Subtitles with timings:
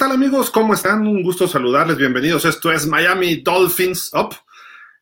[0.00, 0.50] tal amigos?
[0.50, 1.06] ¿Cómo están?
[1.06, 2.46] Un gusto saludarles, bienvenidos.
[2.46, 4.34] Esto es Miami Dolphins Up.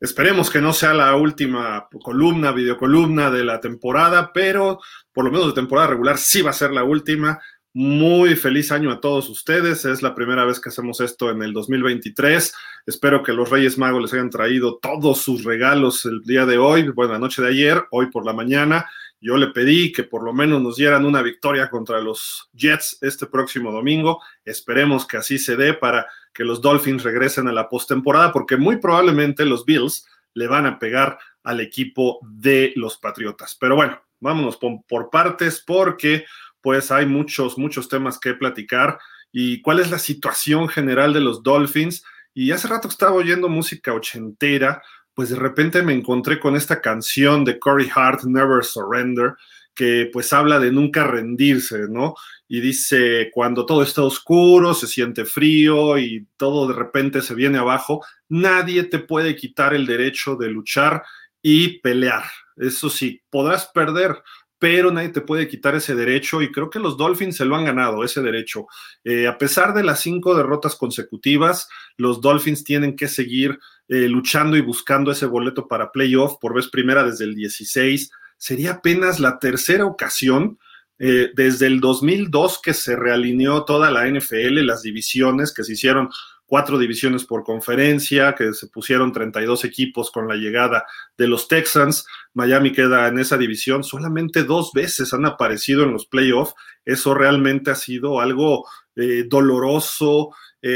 [0.01, 4.81] Esperemos que no sea la última columna, videocolumna de la temporada, pero
[5.13, 7.39] por lo menos de temporada regular sí va a ser la última.
[7.73, 9.85] Muy feliz año a todos ustedes.
[9.85, 12.53] Es la primera vez que hacemos esto en el 2023.
[12.85, 16.89] Espero que los Reyes Magos les hayan traído todos sus regalos el día de hoy,
[16.89, 18.91] bueno, la noche de ayer, hoy por la mañana.
[19.21, 23.27] Yo le pedí que por lo menos nos dieran una victoria contra los Jets este
[23.27, 24.23] próximo domingo.
[24.45, 28.77] Esperemos que así se dé para que los Dolphins regresen a la postemporada, porque muy
[28.77, 33.57] probablemente los Bills le van a pegar al equipo de los Patriotas.
[33.59, 36.25] Pero bueno, vámonos por, partes, porque
[36.61, 38.99] pues hay muchos, muchos temas que platicar.
[39.33, 42.05] ¿Y cuál es la situación general de los Dolphins?
[42.35, 44.83] Y hace rato estaba oyendo música ochentera,
[45.19, 49.35] pues de repente me encontré con esta canción de Corey Hart, Never Surrender,
[49.75, 52.15] que pues habla de nunca rendirse, ¿no?
[52.47, 57.59] Y dice, cuando todo está oscuro, se siente frío y todo de repente se viene
[57.59, 61.03] abajo, nadie te puede quitar el derecho de luchar
[61.43, 62.23] y pelear.
[62.57, 64.23] Eso sí, podrás perder,
[64.61, 67.65] pero nadie te puede quitar ese derecho y creo que los Dolphins se lo han
[67.65, 68.67] ganado, ese derecho.
[69.03, 73.59] Eh, a pesar de las cinco derrotas consecutivas, los Dolphins tienen que seguir
[73.91, 78.11] eh, luchando y buscando ese boleto para playoff por vez primera desde el 16.
[78.37, 80.59] Sería apenas la tercera ocasión
[80.99, 86.11] eh, desde el 2002 que se realineó toda la NFL, las divisiones que se hicieron
[86.45, 90.85] cuatro divisiones por conferencia, que se pusieron 32 equipos con la llegada
[91.17, 92.07] de los Texans.
[92.35, 93.85] Miami queda en esa división.
[93.85, 96.55] Solamente dos veces han aparecido en los playoffs.
[96.85, 98.67] Eso realmente ha sido algo
[98.97, 100.35] eh, doloroso,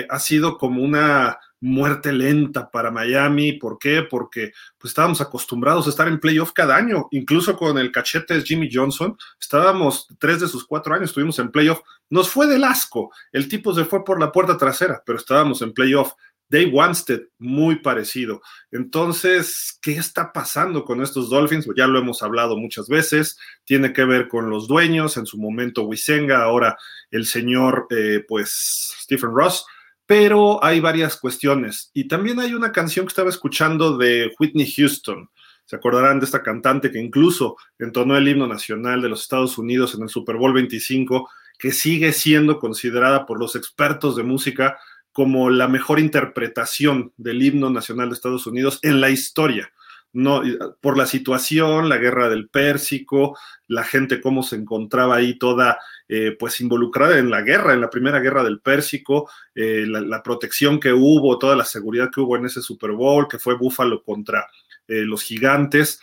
[0.08, 3.52] ha sido como una muerte lenta para Miami.
[3.52, 4.02] ¿Por qué?
[4.02, 8.68] Porque pues, estábamos acostumbrados a estar en playoff cada año, incluso con el cachete Jimmy
[8.70, 9.16] Johnson.
[9.40, 11.80] Estábamos tres de sus cuatro años, estuvimos en playoff.
[12.10, 13.12] Nos fue del asco.
[13.30, 16.12] El tipo se fue por la puerta trasera, pero estábamos en playoff.
[16.48, 18.42] Dave Wanstead, muy parecido.
[18.70, 21.66] Entonces, ¿qué está pasando con estos Dolphins?
[21.74, 23.38] Ya lo hemos hablado muchas veces.
[23.64, 26.76] Tiene que ver con los dueños, en su momento Wisenga, ahora
[27.10, 29.64] el señor, eh, pues, Stephen Ross
[30.12, 31.90] pero hay varias cuestiones.
[31.94, 35.30] Y también hay una canción que estaba escuchando de Whitney Houston.
[35.64, 39.94] Se acordarán de esta cantante que incluso entonó el himno nacional de los Estados Unidos
[39.94, 44.78] en el Super Bowl 25, que sigue siendo considerada por los expertos de música
[45.12, 49.72] como la mejor interpretación del himno nacional de Estados Unidos en la historia
[50.12, 50.42] no,
[50.80, 55.78] por la situación, la guerra del Pérsico, la gente cómo se encontraba ahí toda
[56.14, 60.78] eh, pues involucrada en la guerra, en la primera guerra del Pérsico, eh, la, protección
[60.78, 64.46] que hubo, toda la seguridad que hubo en ese Super Bowl, que fue Búfalo contra
[64.88, 66.02] eh, los gigantes,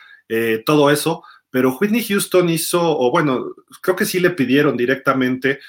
[0.66, 1.22] todo eso.
[1.52, 3.54] Pero Whitney Houston hizo, o bueno,
[3.84, 5.60] creo que sí le pidieron directamente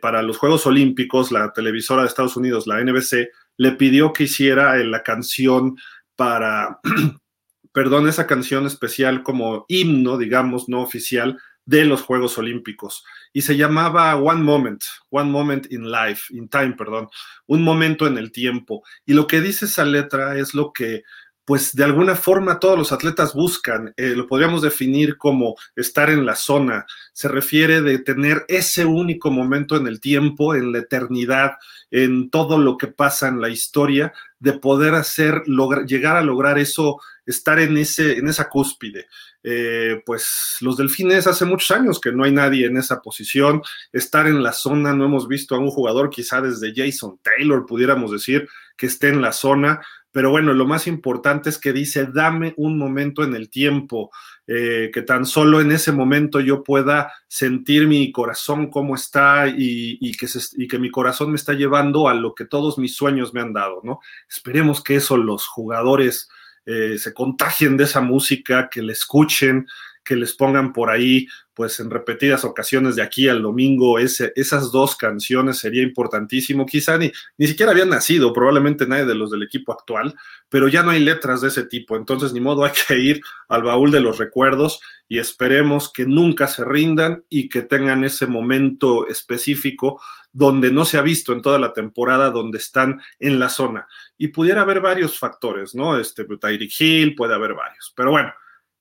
[0.00, 4.76] para los Juegos Olímpicos, la televisora de Estados Unidos, la NBC, le pidió que hiciera
[4.78, 5.76] la canción
[6.16, 6.80] para
[7.72, 11.38] perdón, esa canción especial como himno, digamos, no oficial,
[11.68, 13.04] de los Juegos Olímpicos.
[13.30, 17.08] Y se llamaba One Moment, One Moment in Life, in Time, perdón,
[17.46, 18.82] un momento en el tiempo.
[19.04, 21.02] Y lo que dice esa letra es lo que
[21.44, 26.26] pues de alguna forma todos los atletas buscan, eh, lo podríamos definir como estar en
[26.26, 26.84] la zona,
[27.14, 31.52] se refiere de tener ese único momento en el tiempo, en la eternidad,
[31.90, 36.58] en todo lo que pasa en la historia, de poder hacer, lograr, llegar a lograr
[36.58, 39.06] eso, estar en, ese, en esa cúspide.
[39.42, 44.26] Eh, pues los delfines hace muchos años que no hay nadie en esa posición, estar
[44.26, 48.48] en la zona, no hemos visto a un jugador quizá desde Jason Taylor, pudiéramos decir,
[48.76, 49.80] que esté en la zona,
[50.10, 54.10] pero bueno, lo más importante es que dice, dame un momento en el tiempo,
[54.46, 59.98] eh, que tan solo en ese momento yo pueda sentir mi corazón cómo está y,
[60.16, 60.26] que
[60.56, 63.52] y, que mi corazón me está llevando a lo que todos mis sueños me han
[63.52, 64.00] dado, ¿no?
[64.28, 66.28] Esperemos que eso los jugadores
[66.66, 69.66] eh, se contagien de esa música, que le escuchen,
[70.08, 74.96] que les pongan por ahí, pues en repetidas ocasiones de aquí al domingo, esas dos
[74.96, 76.64] canciones sería importantísimo.
[76.64, 80.14] Quizá ni, ni siquiera habían nacido, probablemente nadie de los del equipo actual,
[80.48, 81.94] pero ya no hay letras de ese tipo.
[81.94, 86.46] Entonces, ni modo, hay que ir al baúl de los recuerdos y esperemos que nunca
[86.46, 90.00] se rindan y que tengan ese momento específico
[90.32, 93.86] donde no se ha visto en toda la temporada, donde están en la zona.
[94.16, 95.98] Y pudiera haber varios factores, ¿no?
[95.98, 97.92] Este, Tyreek Hill, puede haber varios.
[97.94, 98.32] Pero bueno,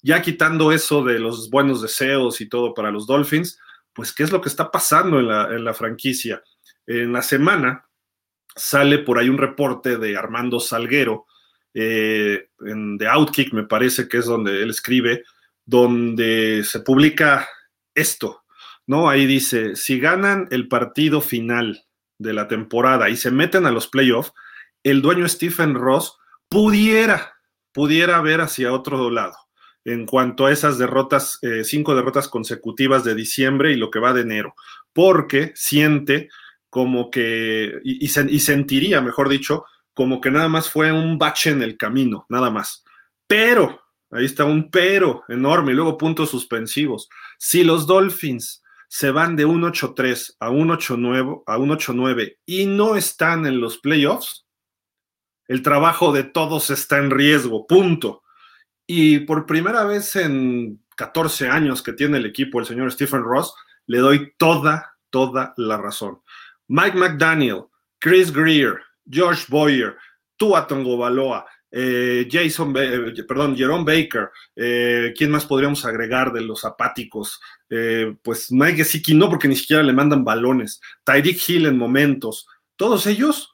[0.01, 3.59] ya quitando eso de los buenos deseos y todo para los Dolphins,
[3.93, 6.43] pues qué es lo que está pasando en la, franquicia.
[6.85, 7.85] En la semana
[8.55, 11.25] sale por ahí un reporte de Armando Salguero,
[11.73, 15.23] eh, en The Outkick me parece que es donde él escribe,
[15.65, 17.47] donde se publica
[17.93, 18.43] esto,
[18.87, 19.09] ¿no?
[19.09, 21.85] Ahí dice, si ganan el partido final
[22.17, 24.33] de la temporada y se meten a los playoffs,
[24.83, 26.17] el dueño Stephen Ross
[26.49, 27.35] pudiera,
[27.73, 29.46] pudiera ver hacia otro lado
[29.87, 34.11] en cuanto a esas derrotas, eh, cinco derrotas consecutivas de diciembre y lo que va
[34.11, 34.53] de enero,
[34.91, 36.27] porque siente
[36.69, 39.63] como que, y, y, sentiría, mejor dicho,
[39.93, 42.83] como que nada más fue un bache en el camino, nada más.
[43.27, 43.81] Pero,
[44.11, 47.07] ahí está un pero enorme, y luego puntos suspensivos.
[47.39, 52.65] Si los Dolphins se van de un 8-3 a un 8-9 a un 8-9 y
[52.65, 54.45] no están en los playoffs,
[55.47, 58.23] el trabajo de todos está en riesgo, punto.
[58.87, 63.53] Y por primera vez en 14 años que tiene el equipo el señor Stephen Ross,
[63.85, 66.21] le doy toda, toda la razón.
[66.67, 67.65] Mike McDaniel,
[67.99, 68.79] Chris Greer,
[69.09, 69.97] George Boyer,
[70.37, 76.65] Tua Tongobaloa, eh, Jason, eh, perdón, Jerome Baker, eh, ¿quién más podríamos agregar de los
[76.65, 77.39] apáticos?
[78.21, 80.79] pues Mike Gesicki no, porque ni siquiera le mandan balones.
[81.03, 82.47] Tyreek Hill en momentos.
[82.77, 83.53] Todos ellos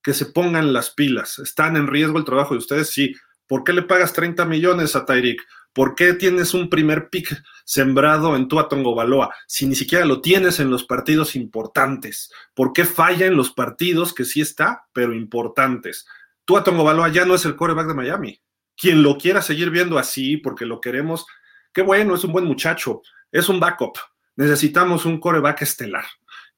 [0.00, 1.40] que se pongan las pilas.
[1.40, 2.90] ¿Están en riesgo el trabajo de ustedes?
[2.90, 3.12] Sí.
[3.50, 5.44] ¿Por qué le pagas 30 millones a Tyreek?
[5.72, 10.60] ¿Por qué tienes un primer pick sembrado en Tua Baloa si ni siquiera lo tienes
[10.60, 12.30] en los partidos importantes?
[12.54, 16.06] ¿Por qué falla en los partidos que sí está, pero importantes?
[16.44, 18.40] Tua Baloa ya no es el coreback de Miami.
[18.76, 21.26] Quien lo quiera seguir viendo así porque lo queremos,
[21.72, 23.02] qué bueno, es un buen muchacho,
[23.32, 23.98] es un backup.
[24.36, 26.04] Necesitamos un coreback estelar.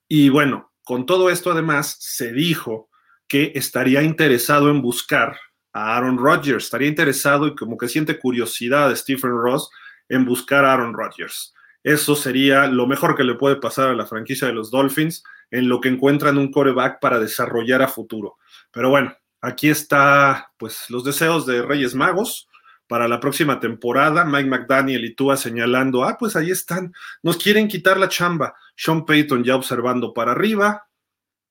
[0.07, 2.91] Y bueno, con todo esto además se dijo
[3.27, 5.39] que estaría interesado en buscar
[5.73, 9.71] a Aaron Rodgers, estaría interesado y como que siente curiosidad de Stephen Ross
[10.09, 11.55] en buscar a Aaron Rodgers.
[11.83, 15.69] Eso sería lo mejor que le puede pasar a la franquicia de los Dolphins en
[15.69, 18.39] lo que encuentran un coreback para desarrollar a futuro.
[18.71, 22.49] Pero bueno, aquí está pues los deseos de Reyes Magos
[22.87, 24.25] para la próxima temporada.
[24.25, 26.93] Mike McDaniel y Tua señalando, ah, pues ahí están,
[27.23, 28.55] nos quieren quitar la chamba.
[28.77, 30.87] Sean Payton ya observando para arriba,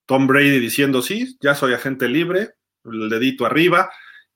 [0.06, 2.50] Tom Brady diciendo, sí, ya soy agente libre,
[2.84, 3.90] el dedito arriba.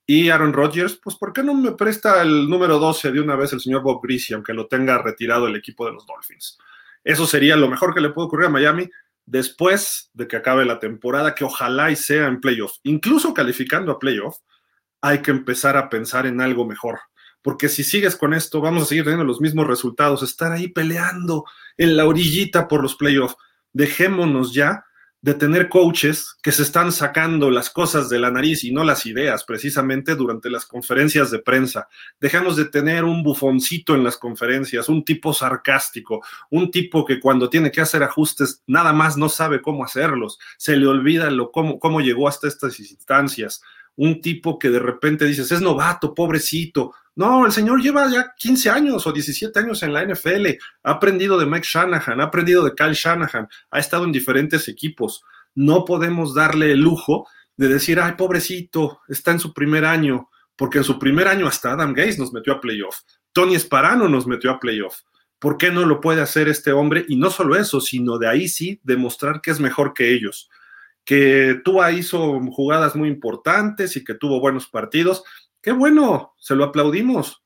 [0.06, 3.52] Y Aaron Rodgers, pues ¿por qué no me presta el número 12 de una vez
[3.52, 6.58] el señor Bob Greasy, aunque lo tenga retirado el equipo de los Dolphins?
[7.02, 8.88] Eso sería lo mejor que le puede ocurrir a Miami
[9.24, 12.74] después de que acabe la temporada, que ojalá y sea en playoff.
[12.84, 14.38] Incluso calificando a playoff,
[15.00, 17.00] hay que empezar a pensar en algo mejor.
[17.42, 21.44] Porque si sigues con esto, vamos a seguir teniendo los mismos resultados, estar ahí peleando
[21.76, 23.36] en la orillita por los playoffs.
[23.72, 24.84] Dejémonos ya
[25.22, 29.06] de tener coaches que se están sacando las cosas de la nariz y no las
[29.06, 31.88] ideas precisamente durante las conferencias de prensa.
[32.20, 37.50] Dejamos de tener un bufoncito en las conferencias, un tipo sarcástico, un tipo que cuando
[37.50, 41.78] tiene que hacer ajustes nada más no sabe cómo hacerlos, se le olvida lo, cómo,
[41.78, 43.62] cómo llegó hasta estas instancias
[43.96, 46.94] un tipo que de repente dices, es novato, pobrecito.
[47.14, 50.46] No, el señor lleva ya 15 años o 17 años en la NFL,
[50.82, 55.22] ha aprendido de Mike Shanahan, ha aprendido de Kyle Shanahan, ha estado en diferentes equipos.
[55.54, 57.26] No podemos darle el lujo
[57.56, 61.72] de decir, ay, pobrecito, está en su primer año, porque en su primer año hasta
[61.72, 63.00] Adam Gates nos metió a playoff,
[63.32, 65.00] Tony Esparano nos metió a playoff.
[65.38, 67.04] ¿Por qué no lo puede hacer este hombre?
[67.08, 70.48] Y no solo eso, sino de ahí sí demostrar que es mejor que ellos
[71.06, 75.22] que Tua hizo jugadas muy importantes y que tuvo buenos partidos.
[75.62, 77.44] Qué bueno, se lo aplaudimos.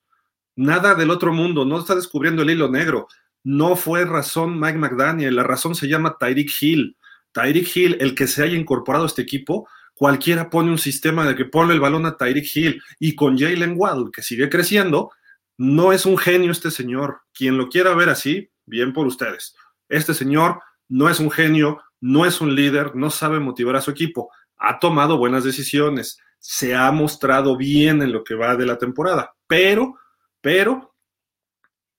[0.55, 3.07] Nada del otro mundo, no está descubriendo el hilo negro.
[3.43, 6.97] No fue razón Mike McDaniel, la razón se llama Tyreek Hill.
[7.31, 11.35] Tyreek Hill, el que se haya incorporado a este equipo, cualquiera pone un sistema de
[11.35, 15.11] que pone el balón a Tyreek Hill y con Jalen Waddle, que sigue creciendo,
[15.57, 17.21] no es un genio este señor.
[17.31, 19.55] Quien lo quiera ver así, bien por ustedes.
[19.87, 23.91] Este señor no es un genio, no es un líder, no sabe motivar a su
[23.91, 28.77] equipo, ha tomado buenas decisiones, se ha mostrado bien en lo que va de la
[28.77, 29.95] temporada, pero,
[30.41, 30.95] pero,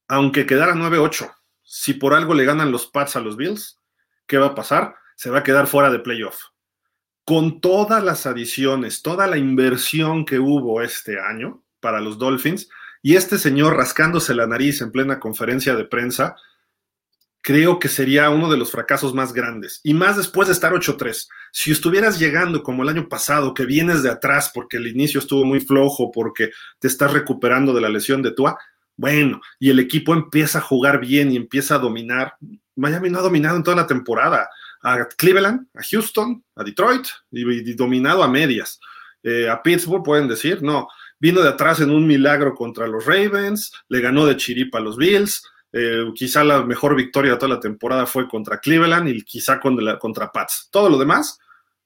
[0.08, 1.32] aunque quedara 9-8,
[1.62, 3.80] si por algo le ganan los Pats a los Bills,
[4.26, 4.96] ¿qué va a pasar?
[5.16, 6.38] Se va a quedar fuera de playoff.
[7.24, 12.68] Con todas las adiciones, toda la inversión que hubo este año para los Dolphins,
[13.00, 16.36] y este señor rascándose la nariz en plena conferencia de prensa,
[17.42, 19.80] creo que sería uno de los fracasos más grandes.
[19.82, 21.28] Y más después de estar 8-3.
[21.50, 25.44] Si estuvieras llegando como el año pasado, que vienes de atrás porque el inicio estuvo
[25.44, 28.56] muy flojo, porque te estás recuperando de la lesión de Tua,
[28.96, 32.36] bueno, y el equipo empieza a jugar bien y empieza a dominar.
[32.76, 34.48] Miami no ha dominado en toda la temporada.
[34.82, 38.78] A Cleveland, a Houston, a Detroit, y, dominado a medias.
[39.22, 43.72] Eh, a Pittsburgh pueden decir, no, vino de atrás en un milagro contra los Ravens,
[43.88, 45.42] le ganó de chiripa a los Bills,
[45.72, 49.98] eh, quizá la mejor victoria de toda la temporada fue contra Cleveland y quizá contra,
[49.98, 50.68] contra Pats.
[50.70, 51.38] Todo lo demás,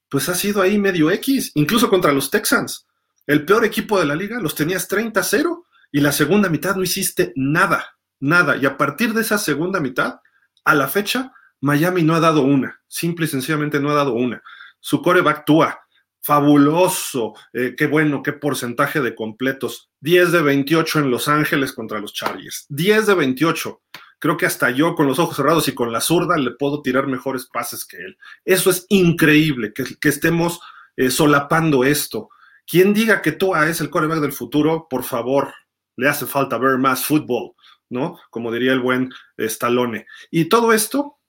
[0.08, 2.86] pues ha sido ahí medio X, incluso contra los Texans.
[3.26, 7.32] El peor equipo de la liga, los tenías 30-0 y la segunda mitad no hiciste
[7.36, 8.56] nada, nada.
[8.56, 10.20] Y a partir de esa segunda mitad,
[10.64, 14.42] a la fecha, Miami no ha dado una, simple y sencillamente no ha dado una.
[14.80, 15.85] Su coreback Tua,
[16.26, 19.90] fabuloso, eh, qué bueno, qué porcentaje de completos.
[20.00, 22.66] 10 de 28 en Los Ángeles contra los Chargers.
[22.68, 23.82] 10 de 28.
[24.18, 27.06] Creo que hasta yo con los ojos cerrados y con la zurda le puedo tirar
[27.06, 28.18] mejores pases que él.
[28.44, 30.58] Eso es increíble, que, estemos
[30.96, 32.30] eh, solapando esto.
[32.66, 35.54] Quien diga que Tua es el coreback del futuro, por favor,
[35.94, 37.52] le hace falta ver más fútbol,
[37.88, 38.18] ¿no?
[38.30, 40.08] Como diría el buen Stallone.
[40.32, 41.20] Y todo esto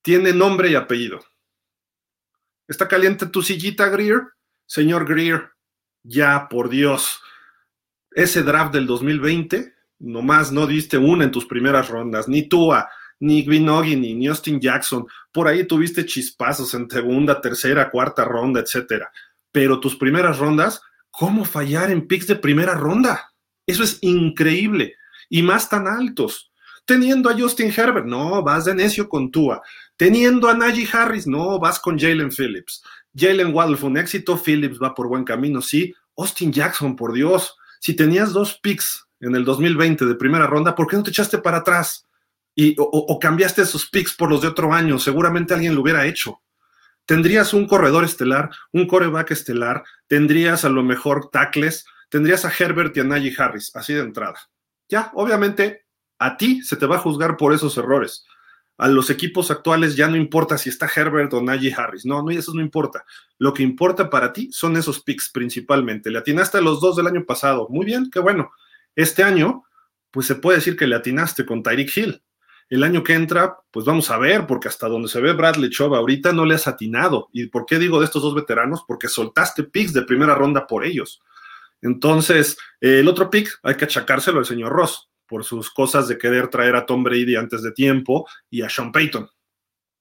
[0.00, 1.20] tiene nombre y apellido.
[2.68, 4.22] ¿Está caliente tu sillita, Greer?
[4.66, 5.50] Señor Greer,
[6.02, 7.20] ya, por Dios.
[8.10, 12.88] Ese draft del 2020, nomás no diste una en tus primeras rondas, ni Tua,
[13.20, 15.06] ni Gwinogi, ni Austin Jackson.
[15.32, 19.10] Por ahí tuviste chispazos en segunda, tercera, cuarta ronda, etcétera.
[19.52, 23.32] Pero tus primeras rondas, ¿cómo fallar en picks de primera ronda?
[23.66, 24.96] Eso es increíble.
[25.28, 26.52] Y más tan altos.
[26.84, 29.62] Teniendo a Justin Herbert, no, vas de necio con Tua.
[30.02, 32.82] Teniendo a Najee Harris, no, vas con Jalen Phillips.
[33.14, 35.94] Jalen Waddle fue un éxito, Phillips va por buen camino, sí.
[36.16, 37.54] Austin Jackson, por Dios.
[37.78, 41.38] Si tenías dos picks en el 2020 de primera ronda, ¿por qué no te echaste
[41.38, 42.08] para atrás?
[42.56, 46.42] Y, o, cambiaste esos picks por los de otro año, seguramente alguien lo hubiera hecho.
[47.06, 52.96] Tendrías un corredor estelar, un coreback estelar, tendrías a lo mejor tackles, tendrías a Herbert
[52.96, 54.40] y a Najee Harris, así de entrada.
[54.88, 55.86] Ya, obviamente,
[56.18, 58.24] a ti se te va a juzgar por esos errores.
[58.82, 62.04] A los equipos actuales ya no importa si está Herbert o Najee Harris.
[62.04, 63.04] No, no, eso no importa.
[63.38, 66.10] Lo que importa para ti son esos picks principalmente.
[66.10, 67.68] Le atinaste a los dos del año pasado.
[67.70, 68.50] Muy bien, qué bueno.
[68.96, 69.62] Este año,
[70.10, 72.24] pues se puede decir que le atinaste con Tyreek Hill.
[72.70, 75.94] El año que entra, pues vamos a ver, porque hasta donde se ve Bradley Chubb
[75.94, 77.28] ahorita no le has atinado.
[77.32, 78.82] ¿Y por qué digo de estos dos veteranos?
[78.84, 81.22] Porque soltaste picks de primera ronda por ellos.
[81.82, 86.48] Entonces, el otro pick hay que achacárselo al señor Ross por sus cosas de querer
[86.48, 89.30] traer a Tom Brady antes de tiempo y a Sean Payton.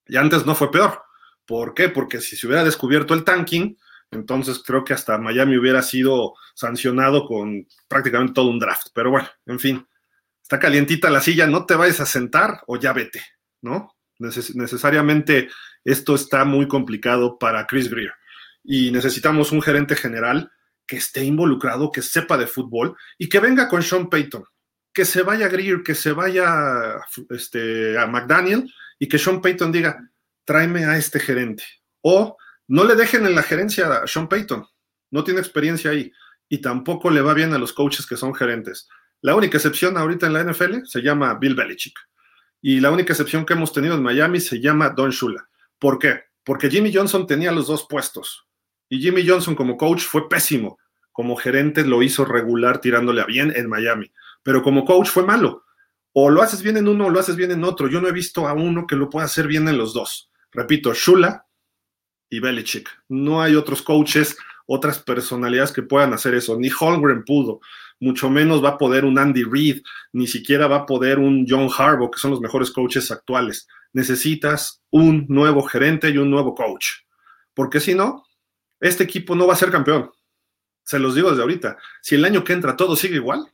[0.07, 1.03] Y antes no fue peor.
[1.45, 1.87] ¿Por qué?
[1.87, 3.77] Porque si se hubiera descubierto el tanking,
[4.11, 8.87] entonces creo que hasta Miami hubiera sido sancionado con prácticamente todo un draft.
[8.93, 9.87] Pero bueno, en fin,
[10.43, 13.23] está calientita la silla, no te vayas a sentar o ya vete,
[13.61, 13.95] ¿no?
[14.19, 15.49] necesariamente
[15.85, 18.11] esto está muy complicado para Chris Greer.
[18.65, 20.51] Y necesitamos un gerente general
[20.85, 24.43] que esté involucrado, que sepa de fútbol y que venga con Sean Payton.
[24.93, 26.97] Que se vaya Greer, que se vaya
[27.29, 30.09] este, a McDaniel y que Sean Payton diga,
[30.45, 31.63] tráeme a este gerente.
[32.01, 34.65] O no le dejen en la gerencia a Sean Payton,
[35.11, 36.11] no tiene experiencia ahí
[36.49, 38.89] y tampoco le va bien a los coaches que son gerentes.
[39.21, 41.97] La única excepción ahorita en la NFL se llama Bill Belichick.
[42.61, 45.47] Y la única excepción que hemos tenido en Miami se llama Don Shula.
[45.79, 46.25] ¿Por qué?
[46.43, 48.47] Porque Jimmy Johnson tenía los dos puestos.
[48.89, 50.77] Y Jimmy Johnson como coach fue pésimo.
[51.11, 54.11] Como gerente lo hizo regular tirándole a bien en Miami.
[54.43, 55.63] Pero como coach fue malo.
[56.13, 57.87] O lo haces bien en uno o lo haces bien en otro.
[57.87, 60.31] Yo no he visto a uno que lo pueda hacer bien en los dos.
[60.51, 61.45] Repito, Shula
[62.29, 62.89] y Belichick.
[63.07, 66.57] No hay otros coaches, otras personalidades que puedan hacer eso.
[66.57, 67.61] Ni Holmgren pudo.
[67.99, 69.81] Mucho menos va a poder un Andy Reid.
[70.11, 73.67] Ni siquiera va a poder un John Harbaugh, que son los mejores coaches actuales.
[73.93, 76.87] Necesitas un nuevo gerente y un nuevo coach.
[77.53, 78.23] Porque si no,
[78.79, 80.11] este equipo no va a ser campeón.
[80.83, 81.77] Se los digo desde ahorita.
[82.01, 83.45] Si el año que entra todo sigue igual,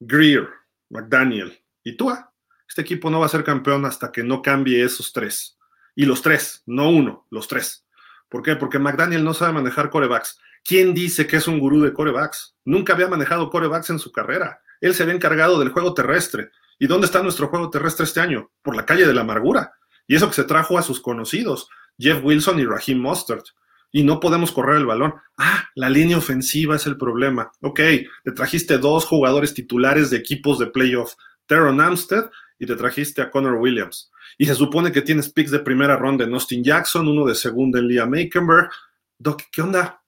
[0.00, 0.48] Greer,
[0.88, 2.32] McDaniel y Tua,
[2.66, 5.58] este equipo no va a ser campeón hasta que no cambie esos tres.
[5.94, 7.84] Y los tres, no uno, los tres.
[8.28, 8.56] ¿Por qué?
[8.56, 10.38] Porque McDaniel no sabe manejar corebacks.
[10.64, 12.56] ¿Quién dice que es un gurú de corebacks?
[12.64, 14.62] Nunca había manejado corebacks en su carrera.
[14.80, 16.50] Él se había encargado del juego terrestre.
[16.78, 18.50] ¿Y dónde está nuestro juego terrestre este año?
[18.62, 19.74] Por la calle de la amargura.
[20.06, 23.46] Y eso que se trajo a sus conocidos, Jeff Wilson y Raheem Mostert
[23.92, 25.14] y no podemos correr el balón.
[25.36, 27.50] Ah, la línea ofensiva es el problema.
[27.60, 27.80] Ok,
[28.24, 31.14] te trajiste dos jugadores titulares de equipos de playoff,
[31.46, 34.10] Teron Amstead y te trajiste a Connor Williams.
[34.38, 37.78] Y se supone que tienes picks de primera ronda en Austin Jackson, uno de segunda
[37.78, 38.70] en Liam Aikenberg.
[39.18, 40.02] Doc, ¿qué onda?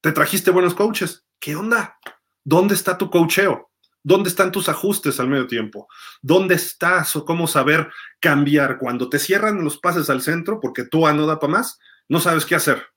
[0.00, 1.24] Te trajiste buenos coaches.
[1.38, 1.98] ¿Qué onda?
[2.44, 3.70] ¿Dónde está tu coacheo?
[4.02, 5.86] ¿Dónde están tus ajustes al medio tiempo?
[6.22, 8.78] ¿Dónde estás o cómo saber cambiar?
[8.78, 12.46] Cuando te cierran los pases al centro porque tú no da para más, no sabes
[12.46, 12.89] qué hacer.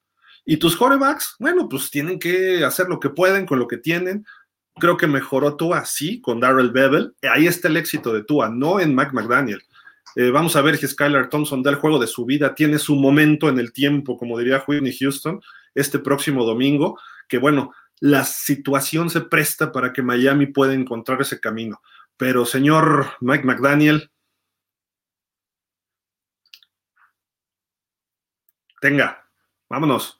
[0.45, 4.25] Y tus corebacks, bueno, pues tienen que hacer lo que pueden con lo que tienen.
[4.75, 7.15] Creo que mejoró Tua, sí, con Darrell Bevel.
[7.21, 9.62] Ahí está el éxito de Tua, no en Mac McDaniel.
[10.15, 12.95] Eh, vamos a ver si Skylar Thompson da el juego de su vida, tiene su
[12.95, 15.41] momento en el tiempo, como diría Whitney Houston,
[15.73, 21.39] este próximo domingo, que bueno, la situación se presta para que Miami pueda encontrar ese
[21.39, 21.81] camino.
[22.17, 24.12] Pero señor Mike McDaniel,
[28.81, 29.29] tenga,
[29.69, 30.19] vámonos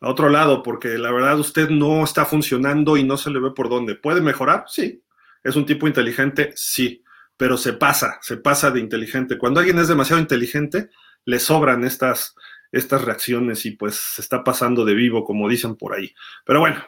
[0.00, 3.50] a otro lado, porque la verdad usted no está funcionando y no se le ve
[3.50, 3.94] por dónde.
[3.94, 4.64] ¿Puede mejorar?
[4.66, 5.02] Sí.
[5.44, 6.52] ¿Es un tipo inteligente?
[6.56, 7.04] Sí.
[7.36, 9.38] pero se pasa, se pasa de inteligente.
[9.38, 10.90] Cuando alguien es demasiado inteligente,
[11.24, 12.34] le sobran estas,
[12.70, 16.12] estas reacciones y pues se está pasando de vivo, como dicen por ahí.
[16.44, 16.84] Pero bueno,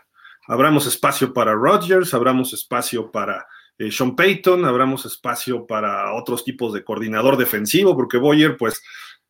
[0.46, 3.46] abramos espacio para Rodgers, abramos espacio para
[3.78, 8.82] eh, Sean Payton, abramos espacio para otros tipos de coordinador defensivo, porque Boyer, pues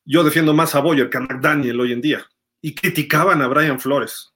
[0.04, 2.26] yo defiendo más a Boyer que a McDaniel hoy en día.
[2.62, 4.33] Y criticaban a Brian Flores.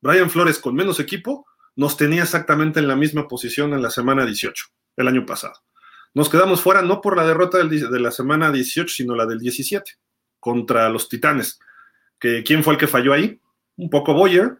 [0.00, 4.26] Brian Flores con menos equipo nos tenía exactamente en la misma posición en la semana
[4.26, 4.64] 18,
[4.96, 5.54] el año pasado.
[6.14, 9.92] Nos quedamos fuera no por la derrota de la semana 18, sino la del 17
[10.40, 11.60] contra los Titanes.
[12.18, 13.38] ¿Quién fue el que falló ahí?
[13.76, 14.58] Un poco Boyer,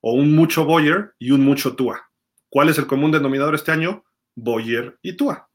[0.00, 2.10] o un mucho Boyer y un mucho Tua.
[2.48, 4.04] ¿Cuál es el común denominador este año?
[4.34, 5.48] Boyer y Tua.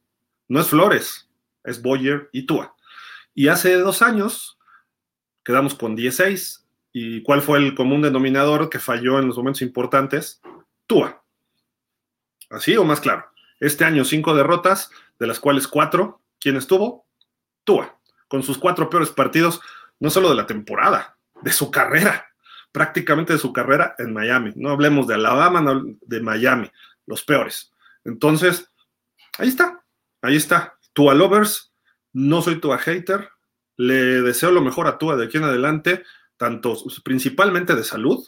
[0.47, 1.29] No es Flores,
[1.63, 2.75] es Boyer y Tua.
[3.33, 4.57] Y hace dos años
[5.43, 6.65] quedamos con 16.
[6.91, 10.41] ¿Y cuál fue el común denominador que falló en los momentos importantes?
[10.85, 11.23] Tua.
[12.49, 13.25] ¿Así o más claro?
[13.59, 17.07] Este año cinco derrotas, de las cuales cuatro, ¿quién estuvo?
[17.63, 17.97] Tua,
[18.27, 19.59] con sus cuatro peores partidos,
[19.99, 22.27] no solo de la temporada, de su carrera,
[22.71, 24.51] prácticamente de su carrera en Miami.
[24.55, 26.69] No hablemos de Alabama, no, de Miami,
[27.05, 27.71] los peores.
[28.05, 28.71] Entonces,
[29.39, 29.83] ahí está,
[30.21, 30.77] ahí está.
[30.93, 31.71] Tua Lovers,
[32.11, 33.29] no soy Tua hater,
[33.77, 36.03] le deseo lo mejor a Tua de aquí en adelante,
[36.37, 38.25] tanto principalmente de salud,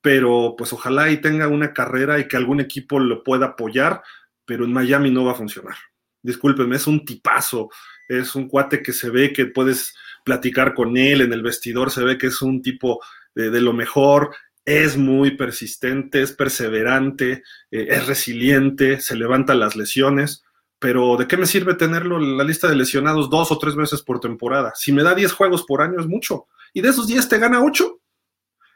[0.00, 4.02] pero pues ojalá y tenga una carrera y que algún equipo lo pueda apoyar,
[4.44, 5.76] pero en Miami no va a funcionar.
[6.22, 7.70] Discúlpenme, es un tipazo,
[8.08, 9.94] es un cuate que se ve que puedes
[10.24, 13.00] platicar con él en el vestidor, se ve que es un tipo
[13.34, 20.44] de, lo mejor, es muy persistente, es perseverante, eh, es resiliente, se levanta las lesiones,
[20.78, 24.02] pero ¿de qué me sirve tenerlo en la lista de lesionados dos o tres veces
[24.02, 24.72] por temporada?
[24.74, 27.62] Si me da 10 juegos por año es mucho, y de esos 10 te gana
[27.62, 28.00] 8,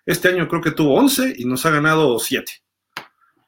[0.07, 2.51] este año creo que tuvo 11 y nos ha ganado 7.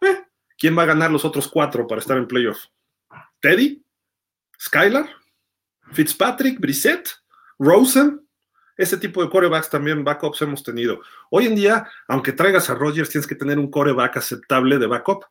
[0.02, 0.24] Eh,
[0.58, 2.66] ¿Quién va a ganar los otros 4 para estar en playoff?
[3.40, 3.82] ¿Teddy?
[4.60, 5.08] ¿Skylar?
[5.92, 6.60] ¿Fitzpatrick?
[6.60, 7.08] ¿Brissett?
[7.58, 8.26] ¿Rosen?
[8.76, 11.00] Ese tipo de corebacks también, backups hemos tenido.
[11.30, 15.24] Hoy en día, aunque traigas a Rodgers, tienes que tener un coreback aceptable de backup.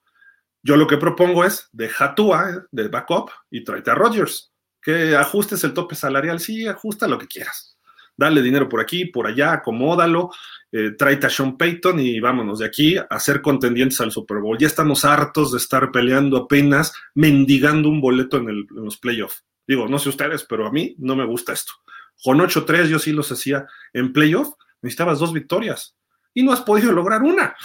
[0.63, 4.51] Yo lo que propongo es, deja tú eh, de backup y tráete a Rodgers.
[4.81, 7.79] Que ajustes el tope salarial, sí, ajusta lo que quieras
[8.19, 10.29] dale dinero por aquí, por allá, acomódalo,
[10.73, 14.57] eh, tráete a Sean Payton y vámonos de aquí a ser contendientes al Super Bowl.
[14.57, 19.45] Ya estamos hartos de estar peleando apenas, mendigando un boleto en, los playoffs.
[19.65, 21.71] Digo, no sé ustedes, pero a mí no me gusta esto.
[22.21, 24.49] Con 8-3 yo sí los hacía en playoff,
[24.81, 25.95] necesitabas dos victorias
[26.33, 27.55] y no has podido lograr una.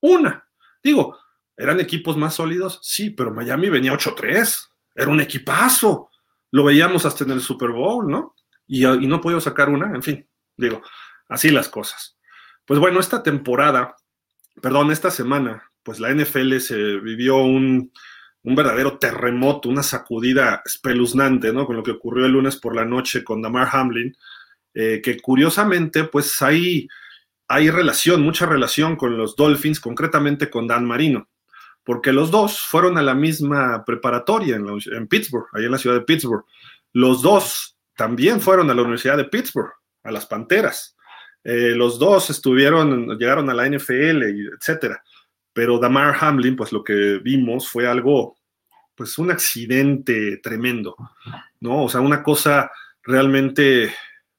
[0.00, 0.44] Una.
[0.82, 1.16] Digo,
[1.56, 2.80] ¿eran equipos más sólidos?
[2.82, 4.68] Sí, pero Miami venía 8-3.
[4.94, 6.10] Era un equipazo.
[6.50, 8.34] Lo veíamos hasta en el Super Bowl, ¿no?
[8.70, 10.80] y, no puedo sacar una, en fin, digo,
[11.28, 12.16] así las cosas.
[12.64, 13.96] Pues bueno, esta temporada,
[14.62, 17.92] perdón, esta semana, pues la NFL se vivió un,
[18.42, 21.66] verdadero terremoto, una sacudida espeluznante, ¿no?
[21.66, 24.16] Con lo que ocurrió el lunes por la noche con Damar Hamlin,
[24.72, 26.86] eh, que curiosamente, pues hay,
[27.48, 31.28] hay relación, mucha relación con los Dolphins, concretamente con Dan Marino,
[31.90, 36.04] porque los dos fueron a la misma preparatoria en, Pittsburgh, ahí en la ciudad de
[36.04, 36.44] Pittsburgh.
[36.92, 39.72] Los dos también fueron a la Universidad de Pittsburgh,
[40.04, 40.96] a las Panteras.
[41.42, 44.22] Eh, los dos estuvieron, llegaron a la NFL,
[44.56, 45.02] etcétera.
[45.52, 48.36] Pero Damar Hamlin, pues lo que vimos fue algo,
[48.94, 50.94] pues un accidente tremendo,
[51.58, 51.86] ¿no?
[51.86, 52.70] O sea, una cosa
[53.02, 53.92] realmente,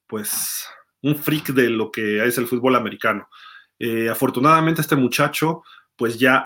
[0.08, 0.66] pues,
[1.02, 3.28] un freak de lo que es el fútbol americano.
[3.78, 5.64] Eh, afortunadamente este muchacho,
[6.02, 6.44] pues ya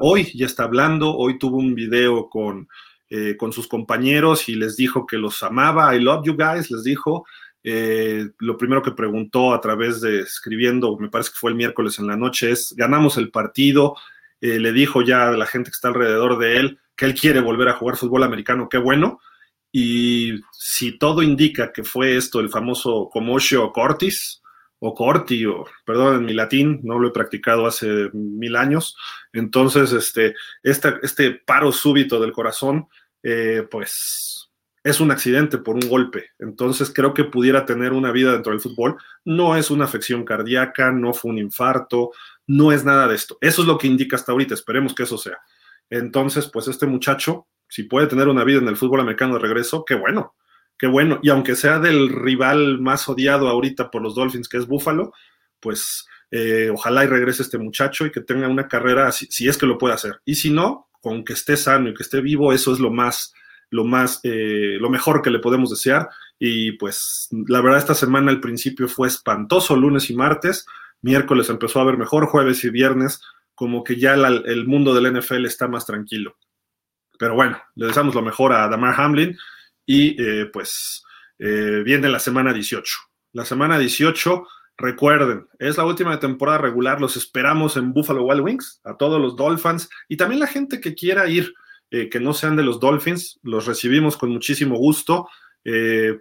[0.00, 2.66] hoy ya está hablando, hoy tuvo un video con
[3.10, 6.82] eh, con sus compañeros y les dijo que los amaba, I love you guys, les
[6.82, 7.26] dijo.
[7.62, 11.98] Eh, lo primero que preguntó a través de escribiendo, me parece que fue el miércoles
[11.98, 13.96] en la noche, es, ganamos el partido,
[14.40, 17.40] eh, le dijo ya a la gente que está alrededor de él que él quiere
[17.40, 19.20] volver a jugar fútbol americano, qué bueno.
[19.70, 24.40] Y si todo indica que fue esto el famoso Comosio Cortis,
[24.80, 28.96] o Corti, o perdón, en mi latín, no lo he practicado hace mil años.
[29.32, 32.88] Entonces, este, este, paro súbito del corazón,
[33.22, 34.50] eh, pues
[34.84, 36.30] es un accidente por un golpe.
[36.38, 38.96] Entonces, creo que pudiera tener una vida dentro del fútbol.
[39.24, 42.12] No es una afección cardíaca, no fue un infarto,
[42.46, 43.36] no es nada de esto.
[43.40, 44.54] Eso es lo que indica hasta ahorita.
[44.54, 45.38] Esperemos que eso sea.
[45.90, 49.84] Entonces, pues este muchacho, si puede tener una vida en el fútbol americano de regreso,
[49.84, 50.34] qué bueno
[50.78, 51.18] qué bueno.
[51.22, 55.12] Y aunque sea del rival más odiado ahorita por los Dolphins, que es Buffalo,
[55.60, 59.66] pues eh, ojalá y regrese este muchacho y que tenga una carrera, si, es que
[59.66, 60.20] lo puede hacer.
[60.24, 63.34] Y si no, con que esté sano y que esté vivo, eso es lo más,
[63.70, 66.08] lo más, eh, lo mejor que le podemos desear.
[66.38, 70.66] Y pues la verdad esta semana al principio fue espantoso, lunes y martes,
[71.02, 73.20] miércoles empezó a ver mejor, jueves y viernes,
[73.54, 76.36] como que ya el mundo del NFL está más tranquilo.
[77.18, 79.36] Pero bueno, le deseamos lo mejor a Damar Hamlin
[79.88, 81.02] y eh, pues
[81.38, 82.98] eh, viene la semana 18.
[83.32, 84.46] La semana 18,
[84.76, 89.18] recuerden, es la última de temporada regular, los esperamos en Buffalo Wild Wings, a todos
[89.18, 91.54] los Dolphins y también la gente que quiera ir,
[91.90, 95.28] eh, que no sean de los Dolphins, los recibimos con muchísimo gusto.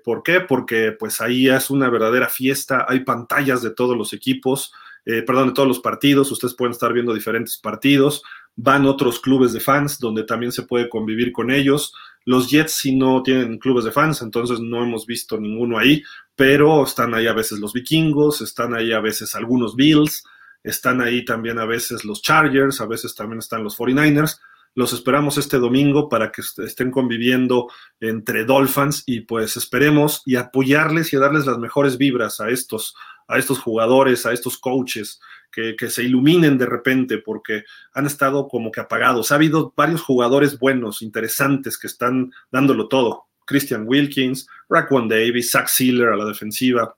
[0.04, 0.42] ¿Por qué?
[0.42, 4.74] Porque pues ahí es una verdadera fiesta, hay pantallas de todos los equipos,
[5.06, 8.24] perdón, de todos los partidos, ustedes pueden estar viendo diferentes partidos,
[8.58, 11.94] van otros clubes de fans donde también se puede convivir con ellos.
[12.28, 16.04] Los Jets sí no tienen clubes de fans, entonces no hemos visto ninguno ahí,
[16.36, 20.26] pero están ahí a veces los vikingos, están ahí a veces algunos Bills,
[20.62, 24.42] están ahí también a veces los Chargers, a veces también están los 49ers.
[24.78, 27.68] Los esperamos este domingo para que estén conviviendo
[28.00, 32.94] entre Dolphins y pues esperemos y apoyarles y darles las mejores vibras a estos,
[33.28, 35.20] a estos jugadores, a estos coaches,
[35.52, 39.32] que, se iluminen de repente porque han estado como que apagados.
[39.32, 43.26] Ha habido varios jugadores buenos, interesantes, que están dándolo todo.
[43.48, 46.96] Christian Wilkins, Raquan Davis, Zach Sealer a la defensiva,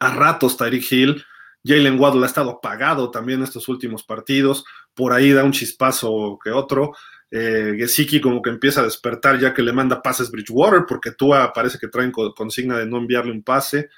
[0.00, 1.24] a ratos Tyreek Hill,
[1.66, 6.50] Jalen Waddle ha estado apagado también estos últimos partidos, por ahí da un chispazo que
[6.50, 6.92] otro.
[7.30, 11.32] Eh, Gesicki como que empieza a despertar ya que le manda pases Bridgewater, porque tú
[11.54, 13.88] parece que traen consigna de no enviarle un pase.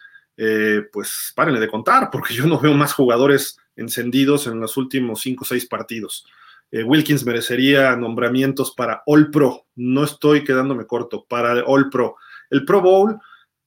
[0.41, 5.21] Eh, pues párenle de contar, porque yo no veo más jugadores encendidos en los últimos
[5.21, 6.27] cinco o seis partidos.
[6.71, 9.67] Eh, Wilkins merecería nombramientos para All Pro.
[9.75, 12.17] No estoy quedándome corto, para All Pro.
[12.51, 13.19] El Pro Bowl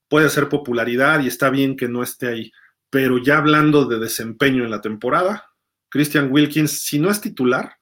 [0.07, 2.51] puede ser popularidad y está bien que no esté ahí,
[2.91, 5.49] pero ya hablando de desempeño en la temporada,
[5.89, 7.77] Christian Wilkins, si no es titular,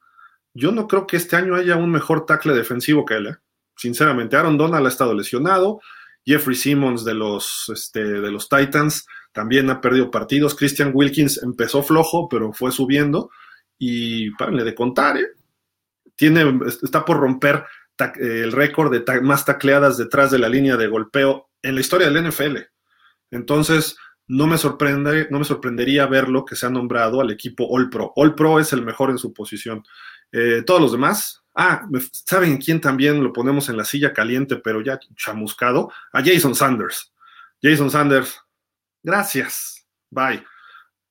[0.54, 3.28] yo no creo que este año haya un mejor tackle defensivo que él.
[3.28, 3.36] ¿eh?
[3.76, 5.82] Sinceramente, Aaron Donald ha estado lesionado,
[6.26, 10.56] Jeffrey Simmons de los, este, de los Titans también ha perdido partidos.
[10.56, 13.32] Christian Wilkins empezó flojo, pero fue subiendo.
[13.78, 15.28] Y párenle de contar, ¿eh?
[16.15, 17.63] Tiene, está por romper
[18.15, 22.28] el récord de más tacleadas detrás de la línea de golpeo en la historia del
[22.28, 22.58] NFL.
[23.32, 23.95] Entonces,
[24.30, 28.13] no me, sorprende, no me sorprendería verlo que se ha nombrado al equipo All Pro.
[28.15, 29.84] All Pro es el mejor en su posición.
[30.32, 34.82] Eh, todos los demás, ah, ¿saben quién también lo ponemos en la silla caliente, pero
[34.82, 35.92] ya chamuscado?
[36.13, 37.12] A Jason Sanders.
[37.62, 38.39] Jason Sanders
[39.02, 40.44] gracias, bye.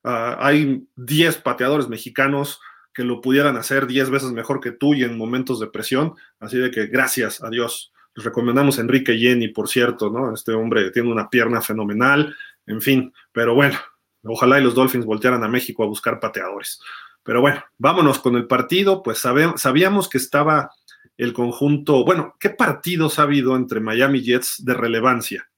[0.05, 2.61] Ah, hay 10 pateadores mexicanos
[2.95, 6.57] que lo pudieran hacer 10 veces mejor que tú y en momentos de presión, así
[6.57, 7.93] de que gracias, adiós.
[8.15, 10.33] Les recomendamos a Enrique Jenny, por cierto, ¿no?
[10.33, 12.35] Este hombre tiene una pierna fenomenal,
[12.69, 13.79] en fin, pero bueno,
[14.23, 16.81] ojalá y los Dolphins voltearan a México a buscar pateadores.
[17.23, 20.71] Pero bueno, vámonos con el partido, pues sabíamos que estaba
[21.17, 25.49] el conjunto, bueno, ¿qué partidos ha habido entre Miami Jets de relevancia?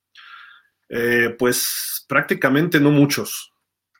[0.89, 3.53] Eh, pues prácticamente no muchos.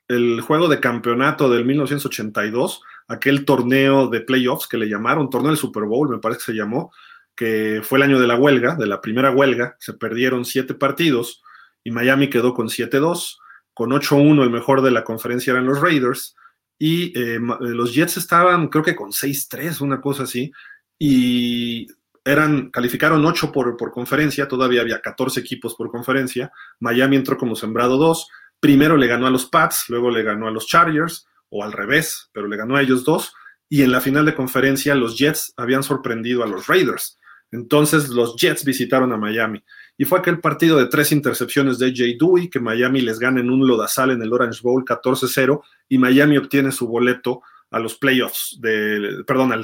[0.08, 5.58] El juego de campeonato del 1982, aquel torneo de playoffs que le llamaron, torneo del
[5.58, 6.92] Super Bowl, me parece que se llamó,
[7.36, 11.44] que fue el año de la huelga, de la primera huelga, se perdieron siete partidos
[11.84, 13.38] y Miami quedó con 7-2,
[13.74, 16.36] con 8-1 el mejor de la conferencia eran los Raiders
[16.78, 20.52] y eh, los Jets estaban creo que con 6-3, una cosa así,
[20.98, 21.88] y
[22.24, 26.52] eran, calificaron 8 por, por conferencia, todavía había 14 equipos por conferencia.
[26.80, 28.28] Miami entró como sembrado 2.
[28.60, 32.30] Primero le ganó a los Pats, luego le ganó a los Chargers, o al revés,
[32.34, 33.34] pero le ganó a ellos dos.
[33.70, 37.20] Y en la final de conferencia, los Jets habían sorprendido a los Raiders.
[37.52, 39.64] Entonces los Jets visitaron a Miami.
[39.98, 43.50] Y fue aquel partido de tres intercepciones de Jay Dewey, que Miami les gana en
[43.50, 48.58] un lodazal en el Orange Bowl 14-0, y Miami obtiene su boleto a los playoffs,
[48.60, 49.64] de, perdón, al,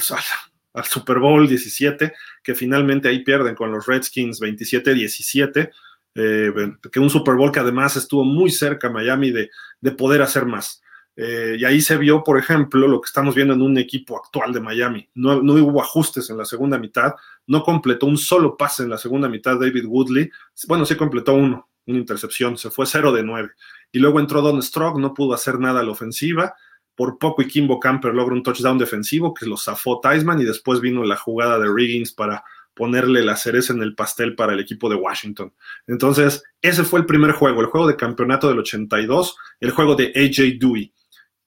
[0.74, 2.14] al Super Bowl 17,
[2.44, 5.70] que finalmente ahí pierden con los Redskins 27-17,
[6.16, 6.52] eh,
[6.92, 9.50] que un Super Bowl que además estuvo muy cerca Miami de,
[9.82, 10.82] de poder hacer más.
[11.20, 14.54] Eh, y ahí se vio, por ejemplo, lo que estamos viendo en un equipo actual
[14.54, 15.10] de Miami.
[15.16, 17.16] No, no, hubo ajustes en la segunda mitad,
[17.48, 20.30] no completó un solo pase en la segunda mitad David Woodley.
[20.68, 23.50] Bueno, sí completó uno, una intercepción, se fue 0 de 9.
[23.92, 26.56] Y luego entró Don Strock, no pudo hacer nada a la ofensiva
[26.98, 30.82] por poco y Kimbo Camper logra un touchdown defensivo que lo zafó Tyson y después
[30.82, 34.90] vino la jugada de Riggins para ponerle la cereza en el pastel para el equipo
[34.90, 35.54] de Washington.
[35.86, 40.12] Entonces, ese fue el primer juego, el juego de campeonato del 82, el juego de
[40.16, 40.92] AJ Dewey.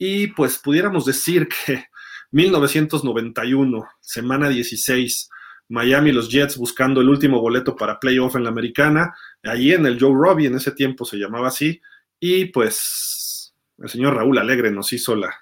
[0.02, 1.84] Y pues pudiéramos decir que
[2.32, 5.28] 1991, semana 16,
[5.68, 10.00] Miami, los Jets buscando el último boleto para playoff en la americana, allí en el
[10.00, 11.82] Joe Robbie, en ese tiempo se llamaba así,
[12.18, 15.34] y pues el señor Raúl Alegre nos hizo la,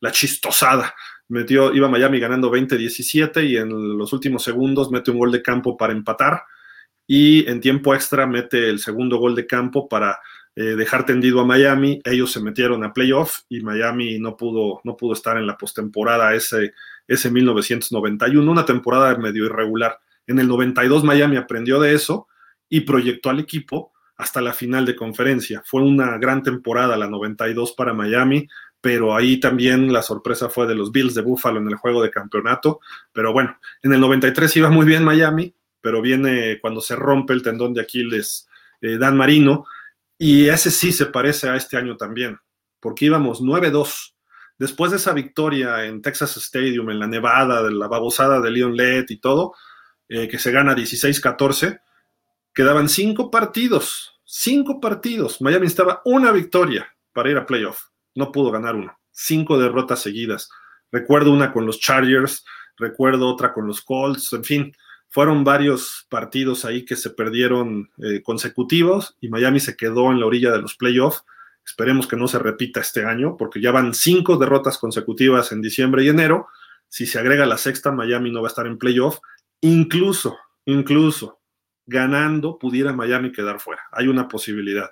[0.00, 0.94] la, chistosada.
[1.28, 5.74] Metió, iba Miami ganando 20-17 y en los últimos segundos mete un gol de campo
[5.74, 6.42] para empatar
[7.06, 10.18] y en tiempo extra mete el segundo gol de campo para
[10.56, 12.00] eh, dejar tendido a Miami.
[12.04, 16.34] Ellos se metieron a playoff y Miami no pudo, no pudo estar en la postemporada
[16.34, 16.72] ese,
[17.08, 19.98] ese 1991, una temporada medio irregular.
[20.26, 22.28] En el 92 Miami aprendió de eso
[22.68, 25.62] y proyectó al equipo hasta la final de conferencia.
[25.66, 28.48] Fue una gran temporada la 92 para Miami,
[28.80, 32.10] pero ahí también la sorpresa fue de los Bills de Buffalo en el juego de
[32.10, 32.80] campeonato.
[33.12, 37.42] Pero bueno, en el 93 iba muy bien Miami, pero viene cuando se rompe el
[37.42, 38.48] tendón de Aquiles
[38.80, 39.66] eh, Dan Marino,
[40.18, 42.38] y ese sí se parece a este año también,
[42.80, 44.14] porque íbamos 9-2.
[44.58, 48.76] Después de esa victoria en Texas Stadium, en la Nevada, de la babosada de Leon
[48.76, 49.54] Lett y todo,
[50.08, 51.80] eh, que se gana 16-14,
[52.54, 55.40] quedaban cinco partidos, cinco partidos.
[55.40, 57.80] Miami estaba una victoria para ir a playoff.
[58.14, 58.96] No pudo ganar uno.
[59.10, 60.48] Cinco derrotas seguidas.
[60.92, 62.44] Recuerdo una con los Chargers,
[62.76, 64.72] recuerdo otra con los Colts, en fin,
[65.14, 70.26] fueron varios partidos ahí que se perdieron eh, consecutivos y Miami se quedó en la
[70.26, 71.24] orilla de los playoffs.
[71.64, 76.02] Esperemos que no se repita este año, porque ya van cinco derrotas consecutivas en diciembre
[76.02, 76.48] y enero.
[76.88, 79.20] Si se agrega la sexta, Miami no va a estar en playoff.
[79.60, 81.38] Incluso, incluso,
[81.86, 83.82] ganando, pudiera Miami quedar fuera.
[83.92, 84.90] Hay una posibilidad.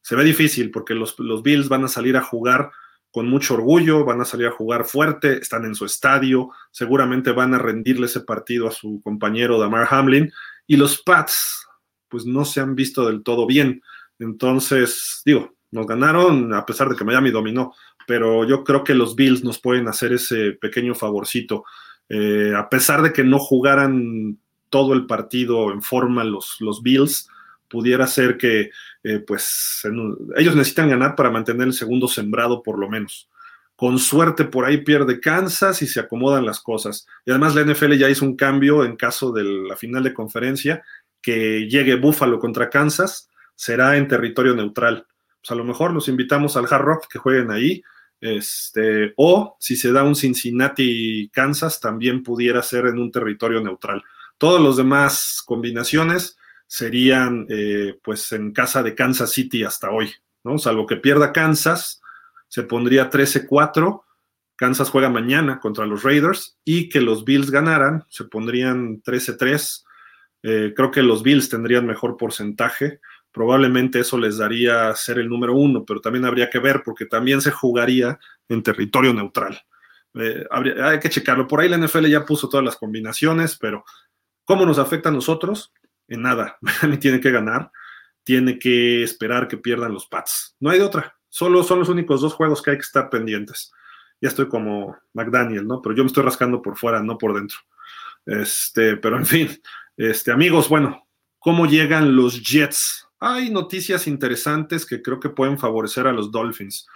[0.00, 2.70] Se ve difícil porque los, los, Bills van a salir a jugar
[3.16, 7.54] con mucho orgullo, van a salir a jugar fuerte, están en su estadio, seguramente van
[7.54, 10.30] a rendirle ese partido a su compañero Damar Hamlin.
[10.66, 11.66] Y los Pats,
[12.10, 13.82] pues no se han visto del todo bien.
[14.18, 17.72] Entonces, digo, nos ganaron a pesar de que Miami dominó,
[18.06, 21.64] pero yo creo que los Bills nos pueden hacer ese pequeño favorcito.
[22.10, 24.36] Eh, a pesar de que no jugaran
[24.68, 27.30] todo el partido en forma los, los Bills,
[27.70, 28.72] pudiera ser que
[29.08, 29.82] eh, pues
[30.36, 33.30] ellos necesitan ganar para mantener el segundo sembrado por lo menos.
[33.76, 37.06] Con suerte por ahí pierde Kansas y se acomodan las cosas.
[37.24, 40.82] Y además la NFL ya hizo un cambio en caso de la final de conferencia,
[41.22, 45.06] que llegue Buffalo contra Kansas, será en territorio neutral.
[45.40, 47.84] Pues a lo mejor los invitamos al Hard Rock que jueguen ahí,
[48.20, 54.02] este, o si se da un Cincinnati-Kansas, también pudiera ser en un territorio neutral.
[54.36, 56.36] Todos los demás combinaciones
[56.66, 60.12] serían eh, pues en casa de Kansas City hasta hoy,
[60.44, 60.58] ¿no?
[60.58, 62.00] Salvo que pierda Kansas,
[62.48, 64.02] se pondría 13-4.
[64.56, 69.84] Kansas juega mañana contra los Raiders y que los Bills ganaran, se pondrían 13-3.
[70.42, 73.00] Eh, creo que los Bills tendrían mejor porcentaje.
[73.32, 77.42] Probablemente eso les daría ser el número uno, pero también habría que ver porque también
[77.42, 79.60] se jugaría en territorio neutral.
[80.14, 80.46] Eh,
[80.82, 81.46] hay que checarlo.
[81.46, 83.84] Por ahí la NFL ya puso todas las combinaciones, pero
[84.46, 85.72] ¿Cómo nos afecta a nosotros?
[86.08, 86.58] En nada.
[86.60, 87.70] Miami tiene que ganar,
[88.24, 90.56] tiene que esperar que pierdan los Pats.
[90.60, 91.16] No hay de otra.
[91.28, 93.72] Solo son los únicos dos juegos que hay que estar pendientes.
[94.20, 95.82] Ya estoy como McDaniel, ¿no?
[95.82, 97.58] Pero yo me estoy rascando por fuera, no por dentro.
[98.24, 99.48] Este, pero en fin,
[99.96, 101.06] este, amigos, bueno,
[101.38, 103.06] ¿cómo llegan los Jets?
[103.20, 106.86] Hay noticias interesantes que creo que pueden favorecer a los Dolphins.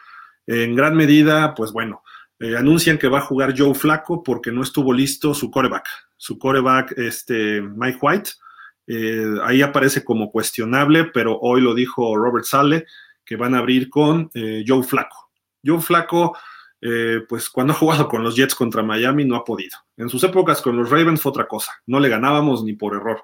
[0.46, 2.02] En gran medida, pues bueno,
[2.38, 5.86] eh, anuncian que va a jugar Joe Flaco porque no estuvo listo su coreback.
[6.16, 8.30] Su coreback, este, Mike White,
[8.86, 12.86] eh, ahí aparece como cuestionable, pero hoy lo dijo Robert Sale,
[13.24, 15.30] que van a abrir con eh, Joe Flaco.
[15.64, 16.36] Joe Flaco,
[17.28, 19.76] pues cuando ha jugado con los Jets contra Miami no ha podido.
[19.96, 23.22] En sus épocas con los Ravens fue otra cosa, no le ganábamos ni por error,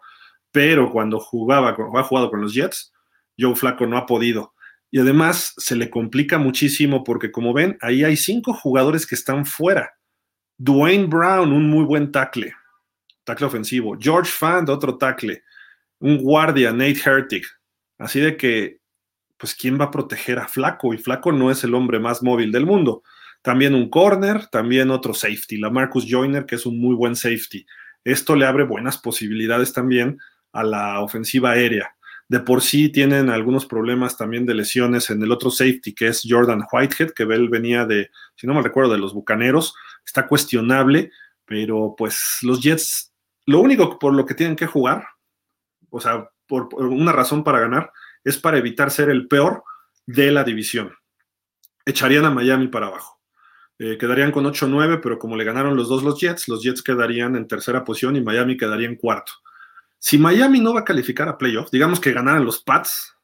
[0.52, 2.92] pero cuando jugaba, cuando ha jugado con los Jets,
[3.38, 4.54] Joe Flaco no ha podido.
[4.90, 9.44] Y además se le complica muchísimo porque, como ven, ahí hay cinco jugadores que están
[9.44, 9.90] fuera.
[10.58, 12.54] Dwayne Brown, un muy buen tackle,
[13.26, 13.96] tackle ofensivo.
[14.00, 15.42] George Fand, otro tackle.
[15.98, 17.44] Un guardia, Nate Hertig.
[17.98, 18.78] Así de que,
[19.36, 20.94] pues, ¿quién va a proteger a Flaco?
[20.94, 23.02] Y Flaco no es el hombre más móvil del mundo.
[23.42, 27.66] También un corner, también otro safety, la Marcus Joyner, que es un muy buen safety.
[28.04, 30.18] Esto le abre buenas posibilidades también
[30.52, 31.94] a la ofensiva aérea.
[32.28, 36.22] De por sí tienen algunos problemas también de lesiones en el otro safety, que es
[36.28, 39.74] Jordan Whitehead, que él venía de, si no me recuerdo, de los Bucaneros.
[40.04, 41.10] Está cuestionable,
[41.44, 43.12] pero pues los Jets,
[43.46, 45.06] lo único por lo que tienen que jugar,
[45.90, 47.92] o sea, por, una razón para ganar,
[48.24, 49.62] es para evitar ser el peor
[50.04, 50.92] de la división.
[51.84, 53.20] Echarían a Miami para abajo.
[53.78, 57.36] Eh, quedarían con 8-9, pero como le ganaron los dos los Jets, los Jets quedarían
[57.36, 59.32] en tercera posición y Miami quedaría en cuarto.
[59.98, 63.16] Si Miami no va a calificar a playoffs, digamos que ganaran los Pats,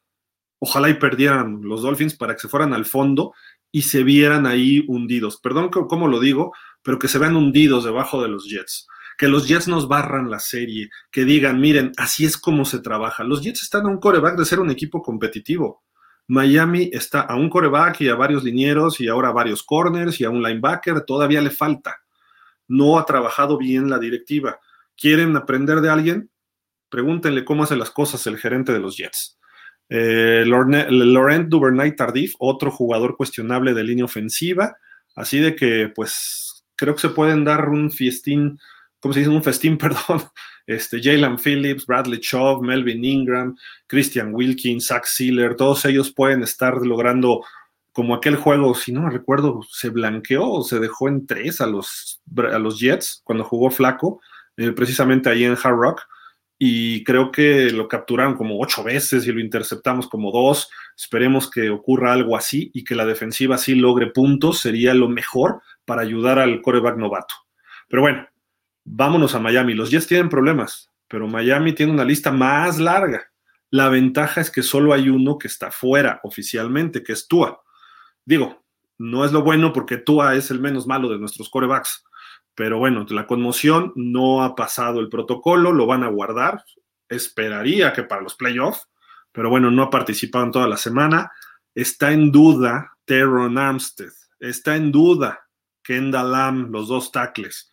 [0.59, 3.33] ojalá y perdieran los Dolphins para que se fueran al fondo
[3.71, 5.37] y se vieran ahí hundidos.
[5.37, 8.87] Perdón cómo lo digo, pero que se vean hundidos debajo de los Jets.
[9.17, 13.23] Que los Jets nos barran la serie, que digan, miren, así es como se trabaja.
[13.23, 15.83] Los Jets están a un coreback de ser un equipo competitivo.
[16.27, 20.23] Miami está a un coreback y a varios linieros y ahora a varios corners y
[20.23, 21.97] a un linebacker, todavía le falta.
[22.67, 24.59] No ha trabajado bien la directiva.
[24.95, 26.29] ¿Quieren aprender de alguien?
[26.89, 29.37] Pregúntenle cómo hace las cosas el gerente de los Jets.
[29.89, 34.77] Eh, Laurent Duvernay Tardif, otro jugador cuestionable de línea ofensiva.
[35.15, 38.59] Así de que, pues, creo que se pueden dar un festín,
[39.03, 39.29] ¿cómo se dice?
[39.29, 40.23] Un festín, perdón.
[40.65, 46.77] Este, Jalen Phillips, Bradley Chubb, Melvin Ingram, Christian Wilkins, Zach Sealer, todos ellos pueden estar
[46.77, 47.41] logrando
[47.91, 51.67] como aquel juego, si no me recuerdo, se blanqueó o se dejó en tres a
[51.67, 54.21] los, a los Jets cuando jugó Flaco,
[54.55, 56.01] eh, precisamente ahí en Hard Rock
[56.57, 60.69] y creo que lo capturaron como ocho veces y lo interceptamos como dos.
[60.95, 65.61] Esperemos que ocurra algo así y que la defensiva sí logre puntos, sería lo mejor
[65.83, 67.35] para ayudar al coreback novato.
[67.89, 68.25] Pero bueno,
[68.83, 69.73] vámonos a Miami.
[69.73, 73.31] Los Jets tienen problemas, pero Miami tiene una lista más larga.
[73.69, 77.61] La ventaja es que solo hay uno que está fuera oficialmente, que es Tua.
[78.23, 78.63] Digo,
[78.97, 82.03] no es lo bueno porque Tua es el menos malo de nuestros corebacks
[82.55, 86.63] pero bueno, la conmoción no ha pasado el protocolo, lo van a guardar.
[87.09, 88.87] Esperaría que para los playoffs,
[89.31, 91.31] pero bueno, no ha participado en toda la semana.
[91.73, 95.47] Está en duda Teron Armstead, está en duda
[95.83, 97.71] Kendall Lamb, los dos tackles.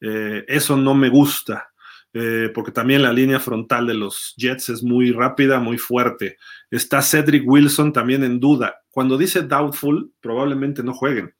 [0.00, 1.70] Eh, eso no me gusta,
[2.12, 6.36] eh, porque también la línea frontal de los Jets es muy rápida, muy fuerte.
[6.70, 8.76] Está Cedric Wilson también en duda.
[8.90, 11.34] Cuando dice doubtful, probablemente no jueguen.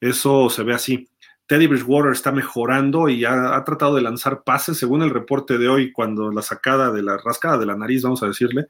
[0.00, 1.08] Eso se ve así.
[1.46, 5.92] Teddy Bridgewater está mejorando y ha, tratado de lanzar pases, según el reporte de hoy,
[5.92, 8.66] cuando la sacada de la rascada de la nariz, vamos a decirle,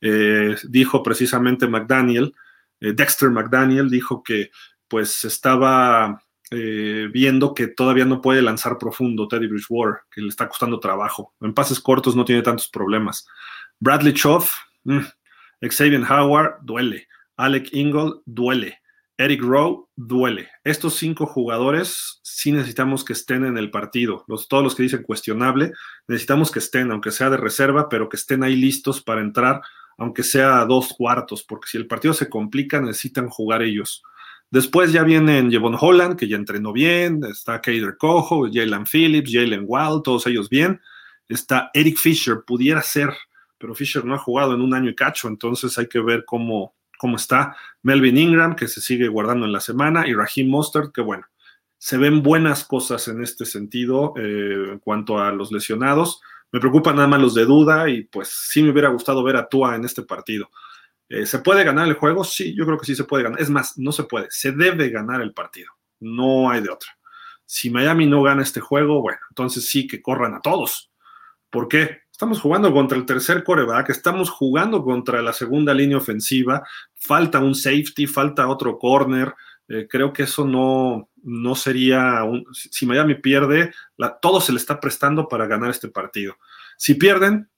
[0.00, 2.32] eh, dijo precisamente McDaniel,
[2.80, 4.50] Dexter McDaniel dijo que
[4.88, 10.48] pues estaba eh, viendo que todavía no puede lanzar profundo Teddy Bridgewater, que le está
[10.48, 11.34] costando trabajo.
[11.40, 13.26] En pases cortos no tiene tantos problemas.
[13.78, 14.52] Bradley Choff,
[14.84, 14.98] mm,
[15.62, 17.06] Xavier Howard, duele.
[17.36, 18.80] Alec Ingle, duele.
[19.20, 20.48] Eric Rowe duele.
[20.64, 24.24] Estos cinco jugadores sí necesitamos que estén en el partido.
[24.26, 25.72] Los, todos los que dicen cuestionable,
[26.08, 29.60] necesitamos que estén, aunque sea de reserva, pero que estén ahí listos para entrar,
[29.98, 34.02] aunque sea a dos cuartos, porque si el partido se complica, necesitan jugar ellos.
[34.50, 39.64] Después ya vienen Jevon Holland, que ya entrenó bien, está Kader Cojo, Jalen Phillips, Jalen
[39.66, 40.80] Wild, todos ellos bien.
[41.28, 43.10] Está Eric Fisher, pudiera ser,
[43.58, 46.74] pero Fisher no ha jugado en un año y cacho, entonces hay que ver cómo,
[46.98, 51.00] cómo está Melvin Ingram, que se sigue guardando en la semana, y Raheem Mostert, que
[51.00, 51.26] bueno,
[51.78, 56.20] se ven buenas cosas en este sentido eh, en cuanto a los lesionados.
[56.50, 59.48] Me preocupan nada más los de duda y pues sí me hubiera gustado ver a
[59.48, 60.50] Tua en este partido.
[61.10, 62.22] Eh, ¿Se puede ganar el juego?
[62.22, 63.40] Sí, yo creo que sí se puede ganar.
[63.40, 65.72] Es más, no se puede, se debe ganar el partido.
[65.98, 66.88] No hay de otra.
[67.44, 70.92] Si Miami no gana este juego, bueno, entonces sí que corran a todos.
[71.50, 72.02] ¿Por qué?
[72.12, 76.62] Estamos jugando contra el tercer coreback, estamos jugando contra la segunda línea ofensiva,
[76.94, 79.34] falta un safety, falta otro corner.
[79.66, 82.46] Eh, creo que eso no, no sería un.
[82.52, 83.74] Si Miami pierde,
[84.22, 86.36] todo se le está prestando para ganar este partido.
[86.76, 87.50] Si pierden,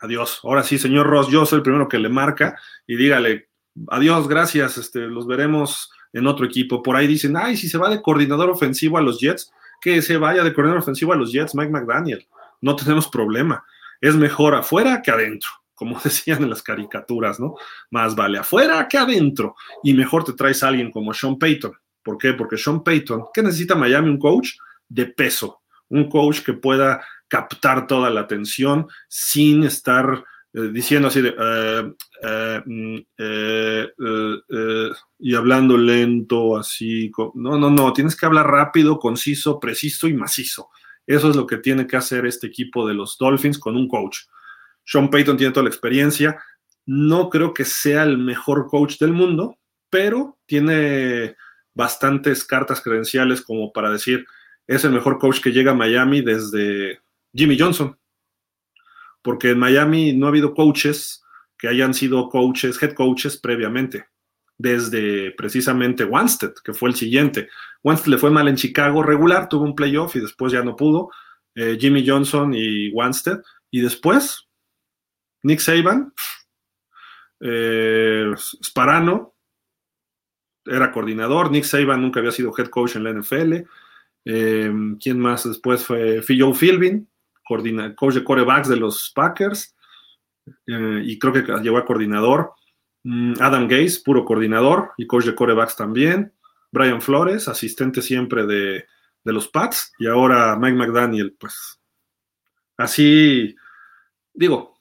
[0.00, 0.40] adiós.
[0.42, 3.48] Ahora sí, señor Ross, yo soy el primero que le marca y dígale,
[3.88, 6.82] adiós, gracias, este, los veremos en otro equipo.
[6.82, 10.16] Por ahí dicen, ay, si se va de coordinador ofensivo a los Jets, que se
[10.16, 12.26] vaya de coordinador ofensivo a los Jets, Mike McDaniel.
[12.60, 13.64] No tenemos problema
[14.00, 17.54] es mejor afuera que adentro, como decían en las caricaturas, ¿no?
[17.90, 19.56] Más vale afuera que adentro.
[19.82, 21.72] Y mejor te traes a alguien como Sean Payton.
[22.02, 22.32] ¿Por qué?
[22.32, 24.08] Porque Sean Payton, ¿qué necesita Miami?
[24.08, 24.50] Un coach
[24.88, 31.20] de peso, un coach que pueda captar toda la atención sin estar eh, diciendo así
[31.20, 32.98] de eh, eh, mm,
[35.18, 37.10] y hablando lento, así.
[37.34, 40.70] No, no, no, tienes que hablar rápido, conciso, preciso y macizo.
[41.06, 44.18] Eso es lo que tiene que hacer este equipo de los Dolphins con un coach.
[44.84, 46.40] Sean Payton tiene toda la experiencia.
[46.86, 49.58] No creo que sea el mejor coach del mundo,
[49.90, 51.36] pero tiene
[51.74, 54.26] bastantes cartas credenciales como para decir,
[54.66, 57.00] es el mejor coach que llega a Miami desde
[57.34, 57.98] Jimmy Johnson.
[59.22, 61.22] Porque en Miami no ha habido coaches
[61.58, 64.06] que hayan sido coaches, head coaches previamente
[64.58, 67.48] desde precisamente Wanstead, que fue el siguiente.
[67.84, 71.10] Wanstead le fue mal en Chicago regular, tuvo un playoff y después ya no pudo.
[71.54, 73.40] Eh, Jimmy Johnson y Wanstead.
[73.70, 74.48] Y después,
[75.42, 76.12] Nick Saban,
[77.40, 79.34] eh, Sparano,
[80.64, 81.50] era coordinador.
[81.50, 83.64] Nick Saban nunca había sido head coach en la NFL.
[84.24, 86.20] Eh, ¿Quién más después fue?
[86.26, 87.08] Joe Philbin,
[87.96, 89.74] coach de corebacks de los Packers.
[90.66, 92.52] y creo que llegó a coordinador.
[93.04, 96.32] Mm, Adam Gaze, puro coordinador y coach de corebacks también.
[96.70, 98.84] Brian Flores, asistente siempre de,
[99.24, 99.92] los Pats.
[99.98, 101.80] Y ahora Mike McDaniel, pues
[102.76, 103.54] así,
[104.32, 104.78] digo,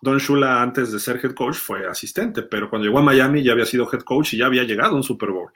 [0.00, 3.52] Don Shula antes de ser head coach fue asistente, pero cuando llegó a Miami ya
[3.52, 5.52] había sido head coach y ya había llegado a un Super Bowl.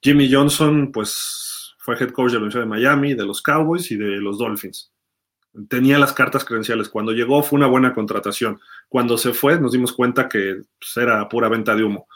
[0.00, 3.96] Jimmy Johnson, pues fue head coach de la Universidad de Miami, de los Cowboys y
[3.96, 4.93] de los Dolphins.
[5.68, 6.88] Tenía las cartas credenciales.
[6.88, 8.60] Cuando llegó fue una buena contratación.
[8.88, 12.08] Cuando se fue nos dimos cuenta que pues, era pura venta de humo.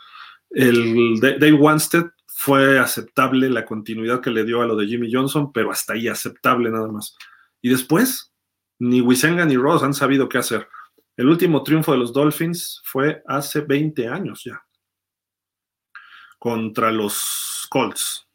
[0.50, 5.52] El Dave Wanstead fue aceptable la continuidad que le dio a lo de Jimmy Johnson,
[5.52, 7.16] pero hasta ahí aceptable nada más.
[7.60, 8.32] Y después,
[8.78, 10.68] ni Wisenga ni Ross han sabido qué hacer.
[11.16, 14.62] El último triunfo de los Dolphins fue hace 20 años ya,
[16.38, 18.28] contra los Colts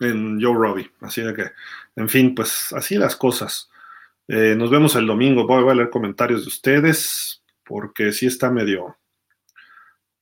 [0.00, 0.90] en Joe Robbie.
[1.00, 1.50] Así de que,
[1.96, 3.70] en fin, pues así las cosas.
[4.28, 5.46] Eh, nos vemos el domingo.
[5.46, 8.98] Voy a leer comentarios de ustedes porque sí está medio,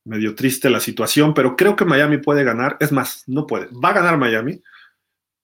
[0.05, 2.77] medio triste la situación, pero creo que Miami puede ganar.
[2.79, 3.67] Es más, no puede.
[3.67, 4.61] Va a ganar Miami.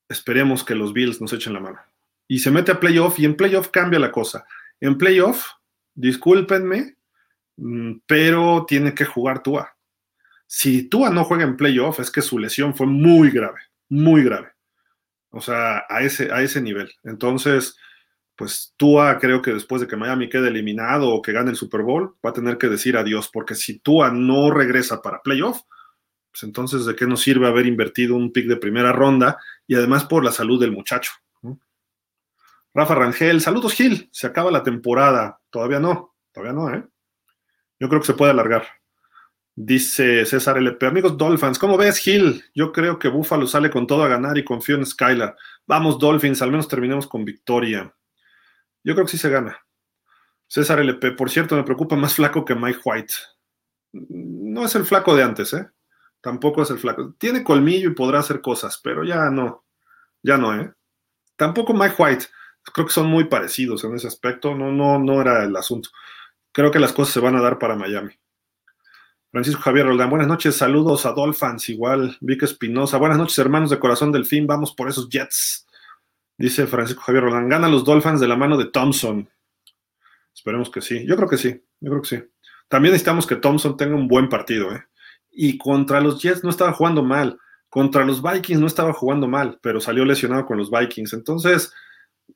[0.07, 1.79] Esperemos que los Bills nos echen la mano.
[2.27, 4.45] Y se mete a playoff y en playoff cambia la cosa.
[4.79, 5.45] En playoff,
[5.95, 6.95] discúlpenme,
[7.57, 9.75] mm, pero tiene que jugar Tua.
[10.45, 14.49] Si Tua no juega en playoff, es que su lesión fue muy grave, muy grave.
[15.31, 16.91] O sea, a ese, a ese nivel.
[17.03, 17.77] Entonces,
[18.39, 21.81] pues Tua creo que después de que Miami quede eliminado o que gane el Super
[21.81, 25.63] Bowl, va a tener que decir adiós, porque si Tua no regresa para playoff,
[26.31, 29.37] pues entonces de qué nos sirve haber invertido un pick de primera ronda
[29.67, 31.11] y además por la salud del muchacho.
[32.73, 36.87] Rafa Rangel, saludos Gil, se acaba la temporada, todavía no, todavía no, ¿eh?
[37.77, 38.65] Yo creo que se puede alargar.
[39.53, 42.45] Dice César LP, amigos Dolphins, ¿cómo ves Gil?
[42.55, 45.35] Yo creo que Buffalo sale con todo a ganar y confío en Skylar.
[45.67, 47.93] Vamos Dolphins, al menos terminemos con victoria.
[48.83, 49.57] Yo creo que sí se gana.
[50.47, 53.13] César LP, por cierto, me preocupa más flaco que Mike White.
[53.91, 55.69] No es el flaco de antes, ¿eh?
[56.21, 57.13] Tampoco es el flaco.
[57.17, 59.65] Tiene colmillo y podrá hacer cosas, pero ya no.
[60.21, 60.73] Ya no, ¿eh?
[61.35, 62.25] Tampoco Mike White.
[62.73, 64.55] Creo que son muy parecidos en ese aspecto.
[64.55, 65.89] No, no, no era el asunto.
[66.51, 68.19] Creo que las cosas se van a dar para Miami.
[69.31, 73.77] Francisco Javier Roldán, buenas noches, saludos a Dolphins, igual, Vic Espinosa, buenas noches, hermanos de
[73.77, 75.67] corazón del fin, vamos por esos Jets.
[76.39, 79.29] Dice Francisco Javier Roland, gana los Dolphins de la mano de Thompson.
[80.33, 81.05] Esperemos que sí.
[81.05, 81.61] Yo creo que sí.
[81.81, 82.23] Yo creo que sí.
[82.69, 84.73] También necesitamos que Thompson tenga un buen partido.
[84.73, 84.85] ¿eh?
[85.31, 87.37] Y contra los Jets no estaba jugando mal.
[87.67, 91.11] Contra los Vikings no estaba jugando mal, pero salió lesionado con los Vikings.
[91.11, 91.73] Entonces,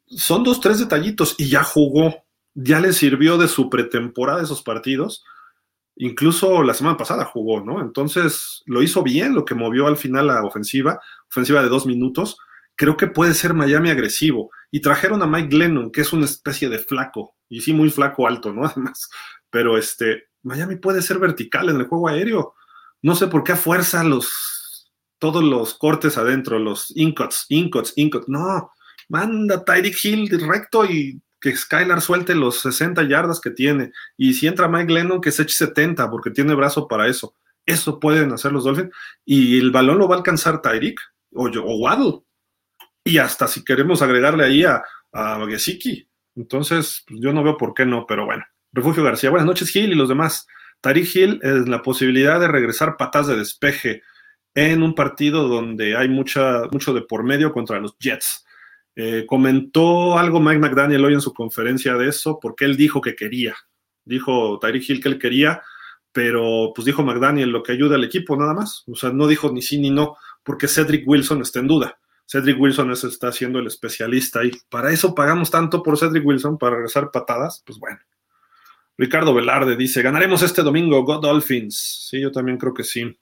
[0.06, 2.26] son dos, tres detallitos y ya jugó.
[2.56, 5.24] Ya le sirvió de su pretemporada esos partidos.
[5.95, 7.80] Incluso la semana pasada jugó, ¿no?
[7.80, 10.99] Entonces, lo hizo bien, lo que movió al final la ofensiva,
[11.30, 12.38] ofensiva de dos minutos
[12.76, 14.51] creo que puede ser Miami agresivo.
[14.71, 18.28] Y trajeron a Mike Glennon, que es una especie de flaco, y sí, muy flaco
[18.28, 18.65] alto, ¿no?
[18.65, 19.09] Además,
[19.49, 22.55] pero este, Miami puede ser vertical en el juego aéreo.
[23.01, 28.28] No sé por qué a fuerza los, todos los cortes adentro, los incuts, incuts, incuts.
[28.28, 28.71] No,
[29.09, 33.91] manda Tyreek Hill recto y que Skylar suelte los 60 yardas que tiene.
[34.17, 37.36] Y si entra Mike Glennon, que se eche 70, porque tiene brazo para eso.
[37.65, 38.91] Eso pueden hacer los Dolphins.
[39.26, 40.99] Y el balón lo va a alcanzar Tyreek
[41.34, 42.24] o, o Waddle
[43.04, 46.08] y hasta si queremos agregarle ahí a, a Gesicki.
[46.36, 48.43] Entonces, pues, yo no veo por qué no, pero bueno.
[48.72, 50.47] Refugio García, buenas noches, Gil y los demás.
[50.82, 54.01] Tariq Hill es la posibilidad de regresar patas de despeje
[54.56, 58.45] en un partido donde hay mucha, mucho de por medio contra los Jets.
[58.95, 63.16] Eh, comentó algo Mike McDaniel hoy en su conferencia de eso, porque él dijo que
[63.16, 63.56] quería.
[64.06, 65.62] Dijo Tyreek Hill que él quería,
[66.12, 68.84] pero pues dijo McDaniel lo que ayuda al equipo nada más.
[68.88, 71.99] O sea, no dijo ni sí ni no, porque Cedric Wilson está en duda.
[72.26, 76.76] Cedric Wilson está siendo el especialista y para eso pagamos tanto por Cedric Wilson, para
[76.76, 77.99] regresar patadas, pues bueno.
[78.97, 82.07] Ricardo Velarde dice, ganaremos este domingo, God Dolphins.
[82.09, 83.17] Sí, yo también creo que sí.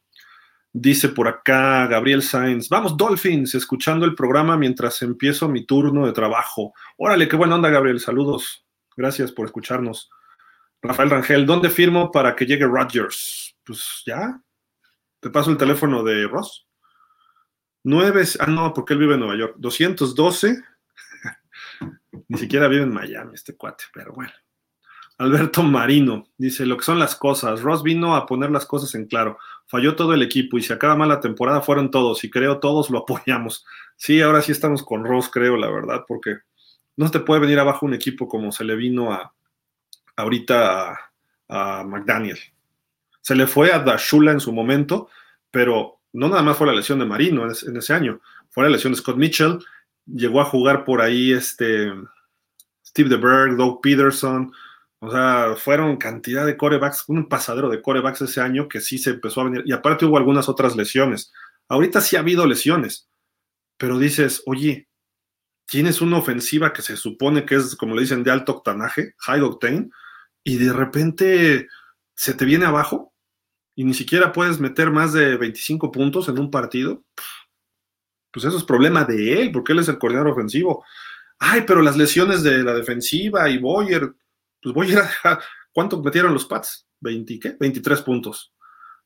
[0.73, 6.13] Dice por acá Gabriel Sainz, vamos Dolphins, escuchando el programa mientras empiezo mi turno de
[6.13, 6.73] trabajo.
[6.97, 8.65] Órale, qué buena onda Gabriel, saludos.
[8.95, 10.09] Gracias por escucharnos.
[10.81, 13.55] Rafael Rangel, ¿dónde firmo para que llegue Rodgers?
[13.65, 14.41] Pues ya,
[15.19, 16.67] te paso el teléfono de Ross.
[17.83, 19.55] 9, ah, no, porque él vive en Nueva York.
[19.57, 20.63] 212,
[22.27, 24.31] ni siquiera vive en Miami este cuate, pero bueno.
[25.17, 27.61] Alberto Marino dice, lo que son las cosas.
[27.61, 29.37] Ross vino a poner las cosas en claro.
[29.67, 32.89] Falló todo el equipo y si acaba mal la temporada fueron todos y creo todos
[32.89, 33.63] lo apoyamos.
[33.95, 36.37] Sí, ahora sí estamos con Ross, creo, la verdad, porque
[36.97, 39.31] no te puede venir abajo un equipo como se le vino a
[40.15, 40.99] ahorita a,
[41.49, 42.39] a McDaniel.
[43.21, 45.07] Se le fue a Dashula en su momento,
[45.51, 48.93] pero no nada más fue la lesión de Marino en ese año, fue la lesión
[48.93, 49.59] de Scott Mitchell,
[50.05, 51.91] llegó a jugar por ahí este
[52.85, 54.51] Steve DeBerg, Doug Peterson,
[54.99, 59.11] o sea, fueron cantidad de corebacks, un pasadero de corebacks ese año que sí se
[59.11, 61.31] empezó a venir, y aparte hubo algunas otras lesiones.
[61.67, 63.09] Ahorita sí ha habido lesiones,
[63.77, 64.89] pero dices, oye,
[65.65, 69.41] tienes una ofensiva que se supone que es, como le dicen, de alto octanaje, high
[69.41, 69.89] octane,
[70.43, 71.67] y de repente
[72.13, 73.10] se te viene abajo
[73.75, 77.03] y ni siquiera puedes meter más de 25 puntos en un partido,
[78.31, 80.85] pues eso es problema de él, porque él es el coordinador ofensivo.
[81.39, 84.13] ay, pero las lesiones de la defensiva y Boyer,
[84.61, 85.03] pues Boyer,
[85.73, 86.87] ¿cuánto metieron los Pats?
[87.01, 87.57] ¿20 qué?
[87.59, 88.53] 23 puntos.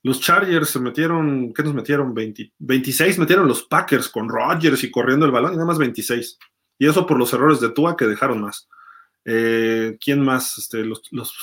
[0.03, 2.13] Los Chargers se metieron, ¿qué nos metieron?
[2.13, 6.38] 20, 26 metieron los Packers con Rodgers y corriendo el balón y nada más 26.
[6.78, 8.68] Y eso por los errores de Tua que dejaron más.
[9.26, 10.57] Eh, ¿Quién más?
[10.59, 10.88] Este,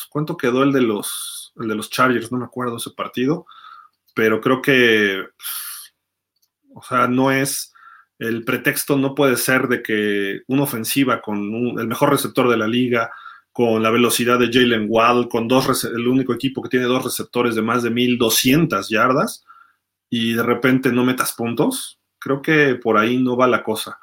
[0.09, 2.31] ¿Cuánto quedó el de, los, el de los Chargers?
[2.31, 3.47] No me acuerdo ese partido,
[4.15, 5.25] pero creo que,
[6.75, 7.73] o sea, no es,
[8.19, 11.39] el pretexto no puede ser de que una ofensiva con
[11.79, 13.11] el mejor receptor de la liga,
[13.53, 17.55] con la velocidad de Jalen Wall, con dos, el único equipo que tiene dos receptores
[17.55, 19.45] de más de 1200 yardas,
[20.09, 21.99] y de repente no metas puntos.
[22.19, 23.99] Creo que por ahí no va la cosa.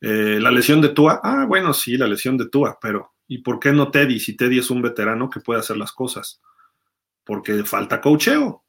[0.00, 3.60] Eh, la lesión de Tua, ah, bueno, sí, la lesión de Tua, pero ¿y por
[3.60, 4.18] qué no Teddy?
[4.18, 6.40] Si Teddy es un veterano que puede hacer las cosas.
[7.24, 8.64] Porque falta cocheo.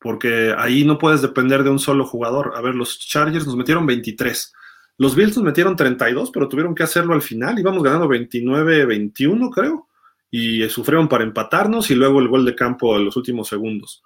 [0.00, 2.54] Porque ahí no puedes depender de un solo jugador.
[2.56, 4.52] A ver, los Chargers nos metieron 23.
[4.96, 7.58] Los Bills nos metieron 32, pero tuvieron que hacerlo al final.
[7.58, 9.88] Íbamos ganando 29-21, creo.
[10.30, 14.02] Y sufrieron para empatarnos y luego el gol de campo en los últimos segundos.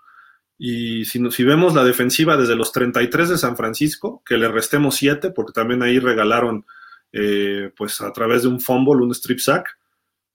[0.59, 4.97] Y si, si, vemos la defensiva desde los 33 de San Francisco, que le restemos
[4.97, 6.64] 7, porque también ahí regalaron,
[7.12, 9.76] eh, pues a través de un fumble, un strip sack.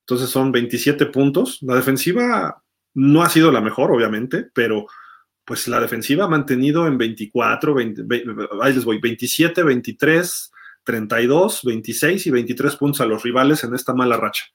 [0.09, 1.59] Entonces son 27 puntos.
[1.61, 2.63] La defensiva
[2.95, 4.87] no ha sido la mejor, obviamente, pero
[5.45, 8.05] pues la defensiva ha mantenido en 24, 20,
[8.59, 10.51] ahí les voy, 27, 23,
[10.83, 14.45] 32, 26 y 23 puntos a los rivales en esta mala racha.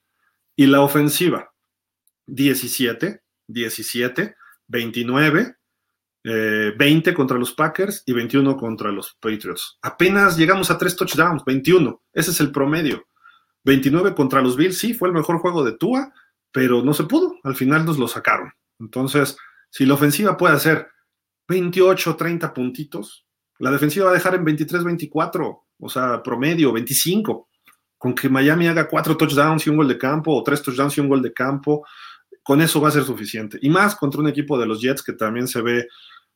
[0.56, 1.52] Y la ofensiva,
[2.26, 4.34] 17, 17,
[4.66, 5.56] 29,
[6.24, 9.78] 20 contra los Packers y 21 contra los Patriots.
[9.82, 12.02] Apenas llegamos a tres touchdowns, 21.
[12.12, 13.06] Ese es el promedio.
[13.64, 16.12] 29 contra los Bills, sí, fue el mejor juego de Tua,
[16.52, 17.36] pero no se pudo.
[17.42, 18.52] Al final nos lo sacaron.
[18.78, 19.36] Entonces,
[19.70, 20.88] si la ofensiva puede hacer
[21.48, 23.26] 28, 30 puntitos,
[23.58, 27.48] la defensiva va a dejar en 23, 24, o sea, promedio, 25.
[27.96, 31.00] Con que Miami haga cuatro touchdowns y un gol de campo, o tres touchdowns y
[31.00, 31.86] un gol de campo,
[32.42, 33.58] con eso va a ser suficiente.
[33.62, 35.88] Y más contra un equipo de los Jets que también se ve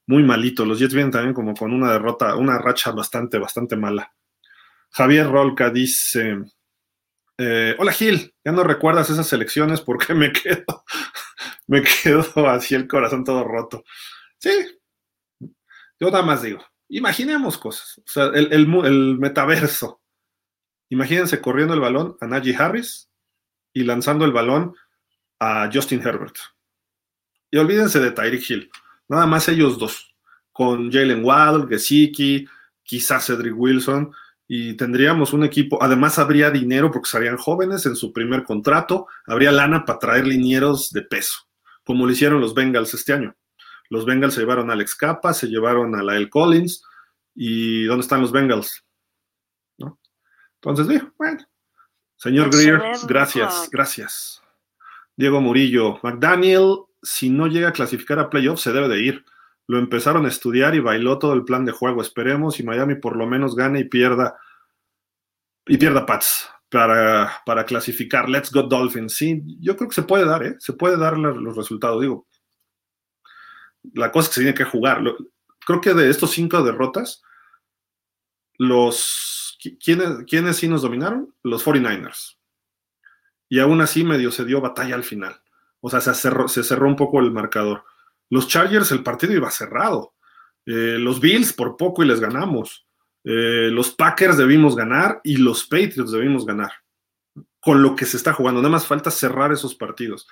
[0.07, 0.65] muy malito.
[0.65, 4.13] Los Jets vienen también como con una derrota, una racha bastante, bastante mala.
[4.91, 6.39] Javier Rolca dice,
[7.39, 10.85] eh, hola Gil, ya no recuerdas esas elecciones porque me quedo,
[11.67, 13.85] me quedo así el corazón todo roto.
[14.39, 14.51] Sí,
[16.01, 20.01] yo nada más digo, imaginemos cosas, o sea, el, el metaverso.
[20.91, 23.11] Imagínense corriendo el balón a Najee Harris
[23.73, 24.75] y lanzando el balón
[25.39, 26.37] a Justin Herbert.
[27.51, 28.71] Y olvídense de Tyreek Hill,
[29.09, 30.15] nada más ellos dos,
[30.53, 32.47] con Jalen Waddle, Gesicki,
[32.83, 34.13] quizás Cedric Wilson,
[34.51, 39.53] y tendríamos un equipo, además habría dinero porque serían jóvenes en su primer contrato, habría
[39.53, 41.47] lana para traer linieros de peso,
[41.85, 43.37] como lo hicieron los Bengals este año.
[43.91, 46.83] Los Bengals se llevaron a Alex Capa, se llevaron a Lael Collins,
[47.35, 48.85] y ¿dónde están los Bengals?
[49.77, 50.01] ¿No?
[50.55, 51.47] Entonces, digo, bueno,
[52.17, 54.43] señor Greer, gracias, gracias.
[55.15, 59.25] Diego Murillo, McDaniel, si no llega a clasificar a playoffs, se debe de ir.
[59.69, 62.03] Lo empezaron a estudiar y bailó todo el plan de juego.
[62.03, 64.37] Esperemos y Miami por lo menos gane y pierda
[65.67, 68.29] y pierda Pats para, para clasificar.
[68.29, 69.15] Let's go Dolphins.
[69.15, 70.57] Sí, yo creo que se puede dar, ¿eh?
[70.59, 72.01] Se puede dar los resultados.
[72.01, 72.27] Digo,
[73.95, 75.03] la cosa es que se tiene que jugar.
[75.65, 77.23] Creo que de estos cinco derrotas,
[78.55, 81.35] los ¿quiénes, ¿quiénes sí nos dominaron?
[81.45, 82.39] Los 49ers
[83.49, 85.41] y aún así medio se dio batalla al final.
[85.81, 87.85] O sea, se cerró, se cerró un poco el marcador.
[88.31, 90.15] Los Chargers, el partido iba cerrado.
[90.67, 92.87] Eh, los Bills, por poco y les ganamos.
[93.25, 96.73] Eh, los Packers debimos ganar y los Patriots debimos ganar.
[97.61, 98.61] Con lo que se está jugando.
[98.61, 100.29] Nada más falta cerrar esos partidos.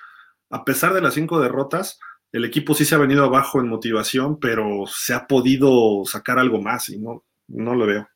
[0.49, 1.99] A pesar de las cinco derrotas,
[2.31, 6.61] el equipo sí se ha venido abajo en motivación, pero se ha podido sacar algo
[6.61, 8.07] más y no, no lo veo.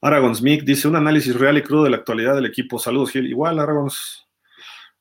[0.00, 2.78] Aragon Smith dice un análisis real y crudo de la actualidad del equipo.
[2.78, 3.26] Saludos, Gil.
[3.26, 3.88] Igual, Aragon.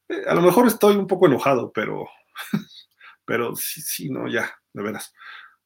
[0.09, 2.07] Eh, a lo mejor estoy un poco enojado, pero,
[3.31, 5.13] pero sí, sí, no, ya, de veras.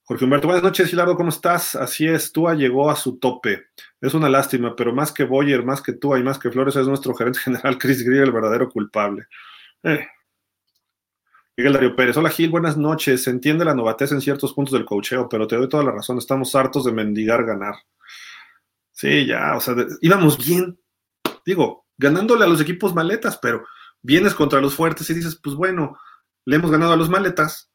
[0.04, 1.76] Jorge Humberto, buenas noches, Hilardo, ¿cómo estás?
[1.76, 3.70] Así es, Tua llegó a su tope.
[4.00, 6.88] Es una lástima, pero más que Boyer, más que Tua y más que Flores, es
[6.88, 9.26] nuestro gerente general, Chris Greer, el verdadero culpable.
[9.82, 10.06] Eh.
[11.58, 13.24] Miguel Darío Pérez, hola Gil, buenas noches.
[13.24, 16.20] Se entiende la novatez en ciertos puntos del cocheo, pero te doy toda la razón,
[16.20, 17.74] estamos hartos de mendigar ganar.
[18.92, 20.80] Sí, ya, o sea, íbamos bien.
[21.44, 23.66] Digo, ganándole a los equipos maletas, pero
[24.04, 25.98] vienes contra los fuertes y dices, pues bueno,
[26.46, 27.72] le hemos ganado a los maletas.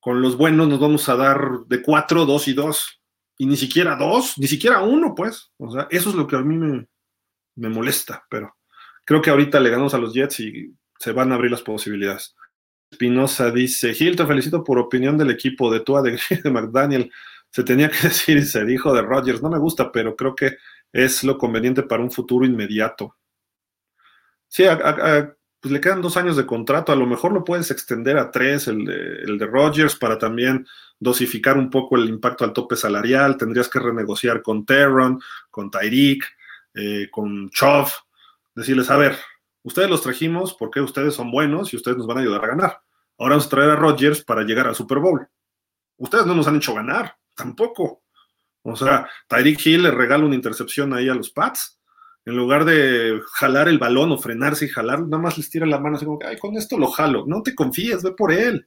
[0.00, 3.00] Con los buenos nos vamos a dar de cuatro, dos y dos.
[3.36, 5.52] Y ni siquiera dos, ni siquiera uno, pues.
[5.58, 6.86] O sea, eso es lo que a mí me,
[7.56, 8.56] me molesta, pero
[9.04, 12.34] creo que ahorita le ganamos a los Jets y se van a abrir las posibilidades.
[12.90, 16.18] Espinosa dice, Gil, te felicito por opinión del equipo de Tua de,
[16.50, 17.10] McDaniel
[17.50, 19.42] se tenía que decir y se dijo de Rodgers.
[19.42, 20.56] No me gusta, pero creo que
[20.92, 23.16] es lo conveniente para un futuro inmediato.
[24.48, 24.64] Sí,
[25.64, 28.68] pues le quedan dos años de contrato, a lo mejor lo puedes extender a tres,
[28.68, 30.66] el de, el de Rogers, para también
[31.00, 35.18] dosificar un poco el impacto al tope salarial, tendrías que renegociar con Terron,
[35.50, 36.22] con Tyreek,
[36.74, 37.88] eh, con Chov,
[38.54, 39.16] decirles, a ver,
[39.62, 42.80] ustedes los trajimos porque ustedes son buenos y ustedes nos van a ayudar a ganar.
[43.16, 45.26] Ahora vamos a traer a Rodgers para llegar al Super Bowl.
[45.96, 48.02] Ustedes no nos han hecho ganar, tampoco.
[48.60, 51.80] O sea, Tyreek Hill le regala una intercepción ahí a los Pats.
[52.26, 55.78] En lugar de jalar el balón o frenarse y jalar, nada más les tira la
[55.78, 57.24] mano así como ay, con esto lo jalo.
[57.26, 58.66] No te confíes, ve por él.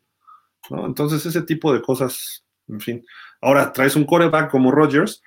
[0.70, 3.06] Entonces, ese tipo de cosas, en fin.
[3.42, 5.22] Ahora traes un coreback como Rodgers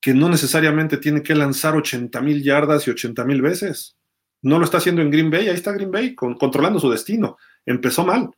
[0.00, 3.96] que no necesariamente tiene que lanzar 80 mil yardas y 80 mil veces.
[4.42, 7.36] No lo está haciendo en Green Bay, ahí está Green Bay controlando su destino.
[7.66, 8.30] Empezó mal.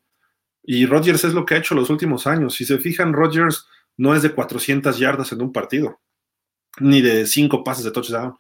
[0.65, 2.55] Y Rodgers es lo que ha hecho los últimos años.
[2.55, 3.67] Si se fijan, Rodgers
[3.97, 6.01] no es de 400 yardas en un partido,
[6.81, 8.37] ni de 5 pases de touchdown.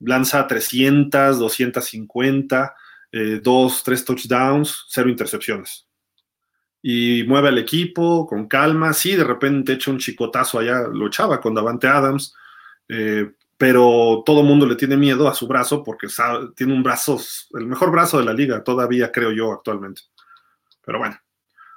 [0.00, 2.74] Lanza 300, 250,
[3.42, 5.86] 2, 3 touchdowns, 0 intercepciones.
[6.82, 8.92] Y mueve al equipo con calma.
[8.92, 12.34] Sí, de repente echa un chicotazo allá, lo echaba con Davante Adams,
[12.88, 16.08] eh, pero todo mundo le tiene miedo a su brazo porque
[16.56, 17.18] tiene un brazo,
[17.54, 20.02] el mejor brazo de la liga, todavía creo yo actualmente.
[20.84, 21.16] Pero bueno,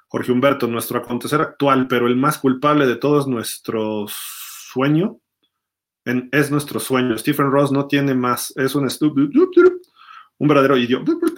[0.07, 5.19] Jorge Humberto, nuestro acontecer actual, pero el más culpable de todos nuestro sueño,
[6.31, 7.17] es nuestro sueño.
[7.17, 8.87] Stephen Ross no tiene más, es un
[10.39, 11.13] un verdadero idiota.
[11.19, 11.33] Pues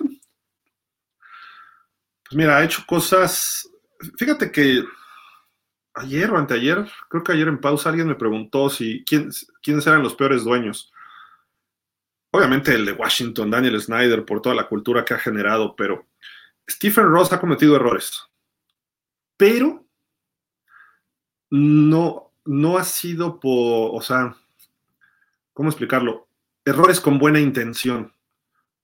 [2.38, 3.68] mira, ha hecho cosas,
[4.18, 4.84] fíjate que
[5.96, 9.32] ayer o anteayer, creo que ayer en pausa alguien me preguntó si quién,
[9.64, 10.92] quiénes eran los peores dueños.
[12.32, 16.06] Obviamente el de Washington, Daniel Snyder, por toda la cultura que ha generado, pero
[16.70, 18.22] Stephen Ross ha cometido errores,
[19.36, 19.84] pero
[21.50, 24.36] no, no ha sido por, o sea,
[25.60, 26.30] ¿cómo explicarlo?
[26.64, 28.14] Errores con buena intención.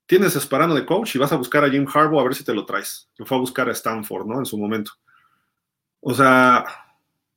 [0.06, 2.54] Tienes esperando de coach y vas a buscar a Jim Harbaugh a ver si te
[2.54, 3.10] lo traes.
[3.16, 4.40] Lo fue a buscar a Stanford, ¿no?
[4.40, 4.92] En su momento.
[6.02, 6.66] O sea,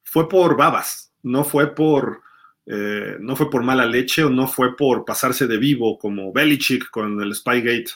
[0.03, 2.21] fue por babas, no fue por,
[2.67, 6.91] eh, no fue por mala leche o no fue por pasarse de vivo como Belichick
[6.91, 7.93] con el Spygate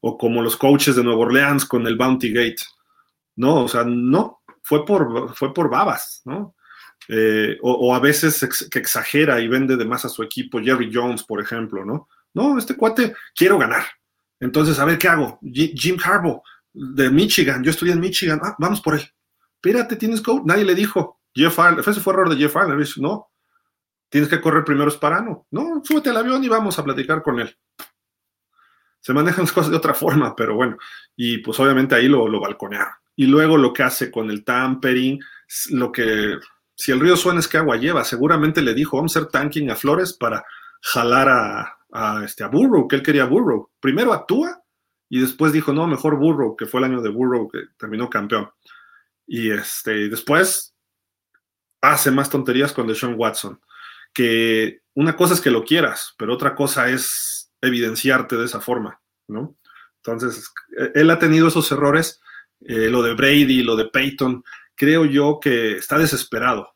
[0.00, 2.62] o como los coaches de Nueva Orleans con el Bounty Gate.
[3.36, 6.56] No, o sea, no, fue por, fue por babas, ¿no?
[7.08, 11.22] Eh, o, a veces que exagera y vende de más a su equipo, Jerry Jones,
[11.22, 12.08] por ejemplo, ¿no?
[12.34, 13.84] No, este cuate, quiero ganar.
[14.40, 15.38] Entonces, a ver, ¿qué hago?
[15.42, 16.42] Jim Harbaugh,
[16.72, 19.02] de Michigan, yo estudié en Michigan, ah, vamos por él.
[19.56, 20.42] Espérate, tienes coach.
[20.44, 21.20] Nadie le dijo.
[21.34, 22.78] Jeff Allen, ese fue error de Jeff Allen.
[22.98, 23.30] No,
[24.08, 25.46] tienes que correr primero Esparano.
[25.50, 27.56] No, súbete al avión y vamos a platicar con él
[29.02, 30.78] se manejan las cosas de otra forma, pero bueno,
[31.14, 32.94] y pues obviamente ahí lo, lo balconearon.
[33.14, 35.20] Y luego lo que hace con el tampering,
[35.70, 36.38] lo que,
[36.74, 39.70] si el río suena es que agua lleva, seguramente le dijo, vamos a hacer tanking
[39.70, 40.44] a Flores para
[40.80, 41.28] jalar
[41.92, 43.70] a, este, a Burrow, que él quería Burrow.
[43.80, 44.62] Primero actúa
[45.08, 48.50] y después dijo, no, mejor Burrow, que fue el año de Burrow que terminó campeón.
[49.26, 50.74] Y este, después
[51.80, 53.60] hace más tonterías con Deshaun Watson,
[54.12, 59.00] que una cosa es que lo quieras, pero otra cosa es evidenciarte de esa forma,
[59.28, 59.56] ¿no?
[59.96, 60.52] Entonces,
[60.94, 62.20] él ha tenido esos errores,
[62.60, 64.42] eh, lo de Brady, lo de Peyton,
[64.74, 66.74] creo yo que está desesperado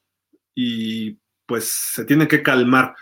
[0.55, 2.95] y pues se tiene que calmar.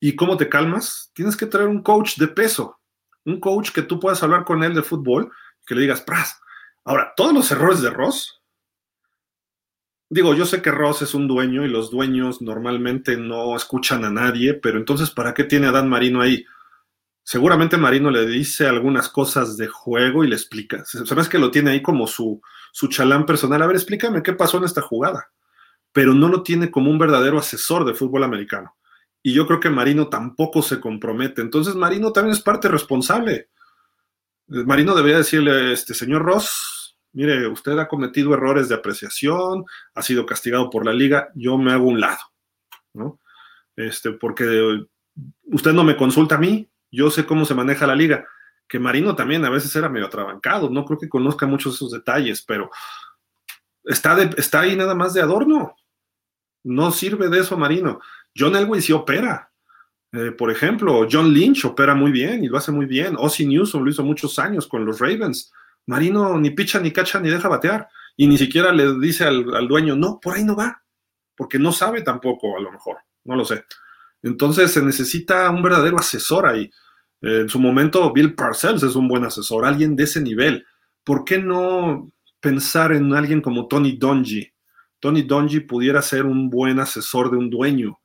[0.00, 1.10] ¿Y cómo te calmas?
[1.14, 2.80] Tienes que traer un coach de peso,
[3.24, 5.30] un coach que tú puedas hablar con él de fútbol,
[5.66, 6.40] que le digas, ¡pras!
[6.84, 8.42] Ahora, todos los errores de Ross,
[10.10, 14.10] digo, yo sé que Ross es un dueño y los dueños normalmente no escuchan a
[14.10, 16.44] nadie, pero entonces, ¿para qué tiene a Dan Marino ahí?
[17.24, 20.84] Seguramente Marino le dice algunas cosas de juego y le explica.
[20.84, 22.40] Sabes que lo tiene ahí como su,
[22.72, 23.62] su chalán personal.
[23.62, 25.30] A ver, explícame qué pasó en esta jugada.
[25.92, 28.76] Pero no lo tiene como un verdadero asesor de fútbol americano.
[29.22, 31.42] Y yo creo que Marino tampoco se compromete.
[31.42, 33.50] Entonces Marino también es parte responsable.
[34.48, 39.64] Marino debería decirle, este señor Ross, mire, usted ha cometido errores de apreciación,
[39.94, 42.20] ha sido castigado por la liga, yo me hago un lado,
[42.92, 43.20] ¿no?
[43.76, 44.84] Este, porque
[45.44, 48.26] usted no me consulta a mí, yo sé cómo se maneja la liga,
[48.68, 51.90] que Marino también a veces era medio atrabancado, no creo que conozca muchos de esos
[51.90, 52.70] detalles, pero
[53.84, 55.74] está, ahí nada más de adorno.
[56.64, 58.00] No sirve de eso Marino.
[58.36, 59.50] John Elway sí opera.
[60.12, 63.16] Eh, por ejemplo, John Lynch opera muy bien y lo hace muy bien.
[63.18, 65.52] Ozzy Newsom lo hizo muchos años con los Ravens.
[65.86, 67.88] Marino ni picha, ni cacha, ni deja batear.
[68.16, 70.82] Y ni siquiera le dice al dueño, no, por ahí no va.
[71.34, 72.98] Porque no sabe tampoco, a lo mejor.
[73.24, 73.64] No lo sé.
[74.22, 76.70] Entonces se necesita un verdadero asesor ahí.
[77.20, 80.66] En su momento, Bill Parcells es un buen asesor, alguien de ese nivel.
[81.04, 82.10] ¿Por qué no
[82.40, 84.52] pensar en alguien como Tony Dungy?
[84.98, 87.98] Tony Dungy pudiera ser un buen asesor de un dueño.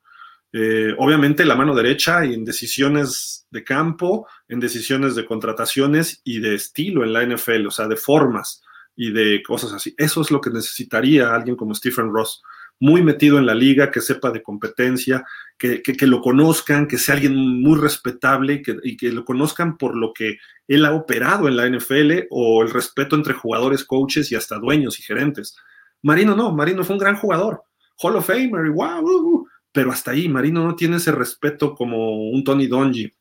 [0.54, 6.56] Eh, obviamente la mano derecha en decisiones de campo, en decisiones de contrataciones y de
[6.56, 8.64] estilo en la NFL, o sea, de formas
[8.96, 9.94] y de cosas así.
[9.98, 12.42] Eso es lo que necesitaría alguien como Stephen Ross,
[12.80, 15.26] muy metido en la liga, que sepa de competencia,
[15.58, 20.38] que, lo conozcan, que sea alguien muy respetable y que lo conozcan por lo que
[20.68, 25.00] él ha operado en la NFL o el respeto entre jugadores, coaches y hasta dueños
[25.00, 25.56] y gerentes.
[26.04, 27.64] Marino no, Marino fue un gran jugador,
[27.98, 31.74] Hall of Famer y wow, uh, uh, pero hasta ahí, Marino no tiene ese respeto
[31.74, 33.12] como un Tony Donji.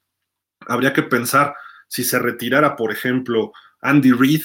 [0.66, 1.54] Habría que pensar
[1.88, 4.42] si se retirara, por ejemplo, Andy Reid.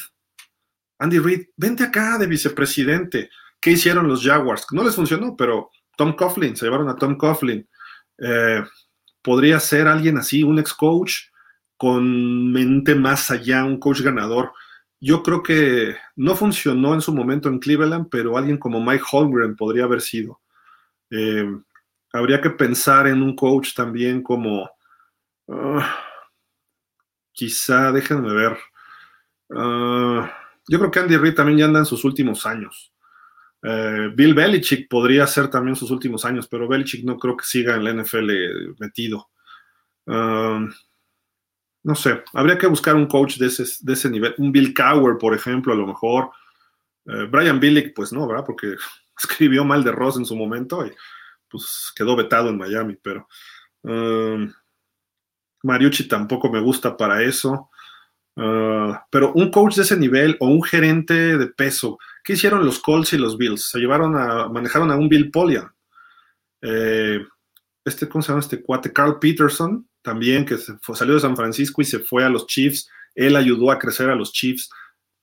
[1.00, 3.30] Andy Reid, vente acá de vicepresidente.
[3.62, 4.66] ¿Qué hicieron los Jaguars?
[4.72, 7.68] No les funcionó, pero Tom Coughlin, se llevaron a Tom Coughlin.
[8.18, 8.64] Eh,
[9.22, 11.14] podría ser alguien así, un ex coach
[11.78, 14.52] con mente más allá, un coach ganador.
[15.00, 19.56] Yo creo que no funcionó en su momento en Cleveland, pero alguien como Mike Holmgren
[19.56, 20.42] podría haber sido.
[21.12, 21.46] Eh,
[22.14, 24.70] habría que pensar en un coach también como,
[25.50, 26.00] ah,
[27.32, 28.58] quizá, déjenme ver.
[29.56, 30.32] Ah,
[30.68, 32.91] yo creo que Andy Reid también ya anda en sus últimos años.
[33.64, 37.76] Eh, Bill Belichick podría ser también sus últimos años, pero Belichick no creo que siga
[37.76, 38.32] en la NFL
[38.80, 39.30] metido.
[40.08, 40.68] Ah,
[41.84, 44.36] no sé, habría que buscar un coach de ese, de ese nivel.
[44.38, 46.32] Un Bill Cower, por ejemplo, a lo mejor.
[47.06, 48.46] Eh, Brian Billick, pues no, ¿verdad?
[48.46, 48.76] Porque
[49.20, 50.92] escribió mal de Ross en su momento y
[51.50, 53.28] pues quedó vetado en Miami, pero
[53.82, 54.50] um,
[55.64, 57.70] Mariucci tampoco me gusta para eso.
[58.36, 62.80] Uh, pero un coach de ese nivel o un gerente de peso, ¿qué hicieron los
[62.80, 63.70] Colts y los Bills?
[63.70, 65.72] Se llevaron a, manejaron a un Bill Polian.
[66.62, 67.20] Eh,
[67.84, 68.94] este, ¿cómo se llama este cuate?
[68.94, 72.90] Carl Peterson, también, que salió de San Francisco y se fue a los Chiefs.
[73.16, 74.70] Él ayudó a crecer a los Chiefs.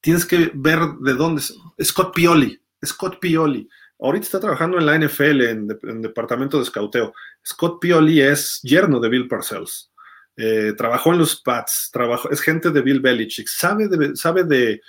[0.01, 1.42] Tienes que ver de dónde.
[1.82, 2.61] Scott Pioli.
[2.84, 3.68] Scott Pioli.
[4.01, 7.12] Ahorita está trabajando en la NFL, en, el departamento de escauteo.
[7.44, 9.90] Scott Pioli es yerno de Bill Parcells.
[10.36, 14.80] Eh, trabajó en los Pats, trabajó, es gente de Bill Belichick, sabe, de, sabe de,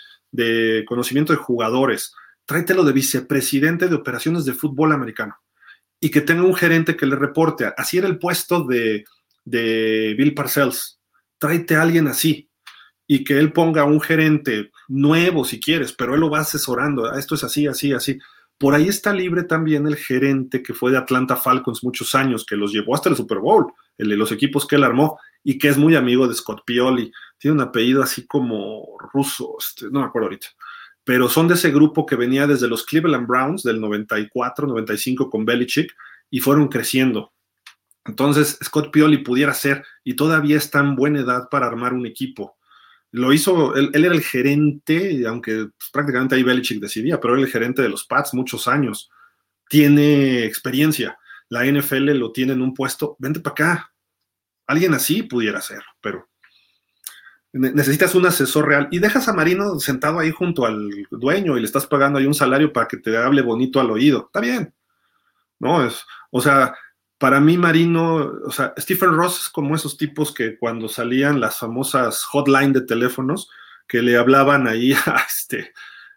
[0.87, 2.13] conocimiento de jugadores.
[2.45, 5.35] Tráetelo de vicepresidente de operaciones de fútbol americano
[5.99, 7.71] y que tenga un gerente que le reporte.
[7.77, 9.03] Así era el puesto de,
[9.45, 10.99] de Bill Parcells.
[11.37, 12.49] Tráete a alguien así
[13.11, 17.11] y que él ponga un gerente nuevo si quieres, pero él lo va asesorando.
[17.13, 18.19] Esto es así, así, así.
[18.59, 22.55] Por ahí está libre también el gerente que fue de Atlanta Falcons muchos años, que
[22.55, 25.69] los llevó hasta el Super Bowl, el de los equipos que él armó, y que
[25.69, 27.11] es muy amigo de Scott Pioli.
[27.39, 30.47] Tiene un apellido así como ruso, este, no me acuerdo ahorita.
[31.03, 35.45] Pero son de ese grupo que venía desde los Cleveland Browns del 94, 95 con
[35.45, 35.95] Belichick
[36.29, 37.33] y fueron creciendo.
[38.05, 42.57] Entonces, Scott Pioli pudiera ser, y todavía está en buena edad para armar un equipo.
[43.11, 47.51] Lo hizo, él, era el gerente, aunque pues, prácticamente ahí Belichick decidía, pero era el
[47.51, 49.09] gerente de los Pats muchos años.
[49.67, 51.17] Tiene experiencia.
[51.49, 53.15] La NFL lo tiene en un puesto.
[53.19, 53.93] Vente para acá.
[54.67, 56.29] Alguien así pudiera ser, pero
[57.53, 61.65] necesitas un asesor real y dejas a Marino sentado ahí junto al dueño y le
[61.65, 64.25] estás pagando ahí un salario para que te hable bonito al oído.
[64.27, 64.73] Está bien.
[65.59, 66.75] No, es, o sea,
[67.17, 71.57] para mí Marino, o sea, Stephen Ross es como esos tipos que cuando salían las
[71.59, 73.49] famosas hotline de teléfonos,
[73.87, 75.73] que le hablaban ahí a este,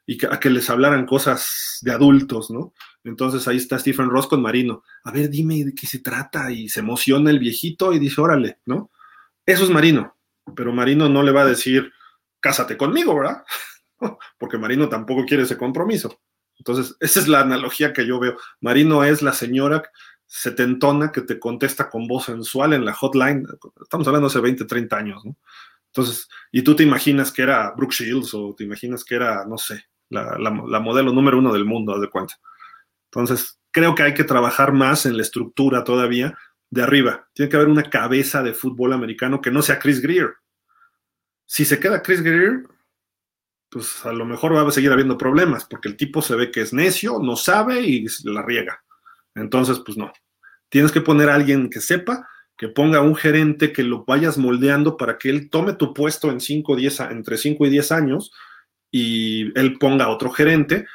[0.06, 2.72] y que, a que les hablaran cosas de adultos, ¿no?
[3.04, 4.84] Entonces ahí está Stephen Ross con Marino.
[5.04, 6.52] A ver, dime de qué se trata.
[6.52, 8.90] Y se emociona el viejito y dice, órale, ¿no?
[9.44, 10.11] Eso es Marino.
[10.56, 11.92] Pero Marino no le va a decir,
[12.40, 13.44] cásate conmigo, ¿verdad?
[14.38, 16.20] Porque Marino tampoco quiere ese compromiso.
[16.58, 18.36] Entonces, esa es la analogía que yo veo.
[18.60, 19.82] Marino es la señora
[20.26, 23.46] setentona que te contesta con voz sensual en la hotline.
[23.82, 25.36] Estamos hablando hace 20, 30 años, ¿no?
[25.88, 29.58] Entonces, y tú te imaginas que era Brooke Shields o te imaginas que era, no
[29.58, 32.34] sé, la, modelo número uno del mundo, haz de cuenta.
[33.10, 36.38] Entonces, creo que hay que trabajar más en la estructura todavía
[36.72, 37.28] de arriba.
[37.34, 40.32] Tiene que haber una cabeza de fútbol americano que no sea Chris Greer.
[41.44, 42.62] Si se queda Chris Greer,
[43.68, 46.62] pues a lo mejor va a seguir habiendo problemas, porque el tipo se ve que
[46.62, 48.82] es necio, no sabe y la riega.
[49.34, 50.12] Entonces, pues no.
[50.70, 54.96] Tienes que poner a alguien que sepa, que ponga un gerente que lo vayas moldeando
[54.96, 58.32] para que él tome tu puesto en 5, 10, entre 5 y 10 años
[58.90, 60.86] y él ponga otro gerente.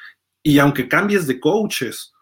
[0.41, 2.15] Y aunque cambies de coaches,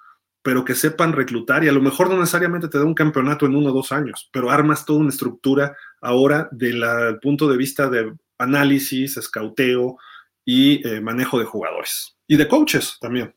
[0.45, 3.55] pero que sepan reclutar y a lo mejor no necesariamente te da un campeonato en
[3.55, 6.85] uno o dos años, pero armas toda una estructura ahora del
[7.19, 9.97] punto de vista de análisis, escauteo
[10.45, 13.33] y eh, manejo de jugadores y de coaches también.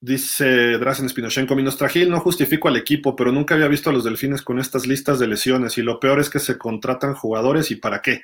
[0.00, 4.42] Dice Drazen Spinochenko, Minostragil no justifico al equipo, pero nunca había visto a los delfines
[4.42, 8.02] con estas listas de lesiones y lo peor es que se contratan jugadores y ¿para
[8.02, 8.22] qué?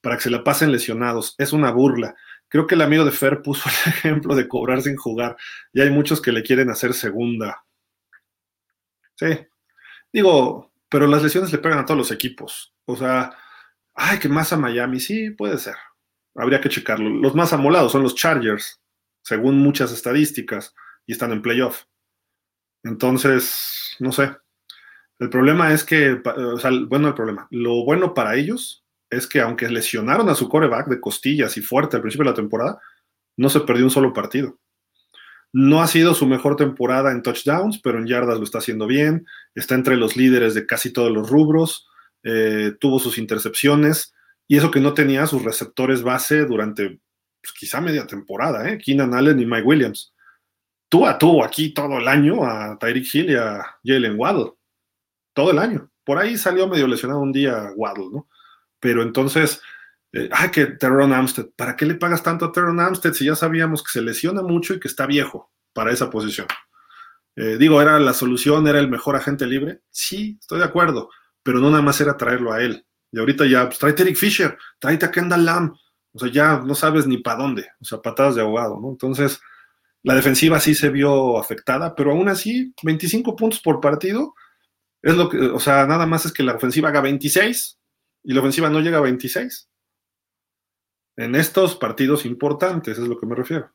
[0.00, 1.36] Para que se la pasen lesionados.
[1.38, 2.16] Es una burla.
[2.48, 5.36] Creo que el amigo de Fer puso el ejemplo de cobrar sin jugar
[5.72, 7.64] y hay muchos que le quieren hacer segunda.
[9.16, 9.46] Sí.
[10.12, 12.74] Digo, pero las lesiones le pegan a todos los equipos.
[12.86, 13.36] O sea,
[13.94, 15.76] ay, que más a Miami, sí, puede ser.
[16.36, 17.10] Habría que checarlo.
[17.10, 18.80] Los más amolados son los Chargers,
[19.22, 20.74] según muchas estadísticas,
[21.06, 21.84] y están en playoff.
[22.84, 24.36] Entonces, no sé.
[25.18, 27.46] El problema es que, o sea, bueno, el problema.
[27.50, 28.83] Lo bueno para ellos
[29.14, 32.36] es que aunque lesionaron a su coreback de costillas y fuerte al principio de la
[32.36, 32.80] temporada,
[33.36, 34.58] no se perdió un solo partido.
[35.52, 39.24] No ha sido su mejor temporada en touchdowns, pero en yardas lo está haciendo bien.
[39.54, 41.86] Está entre los líderes de casi todos los rubros.
[42.24, 44.12] Eh, tuvo sus intercepciones.
[44.48, 46.98] Y eso que no tenía sus receptores base durante
[47.40, 48.78] pues, quizá media temporada, ¿eh?
[48.78, 50.12] Keenan Allen y Mike Williams.
[50.88, 54.52] Tua tuvo aquí todo el año a Tyreek Hill y a Jalen Waddle.
[55.34, 55.90] Todo el año.
[56.04, 58.28] Por ahí salió medio lesionado un día Waddle, ¿no?
[58.84, 59.62] Pero entonces,
[60.12, 63.82] eh, que Teron Amstead, ¿para qué le pagas tanto a Teron Amstead si ya sabíamos
[63.82, 66.46] que se lesiona mucho y que está viejo para esa posición?
[67.34, 68.68] Eh, digo, ¿era la solución?
[68.68, 69.80] ¿Era el mejor agente libre?
[69.88, 71.08] Sí, estoy de acuerdo,
[71.42, 72.84] pero no nada más era traerlo a él.
[73.10, 75.72] Y ahorita ya, pues trae Eric Fisher, trae a Kendall Lamb,
[76.12, 78.90] o sea, ya no sabes ni para dónde, o sea, patadas de ahogado, ¿no?
[78.90, 79.40] Entonces,
[80.02, 84.34] la defensiva sí se vio afectada, pero aún así, 25 puntos por partido,
[85.00, 87.78] es lo que, o sea, nada más es que la ofensiva haga 26
[88.24, 89.68] y la ofensiva no llega a 26
[91.16, 93.70] en estos partidos importantes, es lo que me refiero.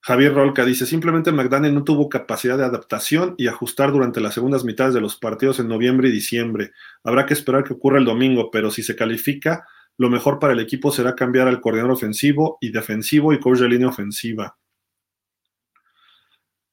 [0.00, 4.62] Javier Rolca dice, simplemente McDaniel no tuvo capacidad de adaptación y ajustar durante las segundas
[4.62, 6.72] mitades de los partidos en noviembre y diciembre.
[7.02, 10.60] Habrá que esperar que ocurra el domingo, pero si se califica, lo mejor para el
[10.60, 14.58] equipo será cambiar al coordinador ofensivo y defensivo y coach de línea ofensiva.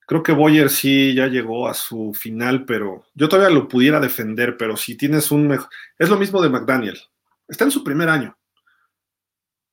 [0.07, 4.57] Creo que Boyer sí ya llegó a su final, pero yo todavía lo pudiera defender,
[4.57, 5.69] pero si tienes un mejor...
[5.97, 6.99] Es lo mismo de McDaniel.
[7.47, 8.37] Está en su primer año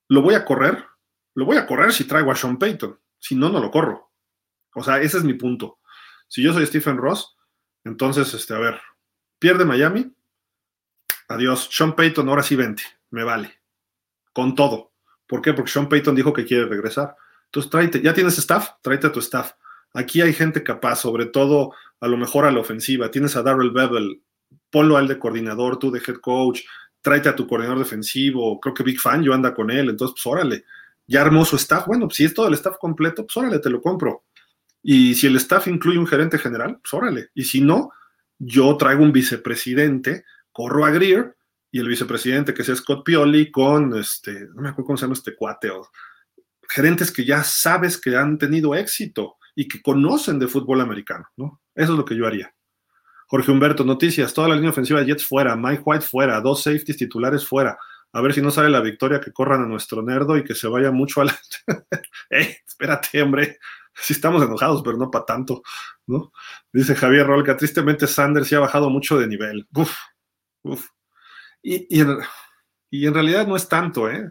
[0.08, 0.84] lo voy a correr,
[1.34, 4.10] lo voy a correr si traigo a Sean Payton, si no, no lo corro.
[4.74, 5.78] O sea, ese es mi punto.
[6.26, 7.36] Si yo soy Stephen Ross,
[7.84, 8.80] entonces, este, a ver,
[9.38, 10.14] pierde Miami,
[11.28, 13.60] adiós, Sean Payton, ahora sí vente, me vale,
[14.32, 14.92] con todo.
[15.26, 15.52] ¿Por qué?
[15.52, 17.16] Porque Sean Payton dijo que quiere regresar.
[17.46, 19.52] Entonces, tráete, ya tienes staff, tráete a tu staff.
[19.94, 23.10] Aquí hay gente capaz, sobre todo a lo mejor a la ofensiva.
[23.10, 24.22] Tienes a Darrell Bevel,
[24.70, 26.60] ponlo al de coordinador, tú de head coach,
[27.00, 30.26] tráete a tu coordinador defensivo, creo que Big Fan yo anda con él, entonces pues
[30.26, 30.64] órale,
[31.06, 34.24] ya su staff, bueno, si es todo el staff completo, pues órale, te lo compro.
[34.82, 37.92] Y si el staff incluye un gerente general, pues órale, y si no,
[38.38, 41.36] yo traigo un vicepresidente, corro a Greer,
[41.70, 45.14] y el vicepresidente que sea Scott Pioli con este, no me acuerdo cómo se llama
[45.14, 45.70] este cuate,
[46.68, 51.60] gerentes que ya sabes que han tenido éxito y que conocen de fútbol americano, ¿no?
[51.74, 52.54] Eso es lo que yo haría.
[53.26, 56.96] Jorge Humberto, noticias, toda la línea ofensiva de Jets fuera, Mike White fuera, dos safeties
[56.96, 57.76] titulares fuera.
[58.12, 60.68] A ver si no sale la victoria, que corran a nuestro nerdo y que se
[60.68, 61.38] vaya mucho a la...
[62.30, 63.58] ¡Eh, espérate, hombre!
[63.94, 65.62] Sí estamos enojados, pero no para tanto,
[66.06, 66.30] ¿no?
[66.72, 69.66] Dice Javier Rolca, tristemente Sanders sí ha bajado mucho de nivel.
[69.74, 69.92] Uf,
[70.62, 70.86] uf.
[71.62, 72.16] Y, en,
[72.90, 74.30] y en realidad no es tanto, ¿eh?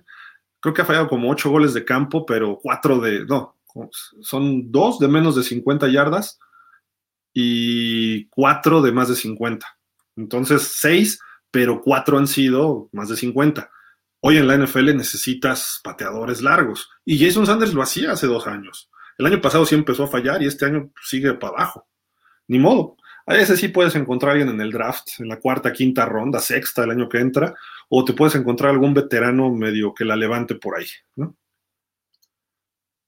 [0.61, 3.25] Creo que ha fallado como ocho goles de campo, pero cuatro de...
[3.25, 3.57] No,
[4.21, 6.39] son dos de menos de 50 yardas
[7.34, 9.65] y cuatro de más de 50.
[10.15, 11.19] Entonces, seis,
[11.51, 13.69] pero cuatro han sido más de 50.
[14.21, 16.89] Hoy en la NFL necesitas pateadores largos.
[17.05, 18.89] Y Jason Sanders lo hacía hace dos años.
[19.17, 21.88] El año pasado sí empezó a fallar y este año sigue para abajo.
[22.47, 22.97] Ni modo.
[23.25, 26.39] A veces sí puedes encontrar a alguien en el draft, en la cuarta, quinta ronda,
[26.39, 27.53] sexta el año que entra,
[27.89, 30.88] o te puedes encontrar algún veterano medio que la levante por ahí.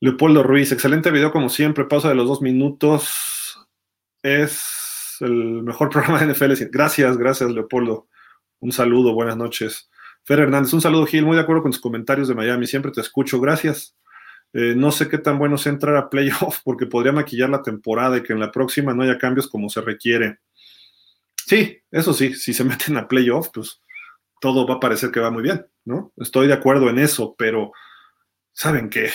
[0.02, 3.68] Leopoldo Ruiz, excelente video como siempre, pausa de los dos minutos
[4.24, 6.54] es el mejor programa de NFL.
[6.72, 8.08] Gracias, gracias, Leopoldo.
[8.60, 9.90] Un saludo, buenas noches.
[10.24, 11.26] Fer Hernández, un saludo, Gil.
[11.26, 12.68] Muy de acuerdo con tus comentarios de Miami.
[12.68, 13.40] Siempre te escucho.
[13.40, 13.96] Gracias.
[14.54, 18.18] Eh, no sé qué tan bueno es entrar a playoff porque podría maquillar la temporada
[18.18, 20.40] y que en la próxima no haya cambios como se requiere.
[21.46, 23.82] Sí, eso sí, si se meten a playoff, pues
[24.42, 26.14] todo va a parecer que va muy bien, ¿no?
[26.18, 27.72] Estoy de acuerdo en eso, pero
[28.54, 29.10] ¿saben qué?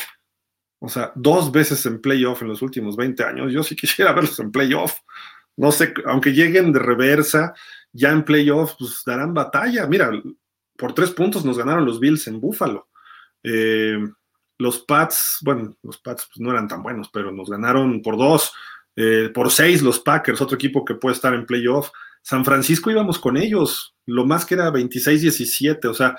[0.85, 3.53] O sea, dos veces en playoff en los últimos 20 años.
[3.53, 4.93] Yo sí quisiera verlos en playoff.
[5.57, 7.55] No sé, aunque lleguen de reversa,
[7.93, 9.87] ya en playoff, pues darán batalla.
[9.87, 10.11] Mira,
[10.77, 12.89] por tres puntos nos ganaron los Bills en Buffalo.
[13.43, 13.97] Eh,
[14.59, 18.53] los Pats, bueno, los Pats pues, no eran tan buenos, pero nos ganaron por dos.
[18.95, 21.91] Eh, por seis los Packers, otro equipo que puede estar en playoff.
[22.21, 26.17] San Francisco íbamos con ellos, lo más que era 26-17, o sea,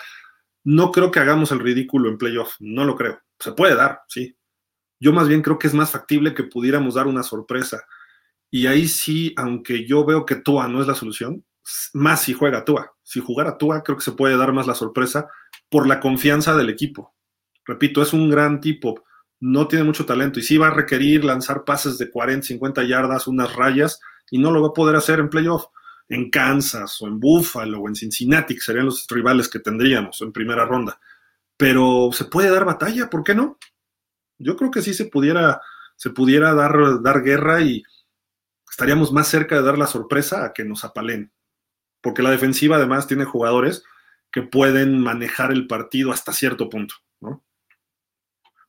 [0.64, 3.20] no creo que hagamos el ridículo en playoff, no lo creo.
[3.40, 4.36] Se puede dar, sí,
[5.06, 7.86] yo más bien creo que es más factible que pudiéramos dar una sorpresa.
[8.50, 11.46] Y ahí sí, aunque yo veo que Tua no es la solución,
[11.94, 12.96] más si juega Tua.
[13.04, 15.28] Si jugara Tua, creo que se puede dar más la sorpresa
[15.70, 17.14] por la confianza del equipo.
[17.66, 19.04] Repito, es un gran tipo,
[19.40, 23.28] no tiene mucho talento y sí va a requerir lanzar pases de 40, 50 yardas,
[23.28, 24.00] unas rayas
[24.32, 25.66] y no lo va a poder hacer en playoff.
[26.10, 30.32] En Kansas o en Buffalo o en Cincinnati, que serían los rivales que tendríamos en
[30.32, 31.00] primera ronda.
[31.58, 33.60] Pero se puede dar batalla, ¿por qué no?
[34.38, 35.62] Yo creo que sí se pudiera,
[35.96, 37.84] se pudiera dar, dar guerra y
[38.70, 41.32] estaríamos más cerca de dar la sorpresa a que nos apalen.
[42.02, 43.84] Porque la defensiva además tiene jugadores
[44.32, 47.44] que pueden manejar el partido hasta cierto punto, ¿no?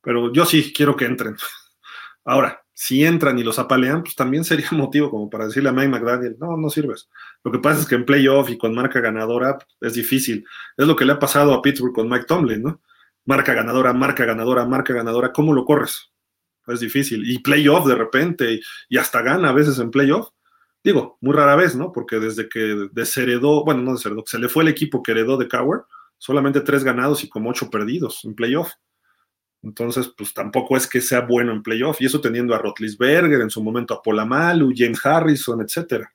[0.01, 1.37] Pero yo sí quiero que entren.
[2.25, 5.89] Ahora, si entran y los apalean, pues también sería motivo como para decirle a Mike
[5.89, 7.09] McDaniel, no, no sirves.
[7.43, 10.47] Lo que pasa es que en playoff y con marca ganadora es difícil.
[10.77, 12.81] Es lo que le ha pasado a Pittsburgh con Mike Tomlin, ¿no?
[13.27, 16.11] Marca ganadora, marca ganadora, marca ganadora, ¿cómo lo corres?
[16.67, 17.29] Es difícil.
[17.31, 20.31] Y playoff de repente, y hasta gana a veces en playoff.
[20.83, 21.93] Digo, muy rara vez, ¿no?
[21.93, 25.49] Porque desde que desheredó, bueno, no desheredó, se le fue el equipo que heredó de
[25.49, 25.83] Cower,
[26.17, 28.71] solamente tres ganados y como ocho perdidos en playoff.
[29.63, 32.01] Entonces, pues tampoco es que sea bueno en playoff.
[32.01, 36.13] Y eso teniendo a Rotlisberger, en su momento a Polamalu, James Harrison, etcétera.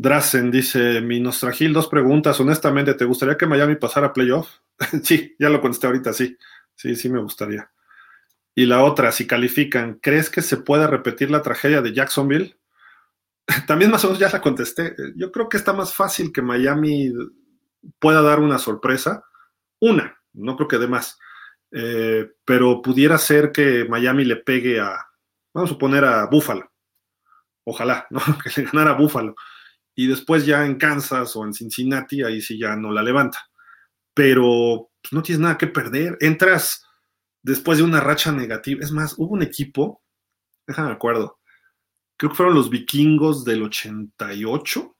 [0.00, 2.40] Drazen dice, mi Nostragil, dos preguntas.
[2.40, 4.48] Honestamente, ¿te gustaría que Miami pasara a playoff?
[5.02, 6.38] sí, ya lo contesté ahorita, sí.
[6.74, 7.70] Sí, sí me gustaría.
[8.54, 12.56] Y la otra, si califican, ¿crees que se pueda repetir la tragedia de Jacksonville?
[13.66, 14.96] También más o menos ya la contesté.
[15.16, 17.12] Yo creo que está más fácil que Miami
[17.98, 19.24] pueda dar una sorpresa.
[19.80, 21.18] Una, no creo que dé más.
[21.72, 24.96] Eh, pero pudiera ser que Miami le pegue a,
[25.52, 26.72] vamos a poner a Buffalo.
[27.64, 28.20] Ojalá, ¿no?
[28.42, 29.34] Que le ganara a Buffalo.
[30.00, 33.38] Y después ya en Kansas o en Cincinnati, ahí sí ya no la levanta.
[34.14, 36.16] Pero pues, no tienes nada que perder.
[36.20, 36.82] Entras
[37.42, 38.82] después de una racha negativa.
[38.82, 40.02] Es más, hubo un equipo,
[40.66, 41.38] déjame acuerdo,
[42.16, 44.96] creo que fueron los vikingos del 88,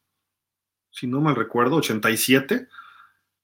[0.91, 2.69] si no mal recuerdo, 87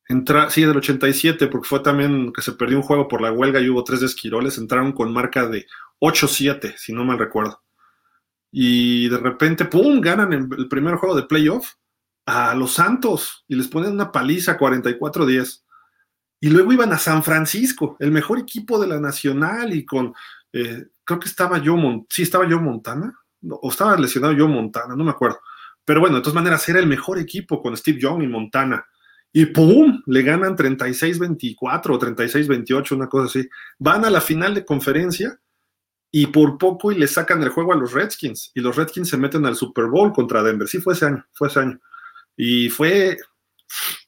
[0.09, 3.61] Entra, sí, del 87, porque fue también que se perdió un juego por la huelga
[3.61, 5.66] y hubo tres de Esquiroles, entraron con marca de
[6.00, 7.62] 8-7, si no mal recuerdo.
[8.59, 11.74] Y de repente, ¡pum!, ganan el primer juego de playoff
[12.24, 15.62] a los Santos y les ponen una paliza 44-10.
[16.40, 20.14] Y luego iban a San Francisco, el mejor equipo de la Nacional y con,
[20.54, 21.76] eh, creo que estaba yo,
[22.09, 25.38] sí, estaba yo Montana, o estaba lesionado yo Montana, no me acuerdo.
[25.84, 28.86] Pero bueno, de todas maneras era el mejor equipo con Steve Young y Montana
[29.34, 30.02] y ¡pum!
[30.07, 33.46] Le ganan 36-24 o 36-28, una cosa así.
[33.78, 35.38] Van a la final de conferencia
[36.11, 38.52] y por poco y le sacan el juego a los Redskins.
[38.54, 40.68] Y los Redskins se meten al Super Bowl contra Denver.
[40.68, 41.80] Sí, fue ese año, fue ese año.
[42.36, 43.16] Y fue,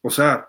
[0.02, 0.48] o sea,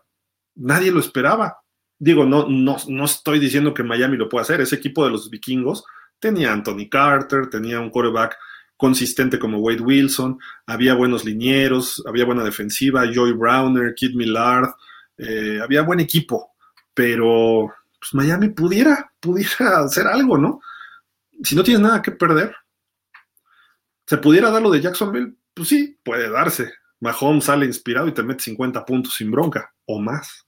[0.56, 1.58] nadie lo esperaba.
[1.98, 4.62] Digo, no, no, no estoy diciendo que Miami lo pueda hacer.
[4.62, 5.84] Ese equipo de los vikingos
[6.20, 8.38] tenía Anthony Carter, tenía un quarterback
[8.80, 14.70] consistente como Wade Wilson, había buenos linieros, había buena defensiva, Joy Browner, Kid Millard,
[15.18, 16.54] eh, había buen equipo,
[16.94, 20.62] pero pues Miami pudiera, pudiera hacer algo, ¿no?
[21.44, 22.56] Si no tienes nada que perder,
[24.06, 25.36] ¿se pudiera dar lo de Jacksonville?
[25.54, 26.74] Pues sí, puede darse.
[27.00, 30.48] Mahomes sale inspirado y te mete 50 puntos sin bronca, o más.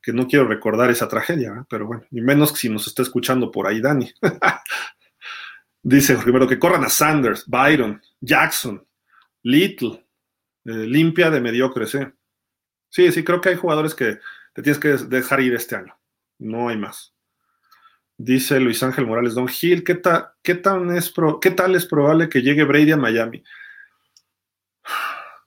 [0.00, 1.64] Que no quiero recordar esa tragedia, ¿eh?
[1.68, 4.10] pero bueno, y menos si nos está escuchando por ahí Dani.
[5.82, 8.86] Dice primero que corran a Sanders, Byron, Jackson,
[9.42, 10.06] Little,
[10.64, 11.94] eh, limpia de mediocres.
[11.94, 12.12] ¿eh?
[12.88, 14.18] Sí, sí, creo que hay jugadores que
[14.52, 15.98] te tienes que dejar ir este año.
[16.38, 17.14] No hay más.
[18.20, 20.02] Dice Luis Ángel Morales, Don Gil, ¿qué,
[20.42, 23.44] qué, tan es ¿qué tal es probable que llegue Brady a Miami?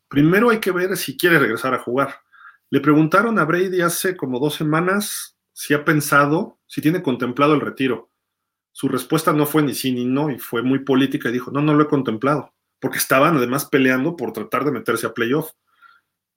[0.07, 2.21] Primero hay que ver si quiere regresar a jugar.
[2.69, 7.61] Le preguntaron a Brady hace como dos semanas si ha pensado, si tiene contemplado el
[7.61, 8.09] retiro.
[8.71, 11.61] Su respuesta no fue ni sí ni no y fue muy política y dijo, no,
[11.61, 15.51] no lo he contemplado, porque estaban además peleando por tratar de meterse a playoff.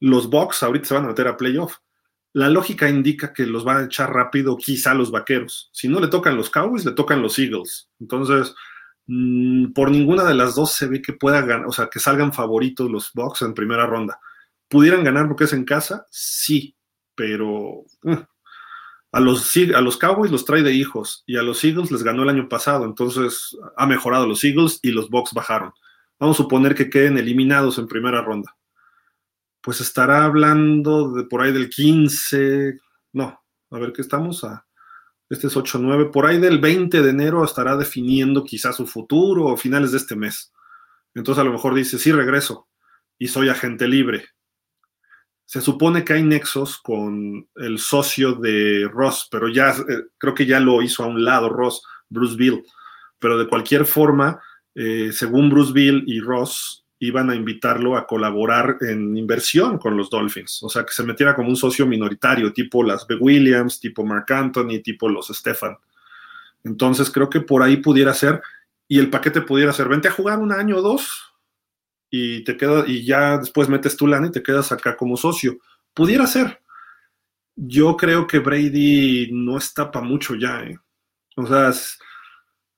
[0.00, 1.76] Los Bucks ahorita se van a meter a playoff.
[2.34, 5.70] La lógica indica que los van a echar rápido quizá los Vaqueros.
[5.72, 7.88] Si no le tocan los Cowboys, le tocan los Eagles.
[8.00, 8.56] Entonces,
[9.06, 12.32] mm, por ninguna de las dos se ve que pueda ganar, o sea, que salgan
[12.32, 14.18] favoritos los Bucks en primera ronda.
[14.68, 16.06] ¿Pudieran ganar porque es en casa?
[16.10, 16.76] Sí,
[17.14, 18.26] pero eh,
[19.12, 22.24] a los, a los Cowboys los trae de hijos y a los Eagles les ganó
[22.24, 25.72] el año pasado, entonces ha mejorado los Eagles y los Bucks bajaron.
[26.18, 28.56] Vamos a suponer que queden eliminados en primera ronda.
[29.64, 32.78] Pues estará hablando de por ahí del 15,
[33.14, 34.66] no, a ver qué estamos a,
[35.30, 39.56] este es 8-9, por ahí del 20 de enero estará definiendo quizás su futuro o
[39.56, 40.52] finales de este mes.
[41.14, 42.68] Entonces a lo mejor dice, sí regreso
[43.18, 44.34] y soy agente libre
[45.46, 50.46] se supone que hay nexos con el socio de Ross, pero ya eh, creo que
[50.46, 52.64] ya lo hizo a un lado Ross, Bruce Bill.
[53.18, 54.40] Pero de cualquier forma,
[54.74, 60.10] eh, según Bruce Bill y Ross, iban a invitarlo a colaborar en inversión con los
[60.10, 60.62] Dolphins.
[60.62, 63.16] O sea, que se metiera como un socio minoritario, tipo las B.
[63.16, 65.76] Williams, tipo Mark Anthony, tipo los Stefan.
[66.62, 68.42] Entonces creo que por ahí pudiera ser.
[68.88, 71.34] y el paquete pudiera ser, vente a jugar un año o dos
[72.10, 75.58] y te queda, y ya después metes tu lana y te quedas acá como socio.
[75.92, 76.62] Pudiera ser.
[77.56, 80.62] Yo creo que Brady no está para mucho ya.
[80.62, 80.78] ¿eh?
[81.36, 81.72] O sea,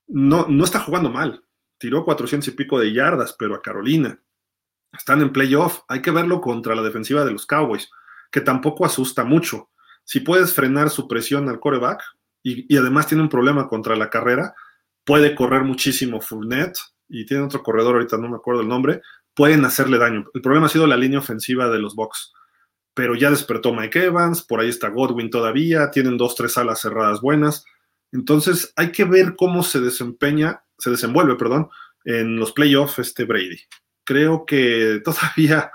[0.07, 1.43] no, no está jugando mal.
[1.77, 4.19] Tiró 400 y pico de yardas, pero a Carolina.
[4.91, 5.81] Están en playoff.
[5.87, 7.89] Hay que verlo contra la defensiva de los Cowboys,
[8.31, 9.69] que tampoco asusta mucho.
[10.03, 12.01] Si puedes frenar su presión al coreback
[12.41, 14.55] y, además tiene un problema contra la carrera,
[15.03, 19.01] puede correr muchísimo Fournette y tiene otro corredor, ahorita no me acuerdo el nombre,
[19.33, 20.25] pueden hacerle daño.
[20.33, 22.33] El problema ha sido la línea ofensiva de los Bucks,
[22.93, 27.21] pero ya despertó Mike Evans, por ahí está Godwin todavía, tienen dos, tres alas cerradas
[27.21, 27.65] buenas.
[28.11, 31.69] Entonces hay que ver cómo se desempeña, se desenvuelve, perdón,
[32.05, 33.59] en los playoffs este Brady.
[34.03, 35.71] Creo que todavía,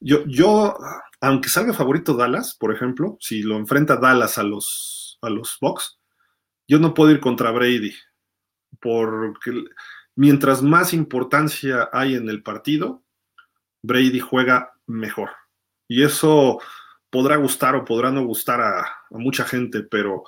[0.00, 0.76] yo, yo,
[1.20, 5.98] aunque salga favorito Dallas, por ejemplo, si lo enfrenta Dallas a los, a los Bucks,
[6.66, 7.94] yo no puedo ir contra Brady
[8.80, 9.64] porque
[10.14, 13.04] mientras más importancia hay en el partido,
[13.82, 15.30] Brady juega mejor.
[15.88, 16.60] Y eso
[17.10, 20.24] podrá gustar o podrá no gustar a, mucha gente, pero,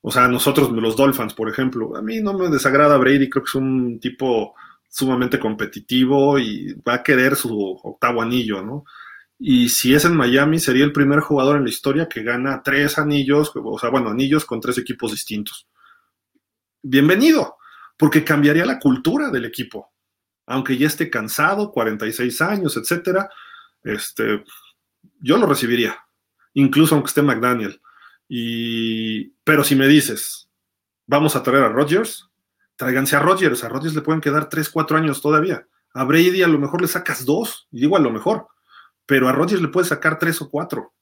[0.00, 3.48] o sea, nosotros, los Dolphins, por ejemplo, a mí no me desagrada Brady, creo que
[3.48, 4.54] es un tipo
[4.88, 8.84] sumamente competitivo y va a querer su octavo anillo, ¿no?
[9.38, 12.98] Y si es en Miami, sería el primer jugador en la historia que gana tres
[12.98, 15.68] anillos, o sea, bueno, anillos con tres equipos distintos.
[16.82, 17.56] Bienvenido
[17.96, 19.92] porque cambiaría la cultura del equipo.
[20.46, 23.28] Aunque ya esté cansado, 46 años, etcétera,
[23.82, 24.44] este,
[25.20, 25.98] yo lo recibiría,
[26.54, 27.80] incluso aunque esté McDaniel.
[28.28, 30.48] Y, pero si me dices,
[31.06, 32.28] vamos a traer a Rodgers,
[32.76, 35.66] tráiganse a Rodgers, a Rodgers le pueden quedar 3, 4 años todavía.
[35.94, 38.46] A Brady a lo mejor le sacas dos, y digo a lo mejor,
[39.06, 40.92] pero a Rodgers le puedes sacar 3 o 4.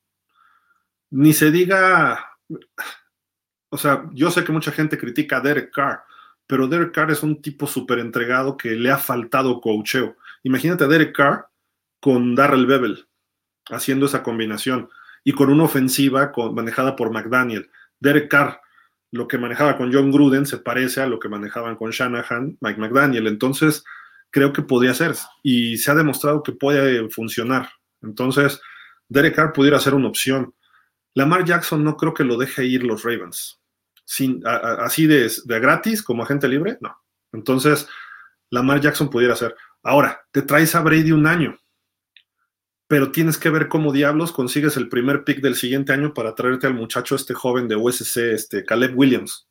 [1.11, 2.39] Ni se diga,
[3.69, 6.03] o sea, yo sé que mucha gente critica a Derek Carr,
[6.47, 10.17] pero Derek Carr es un tipo súper entregado que le ha faltado coacheo.
[10.45, 11.49] Imagínate a Derek Carr
[12.01, 13.09] con Darrell Bevel
[13.69, 14.89] haciendo esa combinación
[15.27, 17.69] y con una ofensiva manejada por McDaniel.
[17.99, 18.61] Derek Carr,
[19.11, 22.81] lo que manejaba con John Gruden se parece a lo que manejaban con Shanahan, Mike
[22.81, 23.27] McDaniel.
[23.27, 23.85] Entonces,
[24.31, 27.71] creo que podría ser y se ha demostrado que puede funcionar.
[28.03, 28.61] Entonces,
[29.09, 30.55] Derek Carr pudiera ser una opción.
[31.15, 33.61] Lamar Jackson no creo que lo deje ir los Ravens
[34.81, 36.97] así de, gratis como agente libre, no.
[37.33, 37.89] Entonces,
[38.51, 39.57] Lamar Jackson pudiera ser.
[39.83, 41.59] Ahora, te traes a Brady un año,
[42.89, 46.67] pero tienes que ver cómo diablos consigues el primer pick del siguiente año para traerte
[46.67, 49.49] al muchacho este joven de USC, este Caleb Williams.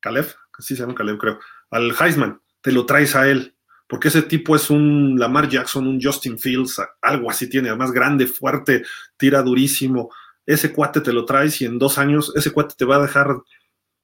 [0.00, 0.26] Caleb,
[0.58, 1.38] sí se llama Caleb, creo.
[1.70, 3.54] Al Heisman, te lo traes a él,
[3.86, 8.26] porque ese tipo es un Lamar Jackson, un Justin Fields, algo así tiene, además grande,
[8.26, 8.84] fuerte,
[9.16, 10.10] tira durísimo.
[10.46, 13.36] Ese cuate te lo traes y en dos años ese cuate te va a dejar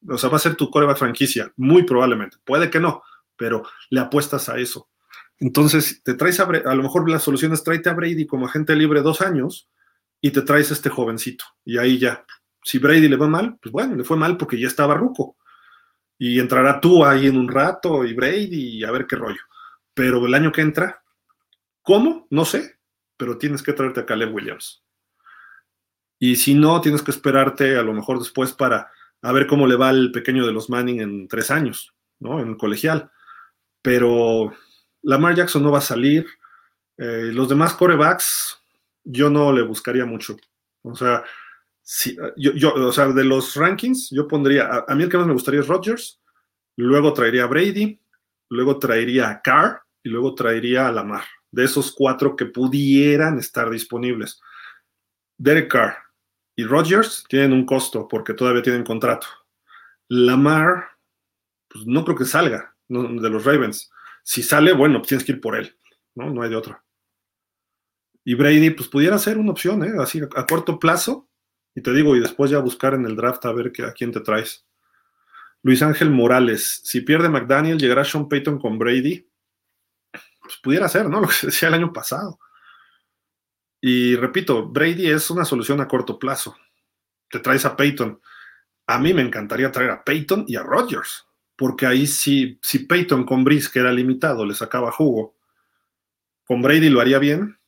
[0.09, 2.37] o sea, va a ser tu coreback franquicia, muy probablemente.
[2.45, 3.03] Puede que no,
[3.37, 4.89] pero le apuestas a eso.
[5.41, 8.75] Entonces, te traes a, a lo mejor la solución es tráete a Brady como agente
[8.77, 9.69] libre dos años
[10.21, 11.45] y te traes a este jovencito.
[11.65, 12.25] Y ahí ya,
[12.63, 15.37] si Brady le va mal, pues bueno, le fue mal porque ya estaba ruco.
[16.19, 19.41] Y entrará tú ahí en un rato y Brady y a ver qué rollo.
[19.93, 21.03] Pero el año que entra,
[21.83, 22.27] ¿cómo?
[22.31, 22.79] No sé,
[23.17, 24.83] pero tienes que traerte a Caleb Williams.
[26.19, 28.91] Y si no, tienes que esperarte a lo mejor después para
[29.21, 32.41] a ver cómo le va al pequeño de los Manning en tres años, ¿no?
[32.41, 33.11] En el colegial.
[33.83, 34.53] Pero
[35.05, 36.27] Lamar Jackson no va a salir.
[36.97, 38.59] Eh, los demás corebacks,
[39.05, 40.37] yo no le buscaría mucho.
[40.83, 41.25] O sea,
[41.83, 42.53] si, yo,
[43.13, 46.21] de los rankings, yo pondría, a, a, mí el que más me gustaría es Rodgers,
[46.77, 48.01] luego traería a Brady,
[48.51, 51.25] luego traería a Carr y luego traería a Lamar.
[51.51, 54.41] De esos cuatro que pudieran estar disponibles.
[55.37, 55.97] Derek Carr,
[56.57, 59.27] y Rodgers tienen un costo porque todavía tienen contrato.
[60.09, 60.89] Lamar,
[61.69, 63.91] pues no creo que salga de los Ravens.
[64.25, 65.79] Si sale, bueno, pues tienes que ir por él,
[66.15, 66.31] ¿no?
[66.31, 66.83] No hay de otra.
[68.25, 69.93] Y Brady, pues pudiera ser una opción, ¿eh?
[70.01, 71.29] Así a corto plazo.
[71.75, 74.21] Y te digo, y después ya buscar en el draft a ver a quién te
[74.21, 74.67] traes.
[75.63, 79.29] Luis Ángel Morales, si pierde McDaniel, llegará Sean Payton con Brady.
[80.41, 81.21] Pues pudiera ser, ¿no?
[81.23, 82.39] Lo que se decía el año pasado.
[83.81, 86.57] Y repito, Brady es una solución a corto plazo.
[87.29, 88.19] Te traes a Peyton.
[88.87, 93.25] A mí me encantaría traer a Peyton y a Rodgers, porque ahí sí, si Peyton
[93.25, 95.35] con Brice, que era limitado, le sacaba jugo,
[96.45, 97.59] con Brady lo haría bien,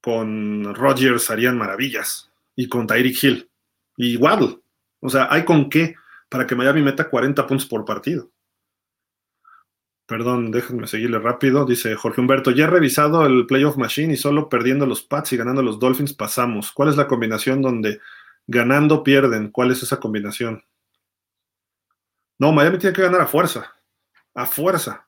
[0.00, 3.50] con Rodgers harían maravillas, y con Tyreek Hill,
[3.96, 4.60] y Waddle.
[5.00, 5.94] O sea, hay con qué
[6.28, 8.30] para que Miami meta 40 puntos por partido.
[10.06, 11.64] Perdón, déjenme seguirle rápido.
[11.64, 15.36] Dice Jorge Humberto, ya he revisado el Playoff Machine y solo perdiendo los Pats y
[15.36, 16.72] ganando los Dolphins pasamos.
[16.72, 18.00] ¿Cuál es la combinación donde
[18.46, 19.50] ganando pierden?
[19.50, 20.64] ¿Cuál es esa combinación?
[22.40, 23.70] No, Miami tiene que ganar a fuerza.
[24.34, 25.06] A fuerza.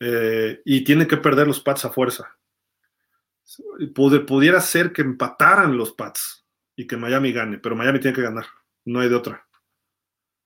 [0.00, 2.34] Eh, y tiene que perder los Pats a fuerza.
[3.94, 8.46] pudiera ser que empataran los Pats y que Miami gane, pero Miami tiene que ganar,
[8.86, 9.46] no hay de otra.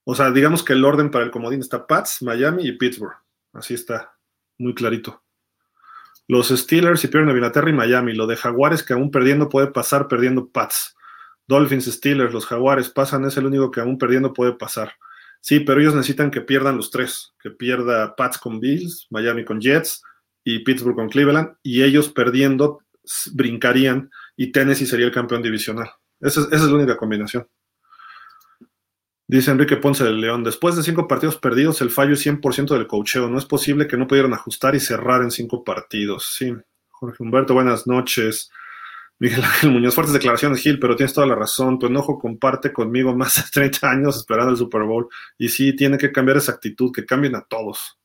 [0.03, 3.17] O sea, digamos que el orden para el comodín está Pats, Miami y Pittsburgh.
[3.53, 4.17] Así está,
[4.59, 5.23] muy clarito.
[6.27, 8.15] Los Steelers si pierden a Inglaterra y Miami.
[8.15, 10.97] Lo de Jaguares que aún perdiendo puede pasar perdiendo Pats.
[11.47, 14.95] Dolphins, Steelers, los Jaguares pasan, es el único que aún perdiendo puede pasar.
[15.45, 19.61] Sí, pero ellos necesitan que pierdan los tres, que pierda Pats con Bills, Miami con
[19.61, 20.03] Jets
[20.43, 22.79] y Pittsburgh con Cleveland, y ellos perdiendo
[23.35, 25.91] brincarían y Tennessee sería el campeón divisional.
[26.19, 27.47] Esa es, la única combinación.
[29.29, 32.87] Dice Enrique Ponce del León, después de cinco partidos perdidos, el fallo es 100% del
[32.87, 33.29] cocheo.
[33.29, 36.35] No es posible que no pudieran ajustar y cerrar en cinco partidos.
[36.39, 36.55] Sí,
[36.89, 38.51] Jorge Humberto, buenas noches.
[39.19, 41.79] Miguel Ángel Muñoz, fuertes declaraciones, Gil, pero tienes toda la razón.
[41.79, 45.09] Tu enojo comparte conmigo más de 30 años esperando el Super Bowl.
[45.39, 47.99] Y sí, tiene que cambiar esa actitud, que cambien a todos.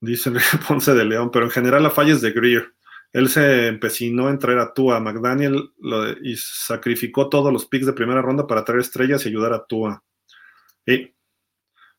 [0.00, 0.30] Dice
[0.68, 2.74] Ponce de León, pero en general la falla es de Greer.
[3.12, 5.00] Él se empecinó en traer a Tua.
[5.00, 5.70] McDaniel
[6.22, 10.02] y sacrificó todos los picks de primera ronda para traer estrellas y ayudar a Tua.
[10.86, 11.14] Y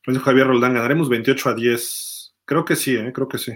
[0.05, 2.35] Javier Roldán, ganaremos 28 a 10.
[2.45, 3.11] Creo que sí, ¿eh?
[3.13, 3.53] creo que sí.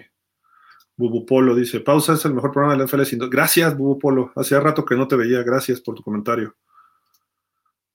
[0.97, 3.29] Bubu Polo dice, pausa es el mejor programa de la NFL.
[3.29, 4.31] Gracias, Bubu Polo.
[4.35, 5.43] Hacía rato que no te veía.
[5.43, 6.55] Gracias por tu comentario.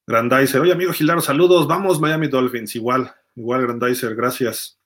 [0.06, 1.66] Grandizer, oye amigo Gildardo, saludos.
[1.66, 2.76] Vamos, Miami Dolphins.
[2.76, 4.78] Igual, igual Grandizer, gracias.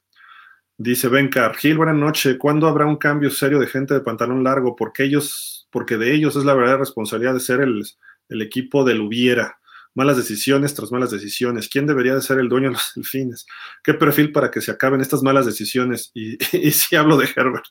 [0.79, 2.37] Dice Bencar, Gil, buena noche.
[2.37, 4.77] ¿Cuándo habrá un cambio serio de gente de pantalón largo?
[4.77, 7.83] Porque ellos, porque de ellos es la verdadera responsabilidad de ser el,
[8.43, 9.59] equipo del hubiera.
[9.97, 11.71] Malas decisiones tras malas decisiones.
[11.71, 13.47] ¿Quién debería de ser el dueño de los delfines?
[13.83, 16.11] ¿Qué perfil para que se acaben estas malas decisiones?
[16.13, 16.37] Y,
[16.71, 17.65] si hablo de Herbert.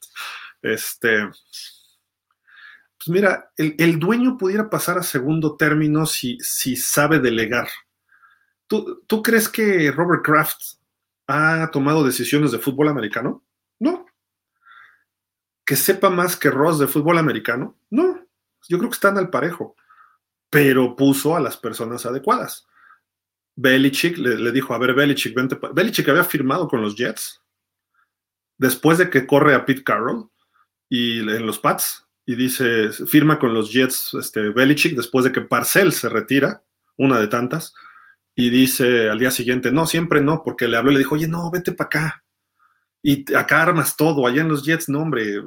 [0.63, 1.19] Este.
[2.97, 7.69] Pues mira, el, dueño pudiera pasar a segundo término si, si sabe delegar.
[8.65, 10.59] ¿Tú, ¿Tú crees que Robert Kraft
[11.27, 13.43] ha tomado decisiones de fútbol americano?
[13.77, 14.07] No.
[15.63, 17.77] ¿Que sepa más que Ross de fútbol americano?
[17.91, 18.25] No.
[18.67, 19.75] Yo creo que están al parejo,
[20.55, 22.65] pero puso a las personas adecuadas.
[23.57, 25.59] Belichick le, dijo, a ver, Belichick, vente.
[25.73, 27.41] Belichick había firmado con los Jets
[28.57, 30.29] después de que corre a Pete Carroll
[30.87, 35.41] y en los Pats y dice, firma con los Jets este, Belichick después de que
[35.41, 36.63] Parcell se retira,
[36.95, 37.73] una de tantas,
[38.33, 41.27] y dice al día siguiente, no, siempre no, porque le habló y le dijo, oye,
[41.27, 42.23] no, vete para acá.
[43.03, 45.43] Y acá armas todo, allá en los Jets, no, hombre,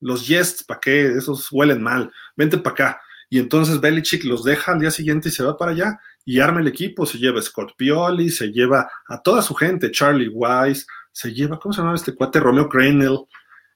[0.00, 1.06] los Jets, ¿para qué?
[1.16, 3.00] Esos huelen mal, vente para acá.
[3.34, 6.60] Y entonces Belichick los deja al día siguiente y se va para allá y arma
[6.60, 10.86] el equipo, se lleva a Scott Pioli, se lleva a toda su gente, Charlie Wise,
[11.10, 12.38] se lleva, ¿cómo se llama este cuate?
[12.38, 13.18] Romeo Crennel,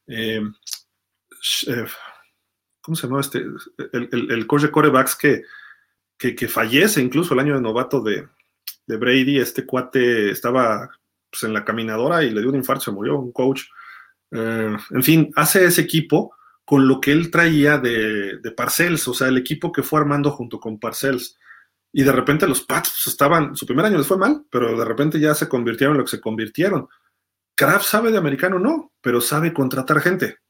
[0.07, 0.41] eh,
[1.67, 1.87] eh,
[2.81, 3.39] ¿cómo se llama este?
[3.39, 5.43] El, el, el coach de corebacks que,
[6.17, 8.29] que, que, fallece incluso el año de novato de,
[8.87, 10.89] de Brady, este cuate estaba
[11.33, 13.63] pues, en la caminadora y le dio un infarto, se murió, un coach.
[14.31, 16.38] Eh, en fin, hace ese equipo
[16.69, 20.31] con lo que él traía de, de, Parcells, o sea, el equipo que fue armando
[20.32, 21.39] junto con Parcells.
[21.95, 24.85] Y de repente los Pats pues, estaban, su primer año les fue mal, pero de
[24.85, 26.86] repente ya se convirtieron en lo que se convirtieron.
[27.55, 30.40] Kraft sabe de americano, no, pero sabe contratar gente.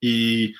[0.00, 0.54] Y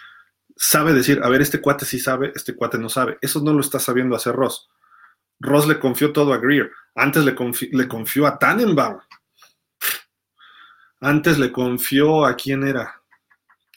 [0.55, 3.17] sabe decir, a ver, este cuate sí sabe, este cuate no sabe.
[3.23, 4.69] Eso no lo está sabiendo hacer Ross.
[5.41, 6.71] Ross le confió todo a Greer.
[6.95, 7.35] Antes le,
[7.73, 9.01] le confió a Tannenbaum.
[11.01, 13.02] Antes le confió a quién era.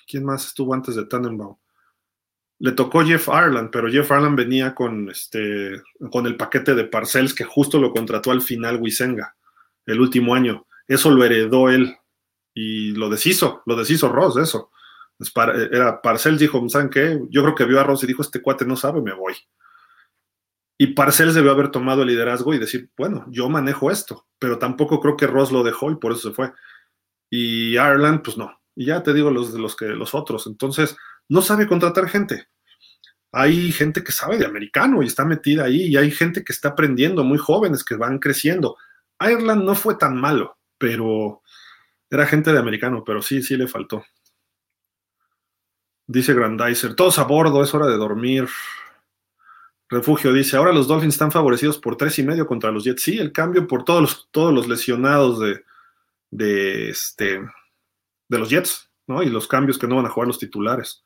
[0.07, 1.57] ¿Quién más estuvo antes de Tannenbaum?
[2.59, 7.33] Le tocó Jeff Ireland, pero Jeff Ireland venía con, este, con el paquete de Parcells
[7.33, 9.35] que justo lo contrató al final Wisenga,
[9.85, 10.65] el último año.
[10.87, 11.97] Eso lo heredó él
[12.53, 14.71] y lo deshizo, lo deshizo Ross, eso.
[15.71, 17.19] Era Parcells dijo, ¿saben qué?
[17.29, 19.35] Yo creo que vio a Ross y dijo, este cuate no sabe, me voy.
[20.77, 24.99] Y Parcells debió haber tomado el liderazgo y decir, bueno, yo manejo esto, pero tampoco
[24.99, 26.51] creo que Ross lo dejó y por eso se fue.
[27.29, 28.59] Y Ireland, pues no.
[28.75, 30.47] Y ya te digo los de los que los otros.
[30.47, 30.95] Entonces,
[31.29, 32.47] no sabe contratar gente.
[33.31, 36.69] Hay gente que sabe de americano y está metida ahí, y hay gente que está
[36.69, 38.77] aprendiendo, muy jóvenes que van creciendo.
[39.19, 41.41] Ireland no fue tan malo, pero
[42.09, 44.05] era gente de americano, pero sí, sí le faltó.
[46.07, 48.47] Dice Grandizer, todos a bordo, es hora de dormir.
[49.89, 53.03] Refugio dice, ahora los Dolphins están favorecidos por tres y medio contra los Jets.
[53.03, 55.63] Sí, el cambio por todos los, todos los lesionados de,
[56.31, 57.41] de, este,
[58.27, 59.23] de los Jets, ¿no?
[59.23, 61.03] Y los cambios que no van a jugar los titulares.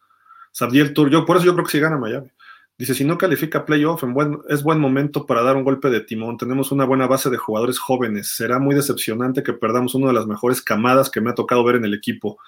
[0.52, 2.32] Sabdiel Tour, yo por eso yo creo que sí gana Miami.
[2.78, 4.04] Dice, si no califica playoff,
[4.48, 6.38] es buen momento para dar un golpe de timón.
[6.38, 8.30] Tenemos una buena base de jugadores jóvenes.
[8.36, 11.76] Será muy decepcionante que perdamos una de las mejores camadas que me ha tocado ver
[11.76, 12.40] en el equipo.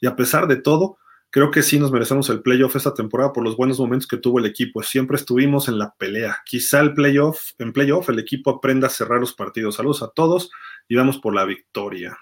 [0.00, 0.98] Y a pesar de todo,
[1.32, 4.40] Creo que sí nos merecemos el playoff esta temporada por los buenos momentos que tuvo
[4.40, 4.82] el equipo.
[4.82, 6.42] Siempre estuvimos en la pelea.
[6.44, 9.76] Quizá el playoff, en playoff el equipo aprenda a cerrar los partidos.
[9.76, 10.50] Saludos a todos
[10.88, 12.18] y vamos por la victoria.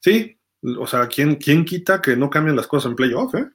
[0.00, 3.34] Sí, O sea, ¿quién, quién quita que no cambien las cosas en playoff?
[3.34, 3.50] Eh?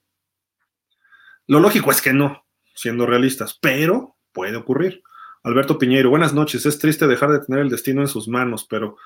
[1.47, 5.01] Lo lógico es que no, siendo realistas, pero puede ocurrir.
[5.43, 6.65] Alberto Piñeiro, buenas noches.
[6.65, 8.97] Es triste dejar de tener el destino en sus manos, pero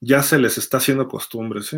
[0.00, 1.76] ya se les está haciendo costumbre, sí.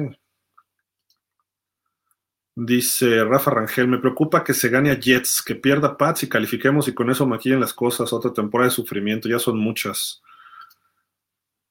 [2.54, 6.88] Dice Rafa Rangel, me preocupa que se gane a Jets, que pierda Pats y califiquemos
[6.88, 8.12] y con eso maquillen las cosas.
[8.12, 10.22] Otra temporada de sufrimiento, ya son muchas.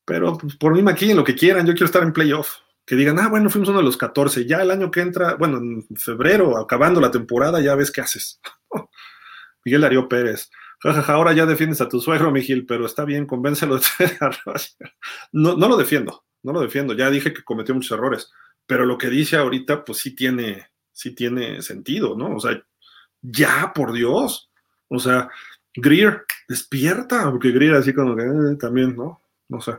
[0.06, 2.58] Pero pues, por mí maquillen lo que quieran, yo quiero estar en playoff.
[2.86, 5.57] Que digan, ah, bueno, fuimos uno de los 14, ya el año que entra, bueno,
[5.57, 8.40] en febrero, acabando la temporada, ya ves qué haces.
[9.66, 13.80] Miguel Darío Pérez, jajaja, ahora ya defiendes a tu suegro, Miguel, pero está bien, convéncelo
[15.32, 18.32] no, no lo defiendo, no lo defiendo, ya dije que cometió muchos errores,
[18.68, 22.36] pero lo que dice ahorita, pues sí tiene, sí tiene sentido, ¿no?
[22.36, 22.62] O sea,
[23.22, 24.49] ya, por Dios.
[24.88, 25.30] O sea,
[25.74, 29.22] Greer, despierta, porque Greer así como que eh, también, ¿no?
[29.49, 29.74] No sé.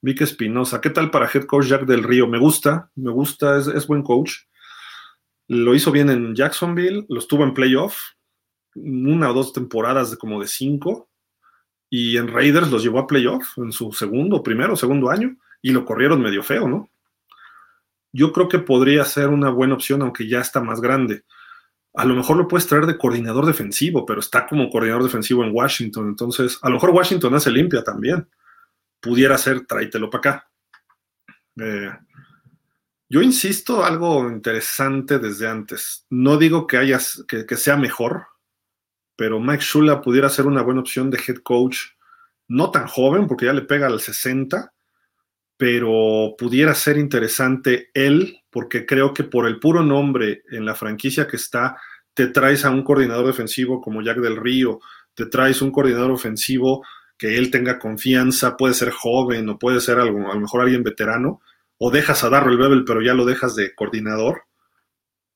[0.00, 2.26] Vic Espinosa, ¿qué tal para head coach Jack del Río?
[2.26, 4.32] Me gusta, me gusta, es, buen coach.
[5.48, 7.98] Lo hizo bien en Jacksonville, lo estuvo en playoff,
[8.74, 11.08] una o dos temporadas de como de cinco,
[11.90, 15.84] y en Raiders los llevó a playoff en su segundo, primero, segundo año, y lo
[15.84, 16.90] corrieron medio feo, ¿no?
[18.12, 21.24] yo creo que podría ser una buena opción, aunque ya está más grande.
[21.94, 25.54] A lo mejor lo puedes traer de coordinador defensivo, pero está como coordinador defensivo en
[25.54, 26.08] Washington.
[26.08, 28.28] Entonces, a lo mejor Washington hace limpia también.
[29.00, 30.50] Pudiera ser, tráetelo para acá.
[31.60, 31.90] Eh,
[33.10, 36.06] yo insisto algo interesante desde antes.
[36.10, 38.26] No digo que, hayas, que, sea mejor,
[39.16, 41.78] pero Mike Shula pudiera ser una buena opción de head coach,
[42.48, 44.74] no tan joven, porque ya le pega al 60,
[45.56, 51.26] pero pudiera ser interesante él, porque creo que por el puro nombre en la franquicia
[51.26, 51.78] que está,
[52.12, 54.80] te traes a un coordinador defensivo como Jack del Río,
[55.14, 56.84] te traes un coordinador ofensivo
[57.18, 60.84] que él tenga confianza, puede ser joven o puede ser algo, a lo mejor alguien
[60.84, 61.42] veterano,
[61.76, 64.44] o dejas a Darrell Bebel, pero ya lo dejas de coordinador.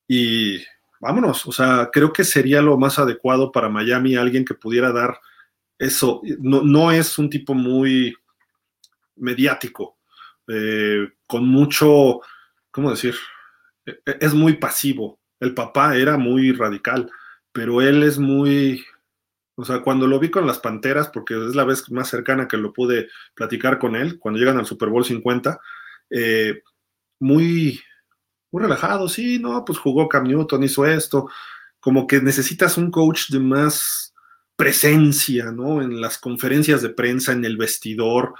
[0.06, 0.58] Y
[1.00, 5.18] vámonos, o sea, creo que sería lo más adecuado para Miami alguien que pudiera dar
[5.78, 6.22] eso.
[6.38, 8.14] No, no es un tipo muy
[9.16, 9.98] mediático,
[10.48, 12.20] eh, con mucho,
[12.70, 13.16] ¿cómo decir?
[13.84, 15.18] E, e, es muy pasivo.
[15.40, 17.10] El papá era muy radical,
[17.52, 18.84] pero él es muy,
[19.54, 22.56] o sea, cuando lo vi con las Panteras, porque es la vez más cercana que
[22.56, 25.60] lo pude platicar con él, cuando llegan al Super Bowl 50,
[26.10, 26.62] eh,
[27.20, 27.80] muy,
[28.50, 31.28] muy relajado, sí, no, pues jugó Cam Newton, hizo esto,
[31.80, 34.14] como que necesitas un coach de más
[34.56, 35.82] presencia, ¿no?
[35.82, 38.34] En las conferencias de prensa, en el vestidor,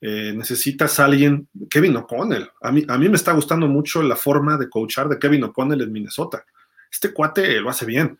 [0.00, 2.50] eh, necesitas alguien, Kevin O'Connell.
[2.60, 5.82] A mí, a mí me está gustando mucho la forma de coachar de Kevin O'Connell
[5.82, 6.44] en Minnesota.
[6.90, 8.18] Este cuate lo hace bien.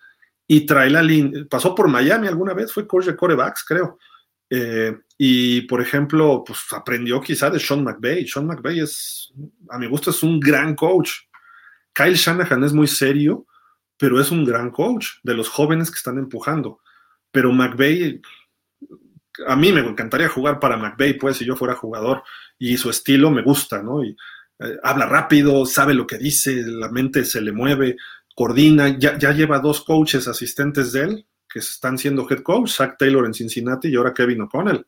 [0.48, 3.98] Y trae la línea, pasó por Miami alguna vez, fue coach de corebacks, creo.
[4.50, 8.26] Eh, y por ejemplo, pues aprendió quizá de Sean McVay.
[8.26, 9.32] Sean McVay es,
[9.68, 11.10] a mi gusto, es un gran coach.
[11.92, 13.46] Kyle Shanahan es muy serio,
[13.96, 16.80] pero es un gran coach de los jóvenes que están empujando.
[17.30, 18.20] Pero McVay
[19.46, 22.22] a mí me encantaría jugar para McVeigh, pues, si yo fuera jugador,
[22.58, 24.04] y su estilo me gusta, ¿no?
[24.04, 24.16] Y,
[24.60, 27.96] eh, habla rápido, sabe lo que dice, la mente se le mueve,
[28.39, 33.27] coordina, ya, lleva dos coaches asistentes de él, que están siendo head coach, Zach Taylor
[33.27, 34.86] en Cincinnati y ahora Kevin O'Connell.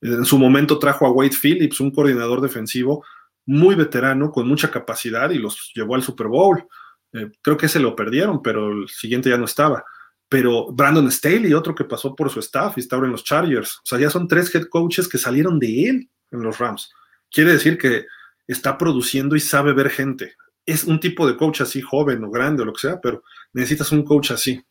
[0.00, 3.04] En su momento trajo a Wade Phillips, un coordinador defensivo
[3.44, 6.66] muy veterano, con mucha capacidad, y los llevó al Super Bowl.
[7.12, 9.84] Eh, creo que se lo perdieron, pero el siguiente ya no estaba
[10.32, 13.76] pero Brandon Staley, otro que pasó por su staff y está ahora en los Chargers.
[13.76, 16.90] O sea, ya son tres head coaches que salieron de él en los Rams.
[17.30, 18.06] Quiere decir que
[18.46, 20.36] está produciendo y sabe ver gente.
[20.64, 23.22] Es un tipo de coach así, joven o grande o lo que sea, pero
[23.52, 24.64] necesitas un coach así.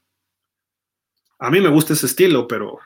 [1.39, 2.79] A mí me gusta ese estilo, pero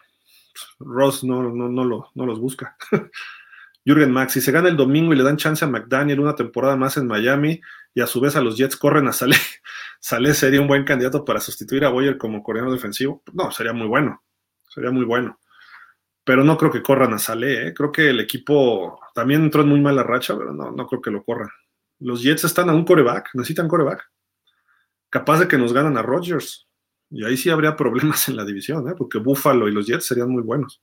[0.80, 2.78] Ross no, no, no, lo, no los busca.
[3.86, 6.76] Jürgen Max, si se gana el domingo y le dan chance a McDaniel una temporada
[6.76, 7.62] más en Miami
[7.94, 9.38] y a su vez a los Jets corren a Saleh,
[10.00, 13.22] Saleh sería un buen candidato para sustituir a Boyer como coreano defensivo.
[13.34, 14.24] No, sería muy bueno,
[14.68, 15.40] sería muy bueno.
[16.24, 17.74] Pero no creo que corran a Saleh, ¿eh?
[17.76, 21.12] creo que el equipo también entró en muy mala racha, pero no, no creo que
[21.12, 21.50] lo corran.
[22.00, 24.10] Los Jets están a un coreback, necesitan coreback.
[25.10, 26.68] Capaz de que nos ganan a Rodgers.
[27.10, 28.96] Y ahí sí habría problemas en la división, ¿eh?
[28.98, 30.82] porque Buffalo y los Jets serían muy buenos.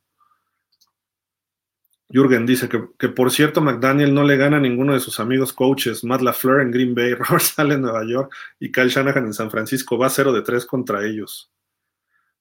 [2.12, 6.04] Jürgen dice que, por cierto McDaniel no le gana a ninguno de sus amigos coaches,
[6.04, 9.50] Matt LaFleur en Green Bay, Robert Sale en Nueva York y Kyle Shanahan en San
[9.50, 11.50] Francisco, va 0 de 3 contra ellos.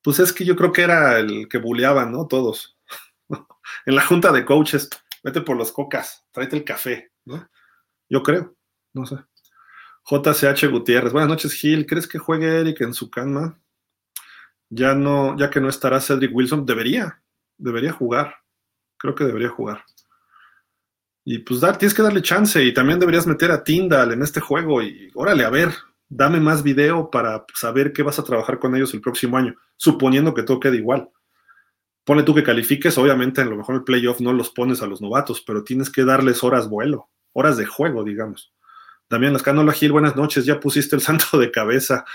[0.02, 2.28] Pues es que yo creo que era el que buleaban, ¿no?
[2.28, 2.78] Todos.
[3.86, 4.90] en la junta de coaches,
[5.24, 7.50] vete por los cocas, tráete el café, ¿no?
[8.10, 8.58] Yo creo,
[8.94, 9.18] no sé.
[10.10, 13.60] JCH Gutiérrez, buenas noches Gil, ¿crees que juegue Eric en su cama?
[14.70, 17.22] Ya no, ya que no estará Cedric Wilson, debería,
[17.58, 18.42] debería jugar
[19.02, 19.84] Creo que debería jugar.
[21.26, 24.40] Y pues dar, tienes que darle chance y también deberías meter a Tyndall en este
[24.40, 25.74] juego y órale, a ver,
[26.08, 30.36] dame más video para saber qué vas a trabajar con ellos el próximo año, suponiendo
[30.36, 31.10] que todo quede igual.
[32.04, 35.02] Pone tú que califiques, obviamente en lo mejor el playoff no los pones a los
[35.02, 38.54] novatos, pero tienes que darles horas vuelo, horas de juego, digamos.
[39.12, 42.06] Damián Lascano Gil, buenas noches, ya pusiste el santo de cabeza.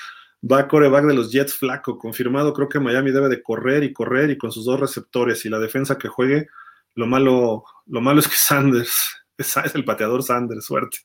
[0.51, 4.31] Va coreback de los Jets flaco, confirmado, creo que Miami debe de correr y correr
[4.31, 6.49] y con sus dos receptores y la defensa que juegue,
[6.95, 11.01] lo malo, lo malo es que Sanders, es, el pateador Sanders, suerte.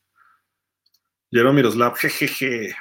[1.29, 2.73] Jerome Miroslav, jejeje.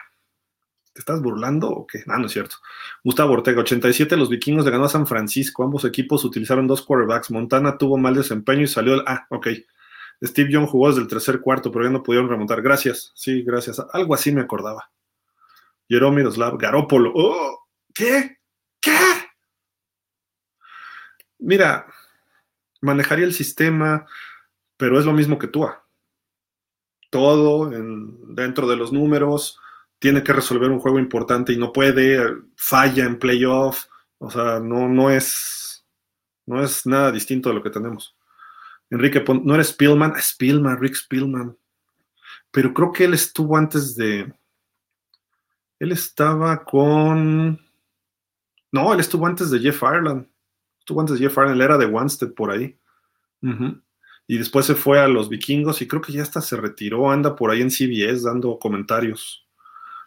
[0.92, 2.04] ¿Te estás burlando o qué?
[2.06, 2.56] Ah, no es cierto.
[3.02, 5.64] Gustavo Ortega, 87, los vikingos le ganó a San Francisco.
[5.64, 7.30] Ambos equipos utilizaron dos quarterbacks.
[7.32, 9.02] Montana tuvo mal desempeño y salió el...
[9.06, 9.48] Ah, ok.
[10.22, 12.62] Steve Young jugó desde el tercer cuarto, pero ya no pudieron remontar.
[12.62, 13.12] Gracias.
[13.14, 13.80] Sí, gracias.
[13.92, 14.90] Algo así me acordaba.
[15.88, 17.12] Jerome Miroslav, Garópolo.
[17.14, 18.38] Oh, ¿Qué?
[18.80, 18.98] ¿Qué?
[21.38, 21.86] Mira,
[22.80, 24.06] manejaría el sistema,
[24.76, 25.66] pero es lo mismo que tú.
[27.10, 29.58] Todo dentro de los números,
[29.98, 33.86] tiene que resolver un juego importante y no puede, falla en playoff,
[34.18, 35.70] o sea, no, no es
[36.46, 38.16] no es nada distinto de lo que tenemos.
[38.90, 41.56] Enrique, no eres Spielman, Spielman, Rick Spielman,
[42.50, 44.32] pero creo que él estuvo antes de,
[45.78, 47.60] él estaba con,
[48.72, 50.26] no, él estuvo antes de Jeff Ireland,
[50.78, 52.76] estuvo antes de Jeff Ireland, él era de Wanstead por ahí.
[54.26, 57.34] Y después se fue a los vikingos y creo que ya hasta se retiró, anda
[57.34, 59.46] por ahí en CBS dando comentarios.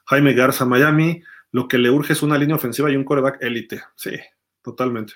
[0.05, 3.81] Jaime Garza, Miami, lo que le urge es una línea ofensiva y un coreback élite.
[3.95, 4.11] Sí,
[4.61, 5.13] totalmente.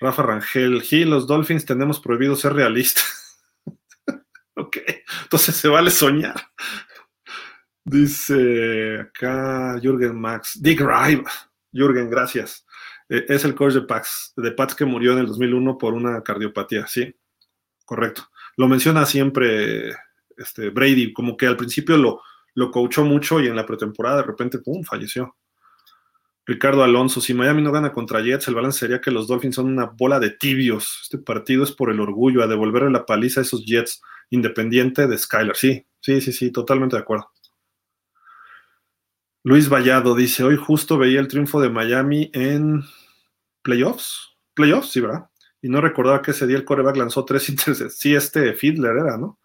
[0.00, 3.40] Rafa Rangel, Gil, los Dolphins tenemos prohibido ser realistas.
[4.56, 4.76] ok,
[5.22, 6.40] entonces se vale soñar.
[7.84, 11.24] Dice acá Jürgen Max, Dick Rive.
[11.72, 12.66] Jürgen, gracias.
[13.08, 16.22] Eh, es el coach de Pats, de Pats que murió en el 2001 por una
[16.22, 17.14] cardiopatía, sí,
[17.84, 18.28] correcto.
[18.56, 19.90] Lo menciona siempre
[20.36, 22.20] este, Brady, como que al principio lo,
[22.54, 25.36] lo coachó mucho y en la pretemporada de repente, ¡pum!, falleció.
[26.48, 29.66] Ricardo Alonso, si Miami no gana contra Jets, el balance sería que los Dolphins son
[29.66, 31.00] una bola de tibios.
[31.02, 34.00] Este partido es por el orgullo, a devolverle la paliza a esos Jets,
[34.30, 35.54] independiente de Skyler.
[35.54, 37.30] Sí, sí, sí, sí, totalmente de acuerdo.
[39.44, 42.82] Luis Vallado dice, hoy justo veía el triunfo de Miami en
[43.60, 44.38] playoffs.
[44.54, 45.28] Playoffs, sí, ¿verdad?
[45.60, 47.98] Y no recordaba que ese día el coreback lanzó tres intercepciones.
[47.98, 49.38] Sí, este Fiedler era, ¿no?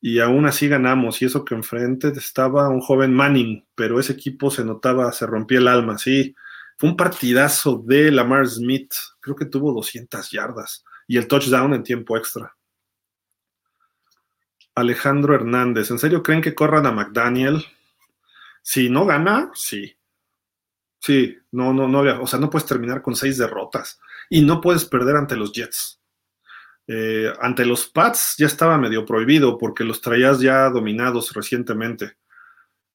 [0.00, 1.20] Y aún así ganamos.
[1.20, 5.58] Y eso que enfrente estaba un joven Manning, pero ese equipo se notaba, se rompía
[5.58, 6.34] el alma, sí.
[6.78, 11.82] Fue un partidazo de Lamar Smith, creo que tuvo 200 yardas y el touchdown en
[11.82, 12.56] tiempo extra.
[14.74, 17.64] Alejandro Hernández, ¿en serio creen que corran a McDaniel?
[18.62, 19.96] Si no gana, sí.
[21.00, 24.84] Sí, no, no, no, o sea, no puedes terminar con seis derrotas y no puedes
[24.84, 25.99] perder ante los Jets.
[26.92, 32.16] Eh, ante los Pats ya estaba medio prohibido porque los traías ya dominados recientemente.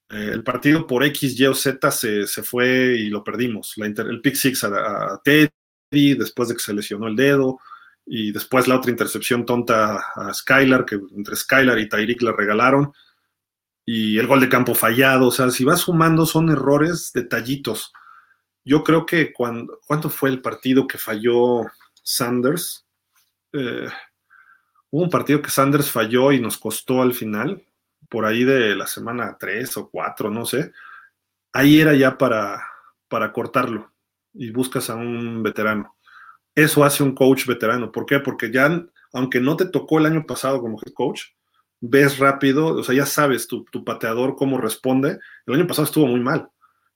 [0.10, 3.74] Eh, el partido por X, Y o Z se, fue y lo perdimos.
[3.78, 7.60] el pick six a, Teddy después de que se lesionó el dedo
[8.06, 12.92] y después la otra intercepción tonta a Skylar, que entre Skylar y Tyreek le regalaron.
[13.86, 15.28] Y el gol de campo fallado.
[15.28, 17.94] O sea, si vas sumando son errores detallitos.
[18.66, 21.62] Yo creo que cuando, ¿cuánto fue el partido que falló
[22.04, 22.85] Sanders?
[23.57, 23.88] Eh,
[24.90, 27.65] hubo un partido que Sanders falló y nos costó al final,
[28.10, 30.72] por ahí de la semana 3 o 4, no sé.
[31.53, 32.65] Ahí era ya para,
[33.07, 33.91] para cortarlo
[34.34, 35.95] y buscas a un veterano.
[36.53, 37.91] Eso hace un coach veterano.
[37.91, 38.19] ¿Por qué?
[38.19, 41.23] Porque ya, aunque no te tocó el año pasado como head coach,
[41.82, 45.19] ves rápido, o sea, ya sabes tu, pateador cómo responde.
[45.45, 46.49] El año pasado estuvo muy mal.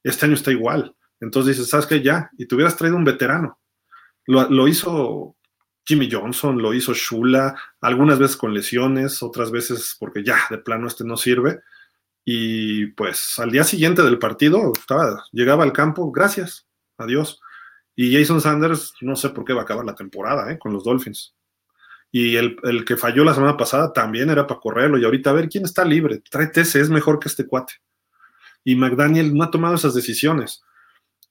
[0.04, 0.96] Este año está igual.
[1.20, 2.02] Entonces dices, ¿sabes qué?
[2.02, 2.30] Ya.
[2.38, 3.60] Y te hubieras traído un veterano.
[4.26, 5.36] Lo, lo hizo
[5.86, 10.88] Jimmy Johnson, lo hizo Shula, algunas veces con lesiones, otras veces porque ya de plano
[10.88, 11.62] este no sirve.
[12.26, 17.42] Y pues al día siguiente del partido estaba, llegaba al campo, gracias, adiós.
[17.96, 20.60] Y Jason Sanders, no sé por qué va a acabar la temporada ¿eh?
[20.60, 21.36] con los Dolphins.
[22.12, 24.98] Y el, que falló la semana pasada también era para correrlo.
[24.98, 26.22] Y ahorita a ver quién está libre.
[26.30, 27.74] Tráete ese, es mejor que este cuate.
[28.64, 30.64] Y McDaniel no ha tomado esas decisiones.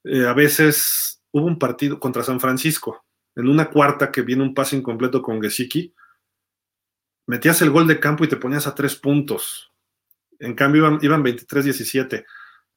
[0.03, 3.03] Eh, a veces hubo un partido contra San Francisco
[3.35, 5.93] en una cuarta que viene un pase incompleto con Gesicki,
[7.27, 9.71] metías el gol de campo y te ponías a tres puntos.
[10.39, 12.25] En cambio iban, iban 23-17.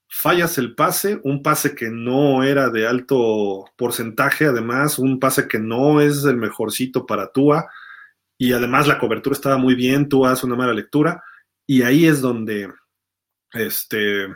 [0.08, 5.58] Fallas el pase, un pase que no era de alto porcentaje, además, un pase que
[5.58, 7.70] no es el mejorcito para Tua,
[8.36, 11.24] y además la cobertura estaba muy bien, Tua hace una mala lectura,
[11.66, 12.70] y ahí es donde
[13.52, 14.28] este,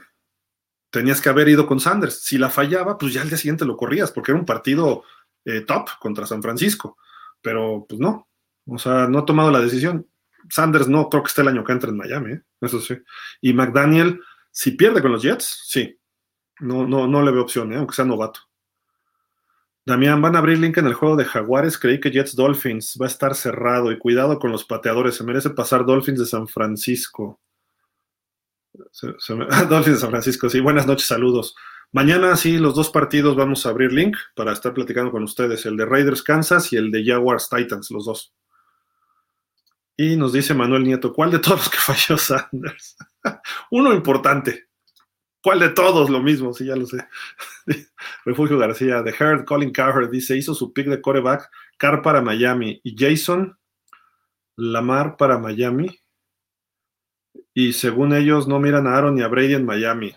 [0.90, 2.22] tenías que haber ido con Sanders.
[2.22, 5.04] Si la fallaba, pues ya al día siguiente lo corrías, porque era un partido
[5.46, 6.98] eh, top contra San Francisco,
[7.40, 8.28] pero pues no,
[8.66, 10.06] O sea, no ha tomado la decisión.
[10.50, 12.42] Sanders no creo que esté el año que entra en Miami, ¿eh?
[12.60, 12.96] eso sí.
[13.40, 14.20] Y McDaniel,
[14.50, 15.98] si pierde con los Jets, sí.
[16.60, 17.76] No, no, no le veo opción, ¿eh?
[17.76, 18.40] aunque sea novato.
[19.84, 21.78] Damián, van a abrir link en el juego de Jaguares.
[21.78, 25.14] Creí que Jets Dolphins va a estar cerrado y cuidado con los pateadores.
[25.14, 27.40] Se merece pasar Dolphins de San Francisco.
[29.68, 30.58] Dolphins de San Francisco, sí.
[30.58, 31.54] Buenas noches, saludos.
[31.92, 35.64] Mañana sí, los dos partidos vamos a abrir link para estar platicando con ustedes.
[35.66, 38.34] El de Raiders Kansas y el de Jaguars Titans, los dos.
[39.96, 42.96] Y nos dice Manuel Nieto, ¿cuál de todos que falló Sanders?
[43.70, 44.66] Uno importante.
[45.42, 46.10] ¿Cuál de todos?
[46.10, 47.06] Lo mismo, sí, ya lo sé.
[48.24, 51.48] Refugio García, The Herd, Colin Cowherd dice, hizo su pick de coreback,
[51.78, 53.56] Carr para Miami y Jason
[54.56, 56.00] Lamar para Miami.
[57.54, 60.14] Y según ellos no miran a Aaron ni a Brady en Miami.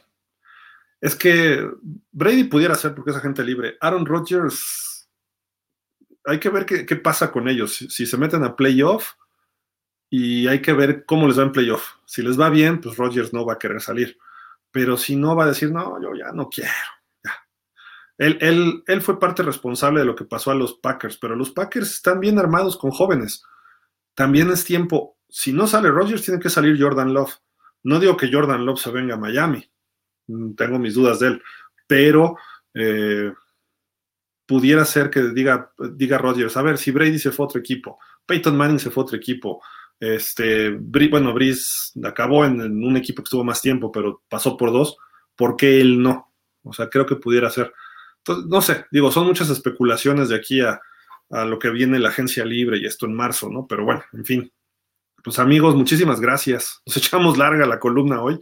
[1.01, 1.65] Es que
[2.11, 3.77] Brady pudiera ser porque es agente libre.
[3.79, 5.09] Aaron Rodgers,
[6.25, 7.75] hay que ver qué, pasa con ellos.
[7.75, 9.13] Si, se meten a playoff
[10.09, 11.95] y hay que ver cómo les va en playoff.
[12.05, 14.17] Si les va bien, pues Rodgers no va a querer salir
[14.71, 16.71] pero si no va a decir, no, yo ya no quiero.
[18.17, 21.51] Él, él, él, fue parte responsable de lo que pasó a los Packers, pero los
[21.51, 23.43] Packers están bien armados con jóvenes.
[24.13, 27.35] También es tiempo, si no sale Rodgers, tiene que salir Jordan Love.
[27.83, 29.68] No digo que Jordan Love se venga a Miami,
[30.55, 31.43] tengo mis dudas de él,
[31.87, 32.37] pero
[32.73, 33.31] eh,
[34.45, 37.99] pudiera ser que diga, diga Rodgers, a ver, si Brady se fue a otro equipo,
[38.25, 39.61] Peyton Manning se fue a otro equipo,
[39.99, 44.97] este, bueno, Brice acabó en, un equipo que estuvo más tiempo, pero pasó por dos.
[45.35, 46.33] ¿Por qué él no?
[46.63, 47.73] O sea, creo que pudiera ser.
[48.19, 50.79] Entonces, no sé, digo, son muchas especulaciones de aquí a,
[51.29, 53.67] a lo que viene la agencia libre y esto en marzo, ¿no?
[53.67, 54.51] Pero bueno, en fin.
[55.21, 56.81] Pues amigos, muchísimas gracias.
[56.85, 58.39] Nos echamos larga la columna hoy,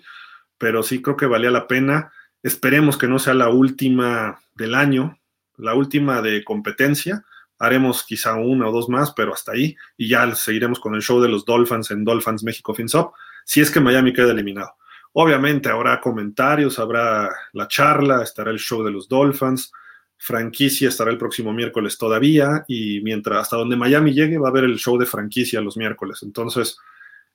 [0.58, 2.12] pero sí creo que valía la pena.
[2.44, 5.20] Esperemos que no sea la última del año,
[5.58, 7.24] la última de competencia
[7.60, 11.22] haremos quizá una o dos más, pero hasta ahí, y ya seguiremos con el show
[11.22, 13.14] de los Dolphins en Dolphins México FinSop,
[13.46, 14.74] si es que Miami queda eliminado.
[15.14, 19.72] Obviamente habrá comentarios, habrá la charla, estará el show de los Dolphins,
[20.18, 24.66] franquicia estará el próximo miércoles todavía, y mientras hasta donde Miami llegue va a haber
[24.66, 26.20] el show de franquicia los miércoles.
[26.22, 26.78] Entonces,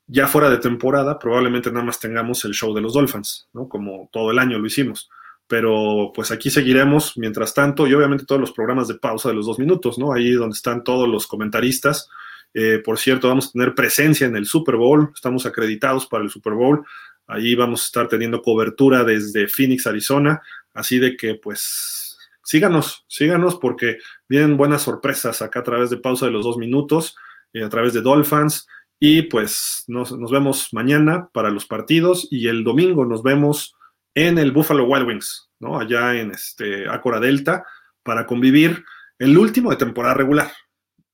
[0.06, 3.68] ya fuera de temporada, probablemente nada más tengamos el show de los Dolphins, ¿no?
[3.68, 5.08] Como todo el año lo hicimos
[5.52, 9.44] pero pues aquí seguiremos mientras tanto y obviamente todos los programas de pausa de los
[9.44, 10.14] dos minutos, ¿no?
[10.14, 12.08] Ahí donde están todos los comentaristas.
[12.54, 16.30] Eh, por cierto, vamos a tener presencia en el Super Bowl, estamos acreditados para el
[16.30, 16.86] Super Bowl,
[17.26, 20.40] ahí vamos a estar teniendo cobertura desde Phoenix, Arizona,
[20.72, 23.98] así de que pues síganos, síganos porque
[24.30, 27.14] vienen buenas sorpresas acá a través de pausa de los dos minutos,
[27.52, 28.66] eh, a través de Dolphins.
[29.04, 33.74] Y pues nos, nos vemos mañana para los partidos y el domingo nos vemos
[34.14, 35.76] en el Buffalo Wild Wings, ¿no?
[35.76, 37.64] Allá en este Acora Delta,
[38.04, 38.84] para convivir
[39.18, 40.52] el último de temporada regular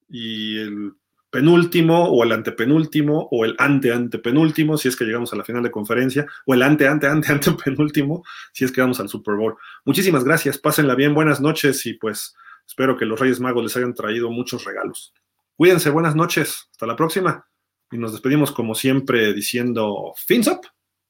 [0.07, 0.93] y el
[1.31, 5.63] penúltimo o el antepenúltimo o el ante antepenúltimo si es que llegamos a la final
[5.63, 9.57] de conferencia o el ante ante ante antepenúltimo si es que vamos al Super Bowl.
[9.87, 12.37] Muchísimas gracias, pásenla bien, buenas noches y pues
[12.67, 15.15] espero que los Reyes Magos les hayan traído muchos regalos.
[15.57, 17.49] Cuídense, buenas noches, hasta la próxima
[17.91, 20.61] y nos despedimos como siempre diciendo fins up.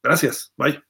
[0.03, 0.88] Gracias, bye.